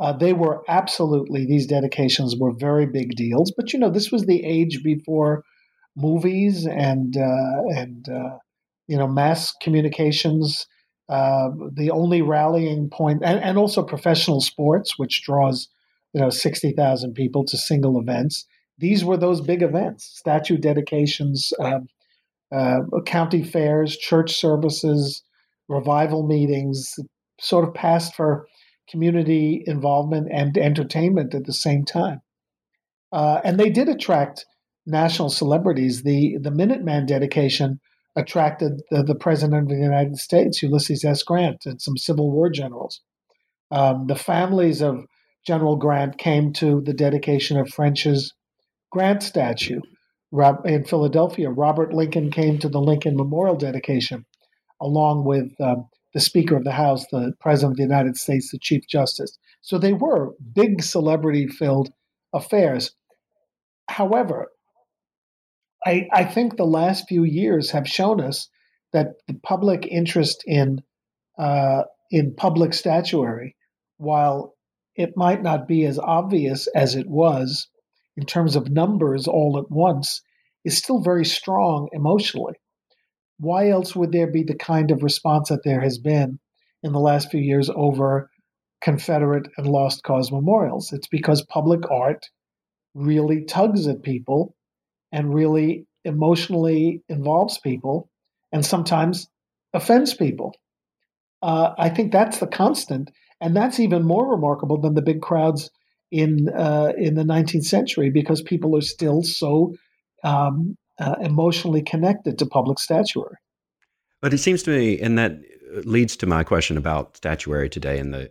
uh, 0.00 0.12
they 0.12 0.32
were 0.32 0.62
absolutely, 0.68 1.46
these 1.46 1.66
dedications 1.66 2.36
were 2.36 2.52
very 2.52 2.86
big 2.86 3.14
deals. 3.14 3.52
But, 3.56 3.72
you 3.72 3.78
know, 3.78 3.90
this 3.90 4.10
was 4.10 4.26
the 4.26 4.44
age 4.44 4.82
before 4.82 5.44
movies 5.96 6.66
and, 6.66 7.16
uh, 7.16 7.62
and 7.76 8.08
uh, 8.08 8.38
you 8.88 8.98
know, 8.98 9.06
mass 9.06 9.54
communications. 9.62 10.66
Uh, 11.08 11.50
the 11.72 11.90
only 11.90 12.22
rallying 12.22 12.88
point, 12.88 13.22
and, 13.22 13.38
and, 13.40 13.58
also 13.58 13.82
professional 13.82 14.40
sports, 14.40 14.98
which 14.98 15.22
draws 15.22 15.68
you 16.14 16.20
know, 16.20 16.30
60,000 16.30 17.14
people 17.14 17.44
to 17.44 17.56
single 17.56 18.00
events. 18.00 18.46
These 18.78 19.04
were 19.04 19.16
those 19.16 19.40
big 19.40 19.62
events, 19.62 20.04
statue 20.16 20.56
dedications, 20.56 21.52
um, 21.60 21.88
uh, 22.54 22.80
county 23.04 23.42
fairs, 23.42 23.96
church 23.96 24.34
services, 24.34 25.22
revival 25.68 26.26
meetings, 26.26 26.98
sort 27.40 27.66
of 27.66 27.74
passed 27.74 28.14
for 28.14 28.46
community 28.88 29.62
involvement 29.66 30.28
and 30.30 30.56
entertainment 30.56 31.34
at 31.34 31.44
the 31.44 31.52
same 31.52 31.84
time. 31.84 32.20
Uh, 33.12 33.40
and 33.44 33.58
they 33.58 33.70
did 33.70 33.88
attract 33.88 34.46
national 34.86 35.30
celebrities. 35.30 36.02
The 36.02 36.36
the 36.40 36.50
Minuteman 36.50 37.06
dedication 37.06 37.80
attracted 38.16 38.82
the, 38.90 39.02
the 39.02 39.14
President 39.14 39.62
of 39.62 39.68
the 39.68 39.82
United 39.82 40.18
States, 40.18 40.62
Ulysses 40.62 41.04
S. 41.04 41.22
Grant, 41.22 41.64
and 41.64 41.80
some 41.80 41.96
Civil 41.96 42.30
War 42.30 42.50
generals. 42.50 43.00
Um, 43.70 44.06
the 44.06 44.14
families 44.14 44.80
of 44.82 45.06
General 45.46 45.76
Grant 45.76 46.18
came 46.18 46.52
to 46.54 46.80
the 46.80 46.94
dedication 46.94 47.58
of 47.58 47.68
French's 47.68 48.32
Grant 48.90 49.22
statue 49.22 49.80
in 50.64 50.84
Philadelphia. 50.84 51.50
Robert 51.50 51.92
Lincoln 51.92 52.30
came 52.30 52.58
to 52.58 52.68
the 52.68 52.80
Lincoln 52.80 53.16
Memorial 53.16 53.56
dedication, 53.56 54.24
along 54.80 55.24
with 55.24 55.52
um, 55.60 55.88
the 56.12 56.20
Speaker 56.20 56.56
of 56.56 56.64
the 56.64 56.72
House, 56.72 57.04
the 57.10 57.32
President 57.40 57.72
of 57.72 57.76
the 57.76 57.82
United 57.82 58.16
States, 58.16 58.50
the 58.50 58.58
Chief 58.58 58.86
Justice. 58.88 59.36
So 59.60 59.78
they 59.78 59.92
were 59.92 60.32
big 60.54 60.82
celebrity 60.82 61.46
filled 61.46 61.90
affairs. 62.32 62.92
However, 63.88 64.48
I, 65.84 66.08
I 66.12 66.24
think 66.24 66.56
the 66.56 66.64
last 66.64 67.06
few 67.08 67.24
years 67.24 67.70
have 67.70 67.86
shown 67.86 68.20
us 68.20 68.48
that 68.92 69.08
the 69.28 69.34
public 69.42 69.86
interest 69.90 70.42
in 70.46 70.80
uh, 71.36 71.82
in 72.10 72.34
public 72.36 72.74
statuary, 72.74 73.56
while 73.96 74.53
it 74.96 75.16
might 75.16 75.42
not 75.42 75.66
be 75.66 75.84
as 75.84 75.98
obvious 75.98 76.66
as 76.74 76.94
it 76.94 77.08
was 77.08 77.68
in 78.16 78.26
terms 78.26 78.56
of 78.56 78.70
numbers 78.70 79.26
all 79.26 79.58
at 79.58 79.70
once, 79.70 80.22
is 80.64 80.78
still 80.78 81.00
very 81.00 81.24
strong 81.24 81.88
emotionally. 81.92 82.54
Why 83.38 83.68
else 83.68 83.96
would 83.96 84.12
there 84.12 84.30
be 84.30 84.44
the 84.44 84.54
kind 84.54 84.90
of 84.90 85.02
response 85.02 85.48
that 85.48 85.64
there 85.64 85.80
has 85.80 85.98
been 85.98 86.38
in 86.82 86.92
the 86.92 87.00
last 87.00 87.30
few 87.30 87.40
years 87.40 87.68
over 87.74 88.30
Confederate 88.80 89.48
and 89.56 89.66
Lost 89.66 90.04
Cause 90.04 90.30
memorials? 90.30 90.92
It's 90.92 91.08
because 91.08 91.42
public 91.42 91.90
art 91.90 92.26
really 92.94 93.44
tugs 93.44 93.88
at 93.88 94.02
people 94.02 94.54
and 95.10 95.34
really 95.34 95.86
emotionally 96.04 97.02
involves 97.08 97.58
people 97.58 98.08
and 98.52 98.64
sometimes 98.64 99.28
offends 99.72 100.14
people. 100.14 100.54
Uh, 101.42 101.74
I 101.76 101.88
think 101.88 102.12
that's 102.12 102.38
the 102.38 102.46
constant, 102.46 103.10
and 103.40 103.56
that's 103.56 103.80
even 103.80 104.04
more 104.04 104.30
remarkable 104.30 104.80
than 104.80 104.94
the 104.94 105.02
big 105.02 105.20
crowds 105.20 105.70
in 106.10 106.48
uh, 106.50 106.92
in 106.96 107.14
the 107.14 107.24
19th 107.24 107.64
century 107.64 108.10
because 108.10 108.42
people 108.42 108.76
are 108.76 108.82
still 108.82 109.22
so 109.22 109.74
um, 110.22 110.76
uh, 111.00 111.16
emotionally 111.20 111.82
connected 111.82 112.38
to 112.38 112.46
public 112.46 112.78
statuary. 112.78 113.36
But 114.22 114.32
it 114.32 114.38
seems 114.38 114.62
to 114.62 114.70
me, 114.70 114.98
and 115.00 115.18
that 115.18 115.38
leads 115.84 116.16
to 116.16 116.26
my 116.26 116.44
question 116.44 116.76
about 116.76 117.16
statuary 117.16 117.68
today 117.68 117.98
and 117.98 118.14
the 118.14 118.30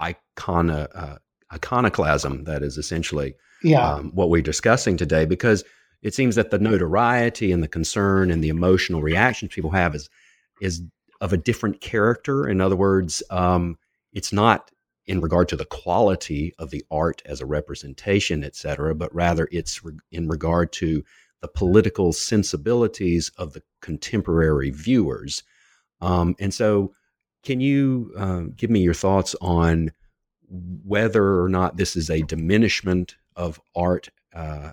icona, 0.00 0.88
uh, 0.94 1.16
iconoclasm 1.52 2.44
that 2.44 2.62
is 2.62 2.76
essentially 2.76 3.34
yeah. 3.62 3.94
um, 3.94 4.10
what 4.14 4.30
we're 4.30 4.42
discussing 4.42 4.96
today 4.96 5.24
because 5.24 5.64
it 6.02 6.14
seems 6.14 6.34
that 6.34 6.50
the 6.50 6.58
notoriety 6.58 7.52
and 7.52 7.62
the 7.62 7.68
concern 7.68 8.30
and 8.30 8.42
the 8.42 8.48
emotional 8.48 9.02
reactions 9.02 9.54
people 9.54 9.70
have 9.70 9.94
is 9.94 10.08
is 10.60 10.82
of 11.20 11.32
a 11.32 11.36
different 11.36 11.80
character. 11.80 12.48
In 12.48 12.60
other 12.60 12.76
words, 12.76 13.22
um, 13.30 13.78
it's 14.12 14.32
not 14.32 14.70
in 15.06 15.20
regard 15.20 15.48
to 15.48 15.56
the 15.56 15.64
quality 15.64 16.54
of 16.58 16.70
the 16.70 16.84
art 16.90 17.22
as 17.26 17.40
a 17.40 17.46
representation, 17.46 18.44
et 18.44 18.54
cetera, 18.54 18.94
but 18.94 19.12
rather 19.14 19.48
it's 19.50 19.84
re- 19.84 19.94
in 20.10 20.28
regard 20.28 20.72
to 20.72 21.04
the 21.40 21.48
political 21.48 22.12
sensibilities 22.12 23.30
of 23.36 23.52
the 23.52 23.62
contemporary 23.80 24.70
viewers. 24.70 25.42
Um, 26.00 26.36
and 26.38 26.54
so, 26.54 26.94
can 27.42 27.60
you 27.60 28.12
uh, 28.16 28.42
give 28.56 28.70
me 28.70 28.80
your 28.80 28.94
thoughts 28.94 29.34
on 29.40 29.90
whether 30.48 31.42
or 31.42 31.48
not 31.48 31.76
this 31.76 31.96
is 31.96 32.08
a 32.08 32.22
diminishment 32.22 33.16
of 33.34 33.60
art 33.74 34.08
uh, 34.34 34.72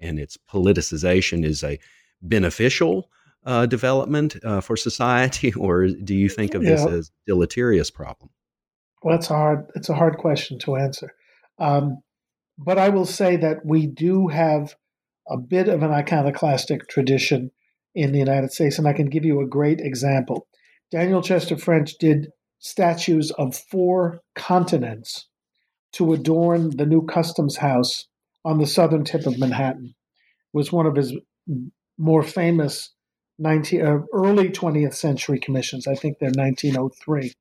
and 0.00 0.18
its 0.18 0.36
politicization 0.50 1.44
is 1.44 1.62
a 1.62 1.78
beneficial 2.22 3.10
uh, 3.44 3.66
development 3.66 4.36
uh, 4.44 4.60
for 4.60 4.76
society, 4.76 5.52
or 5.54 5.86
do 5.86 6.14
you 6.14 6.28
think 6.28 6.54
of 6.54 6.62
yeah. 6.64 6.70
this 6.70 6.86
as 6.86 7.10
deleterious 7.26 7.90
problem? 7.90 8.30
Well, 9.02 9.16
it's 9.16 9.28
hard. 9.28 9.66
It's 9.74 9.88
a 9.88 9.94
hard 9.94 10.18
question 10.18 10.58
to 10.60 10.76
answer, 10.76 11.14
um, 11.58 11.98
but 12.58 12.78
I 12.78 12.88
will 12.88 13.06
say 13.06 13.36
that 13.36 13.64
we 13.64 13.86
do 13.86 14.28
have 14.28 14.74
a 15.28 15.36
bit 15.36 15.68
of 15.68 15.82
an 15.82 15.90
iconoclastic 15.90 16.88
tradition 16.88 17.50
in 17.94 18.12
the 18.12 18.18
United 18.18 18.52
States, 18.52 18.78
and 18.78 18.88
I 18.88 18.92
can 18.92 19.06
give 19.06 19.24
you 19.24 19.40
a 19.40 19.46
great 19.46 19.80
example. 19.80 20.46
Daniel 20.90 21.22
Chester 21.22 21.56
French 21.56 21.98
did 21.98 22.28
statues 22.58 23.30
of 23.32 23.56
four 23.56 24.20
continents 24.34 25.28
to 25.92 26.12
adorn 26.12 26.76
the 26.76 26.86
new 26.86 27.04
customs 27.06 27.56
house 27.56 28.06
on 28.44 28.58
the 28.58 28.66
southern 28.66 29.04
tip 29.04 29.26
of 29.26 29.38
Manhattan. 29.38 29.94
It 29.94 30.56
was 30.56 30.72
one 30.72 30.86
of 30.86 30.96
his 30.96 31.14
more 31.98 32.22
famous 32.22 32.92
19, 33.38 33.84
uh, 33.84 33.98
early 34.12 34.48
20th 34.48 34.94
century 34.94 35.38
commissions. 35.38 35.86
I 35.86 35.94
think 35.94 36.18
they're 36.18 36.28
1903. 36.30 37.32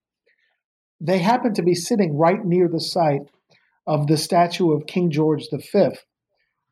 They 1.00 1.20
happened 1.20 1.56
to 1.56 1.64
be 1.64 1.76
sitting 1.76 2.18
right 2.18 2.44
near 2.44 2.68
the 2.68 2.80
site 2.80 3.22
of 3.86 4.08
the 4.08 4.18
statue 4.18 4.72
of 4.72 4.88
King 4.88 5.12
George 5.12 5.46
V 5.52 5.90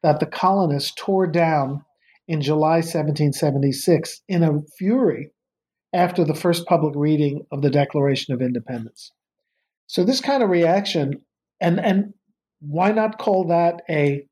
that 0.03 0.19
the 0.19 0.25
colonists 0.25 0.93
tore 0.95 1.27
down 1.27 1.83
in 2.27 2.41
July 2.41 2.77
1776 2.77 4.21
in 4.27 4.43
a 4.43 4.61
fury 4.77 5.31
after 5.93 6.23
the 6.23 6.35
first 6.35 6.65
public 6.65 6.93
reading 6.95 7.45
of 7.51 7.61
the 7.61 7.69
Declaration 7.69 8.33
of 8.33 8.41
Independence. 8.41 9.11
So 9.87 10.03
this 10.03 10.19
kind 10.19 10.43
of 10.43 10.49
reaction, 10.49 11.21
and 11.61 11.79
and 11.79 12.13
why 12.59 12.91
not 12.91 13.19
call 13.19 13.47
that 13.47 13.81
a 13.89 14.25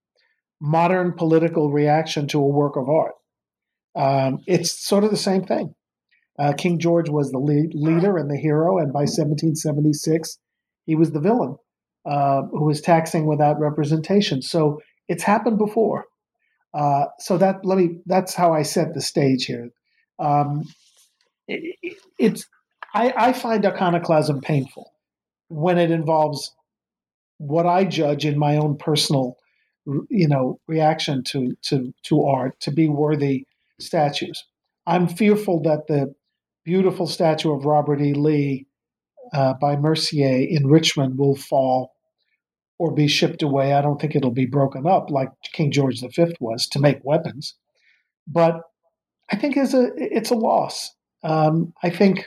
modern 0.60 1.14
political 1.14 1.72
reaction 1.72 2.28
to 2.30 2.40
a 2.40 2.48
work 2.48 2.76
of 2.76 2.90
art? 2.90 3.14
Um, 3.96 4.40
it's 4.48 4.72
sort 4.86 5.04
of 5.04 5.12
the 5.12 5.18
same 5.18 5.44
thing. 5.44 5.76
Uh, 6.40 6.54
King 6.54 6.80
George 6.80 7.10
was 7.10 7.32
the 7.32 7.40
lead, 7.40 7.72
leader 7.74 8.18
and 8.18 8.30
the 8.30 8.38
hero, 8.38 8.78
and 8.78 8.92
by 8.92 9.02
1776, 9.02 10.40
he 10.86 10.96
was 10.96 11.12
the 11.12 11.20
villain 11.20 11.58
uh, 12.06 12.44
who 12.44 12.66
was 12.66 12.82
taxing 12.82 13.26
without 13.26 13.60
representation. 13.60 14.42
So 14.42 14.82
it's 15.08 15.24
happened 15.24 15.58
before. 15.58 16.06
Uh, 16.74 17.06
so 17.20 17.38
that 17.38 17.64
let 17.64 17.78
me. 17.78 18.00
That's 18.08 18.34
how 18.34 18.52
I 18.52 18.64
set 18.64 18.96
the 18.96 19.02
stage 19.02 19.46
here. 19.46 19.70
Um, 20.18 20.64
it, 21.48 21.98
it's 22.18 22.48
I, 22.96 23.14
I 23.16 23.34
find 23.34 23.64
iconoclasm 23.66 24.42
painful 24.42 24.92
when 25.50 25.78
it 25.78 25.92
involves 25.92 26.52
what 27.38 27.68
I 27.68 27.86
judge 27.86 28.26
in 28.26 28.40
my 28.40 28.58
own 28.58 28.78
personal, 28.78 29.38
you 30.10 30.28
know, 30.28 30.60
reaction 30.68 31.24
to 31.26 31.56
to 31.64 31.94
to 32.04 32.24
art 32.24 32.60
to 32.62 32.72
be 32.72 32.88
worthy 32.88 33.46
statues. 33.80 34.44
I'm 34.88 35.08
fearful 35.08 35.62
that 35.64 35.88
the 35.88 36.14
beautiful 36.64 37.08
statue 37.08 37.54
of 37.54 37.66
Robert 37.66 38.02
E. 38.02 38.14
Lee 38.14 38.68
uh, 39.34 39.54
by 39.54 39.76
Mercié 39.76 40.48
in 40.50 40.68
Richmond 40.68 41.18
will 41.18 41.36
fall 41.36 41.94
or 42.80 42.94
be 42.94 43.08
shipped 43.08 43.42
away. 43.42 43.74
I 43.74 43.82
don't 43.82 44.00
think 44.00 44.16
it'll 44.16 44.32
be 44.32 44.46
broken 44.46 44.88
up 44.88 45.10
like 45.10 45.30
King 45.54 45.72
George 45.72 46.02
V 46.02 46.36
was 46.40 46.68
to 46.68 46.80
make 46.80 47.00
weapons, 47.04 47.56
but 48.28 48.62
I 49.32 49.36
think 49.36 49.56
it's 49.58 49.74
a 49.74 49.92
it's 49.96 50.32
a 50.32 50.36
loss. 50.36 50.92
Um, 51.24 51.74
I 51.82 51.90
think 51.90 52.26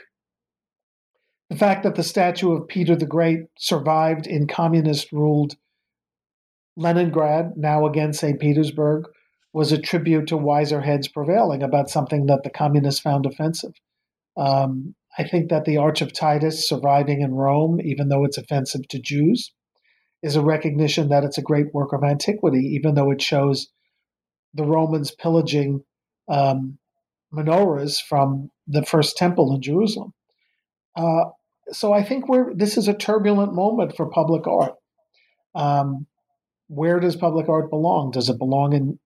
the 1.49 1.55
fact 1.55 1.83
that 1.83 1.95
the 1.95 2.03
statue 2.03 2.51
of 2.51 2.67
Peter 2.67 2.95
the 2.95 3.05
Great 3.05 3.41
survived 3.57 4.27
in 4.27 4.47
communist 4.47 5.11
ruled 5.11 5.55
Leningrad, 6.75 7.53
now 7.55 7.85
again 7.85 8.13
St. 8.13 8.39
Petersburg, 8.39 9.05
was 9.53 9.71
a 9.71 9.77
tribute 9.77 10.27
to 10.27 10.37
wiser 10.37 10.81
heads 10.81 11.07
prevailing 11.07 11.63
about 11.63 11.89
something 11.89 12.25
that 12.27 12.43
the 12.43 12.49
communists 12.49 13.01
found 13.01 13.25
offensive. 13.25 13.73
Um, 14.37 14.95
I 15.17 15.23
think 15.23 15.49
that 15.49 15.65
the 15.65 15.77
Arch 15.77 16.01
of 16.01 16.13
Titus 16.13 16.67
surviving 16.67 17.21
in 17.21 17.33
Rome, 17.33 17.79
even 17.81 18.09
though 18.09 18.23
it's 18.23 18.37
offensive 18.37 18.87
to 18.89 18.99
Jews, 18.99 19.51
is 20.21 20.35
a 20.35 20.41
recognition 20.41 21.09
that 21.09 21.23
it's 21.23 21.37
a 21.37 21.43
great 21.43 21.73
work 21.73 21.93
of 21.93 22.03
antiquity, 22.03 22.59
even 22.75 22.95
though 22.95 23.11
it 23.11 23.21
shows 23.21 23.69
the 24.53 24.63
Romans 24.63 25.11
pillaging 25.11 25.83
um, 26.29 26.77
menorahs 27.33 28.01
from 28.01 28.51
the 28.67 28.85
first 28.85 29.17
temple 29.17 29.53
in 29.55 29.61
Jerusalem. 29.61 30.13
Uh, 30.95 31.25
so 31.69 31.93
I 31.93 32.03
think 32.03 32.27
we're 32.27 32.53
this 32.53 32.77
is 32.77 32.87
a 32.87 32.93
turbulent 32.93 33.53
moment 33.53 33.95
for 33.95 34.09
public 34.09 34.47
art. 34.47 34.73
Um, 35.53 36.07
where 36.67 36.99
does 36.99 37.15
public 37.15 37.49
art 37.49 37.69
belong? 37.69 38.11
Does 38.11 38.29
it 38.29 38.37
belong 38.37 38.73
in 38.73 38.99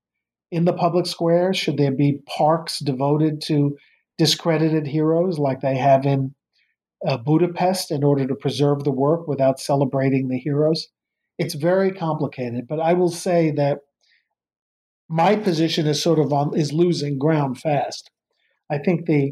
in 0.52 0.66
the 0.66 0.74
public 0.74 1.06
square? 1.06 1.54
Should 1.54 1.78
there 1.78 1.92
be 1.92 2.20
parks 2.28 2.80
devoted 2.80 3.42
to 3.48 3.78
discredited 4.24 4.86
heroes 4.88 5.40
like 5.40 5.62
they 5.62 5.78
have 5.78 6.06
in 6.06 6.36
uh, 7.08 7.18
Budapest 7.18 7.92
in 7.92 8.04
order 8.04 8.26
to 8.28 8.36
preserve 8.36 8.84
the 8.84 8.92
work 8.92 9.28
without 9.28 9.60
celebrating 9.60 10.28
the 10.28 10.38
heroes? 10.38 10.88
it's 11.42 11.56
very 11.56 11.92
complicated. 11.92 12.68
But 12.68 12.80
I 12.80 12.94
will 12.94 13.10
say 13.10 13.50
that 13.52 13.80
my 15.10 15.36
position 15.36 15.88
is 15.88 16.02
sort 16.02 16.20
of 16.20 16.32
on 16.32 16.56
is 16.56 16.72
losing 16.72 17.18
ground 17.18 17.60
fast. 17.60 18.12
I 18.70 18.78
think 18.78 19.08
the 19.08 19.32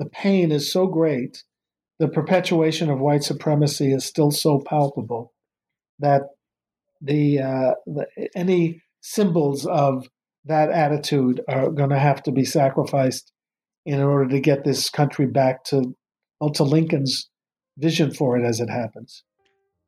the 0.00 0.06
pain 0.06 0.50
is 0.50 0.72
so 0.72 0.88
great, 0.88 1.44
the 2.00 2.08
perpetuation 2.08 2.90
of 2.90 2.98
white 2.98 3.22
supremacy 3.22 3.92
is 3.92 4.04
still 4.04 4.32
so 4.32 4.60
palpable 4.66 5.32
that 6.00 6.22
the, 7.00 7.38
uh, 7.38 7.74
the 7.86 8.06
any 8.34 8.82
symbols 9.00 9.66
of 9.66 10.08
that 10.44 10.70
attitude 10.70 11.40
are 11.48 11.70
going 11.70 11.90
to 11.90 11.98
have 11.98 12.24
to 12.24 12.32
be 12.32 12.44
sacrificed 12.44 13.32
in 13.86 14.02
order 14.02 14.28
to 14.28 14.40
get 14.40 14.64
this 14.64 14.90
country 14.90 15.26
back 15.26 15.64
to 15.64 15.94
well, 16.40 16.50
to 16.50 16.64
Lincoln's 16.64 17.30
vision 17.78 18.12
for 18.12 18.36
it 18.36 18.44
as 18.44 18.60
it 18.60 18.68
happens. 18.68 19.24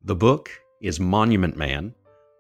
The 0.03 0.15
book 0.15 0.51
is 0.81 0.99
Monument 0.99 1.57
Man 1.57 1.95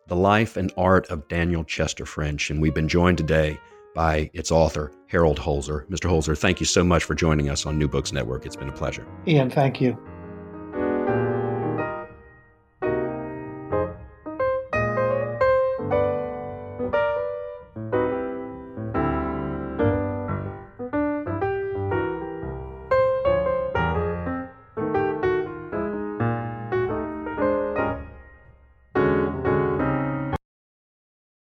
The 0.06 0.16
Life 0.16 0.56
and 0.56 0.72
Art 0.78 1.06
of 1.08 1.28
Daniel 1.28 1.64
Chester 1.64 2.06
French, 2.06 2.50
and 2.50 2.62
we've 2.62 2.74
been 2.74 2.88
joined 2.88 3.18
today 3.18 3.58
by 3.94 4.30
its 4.32 4.52
author, 4.52 4.92
Harold 5.08 5.38
Holzer. 5.38 5.86
Mr. 5.88 6.08
Holzer, 6.08 6.38
thank 6.38 6.60
you 6.60 6.66
so 6.66 6.84
much 6.84 7.02
for 7.04 7.14
joining 7.14 7.50
us 7.50 7.66
on 7.66 7.78
New 7.78 7.88
Books 7.88 8.12
Network. 8.12 8.46
It's 8.46 8.56
been 8.56 8.68
a 8.68 8.72
pleasure. 8.72 9.06
Ian, 9.26 9.50
thank 9.50 9.80
you. 9.80 9.98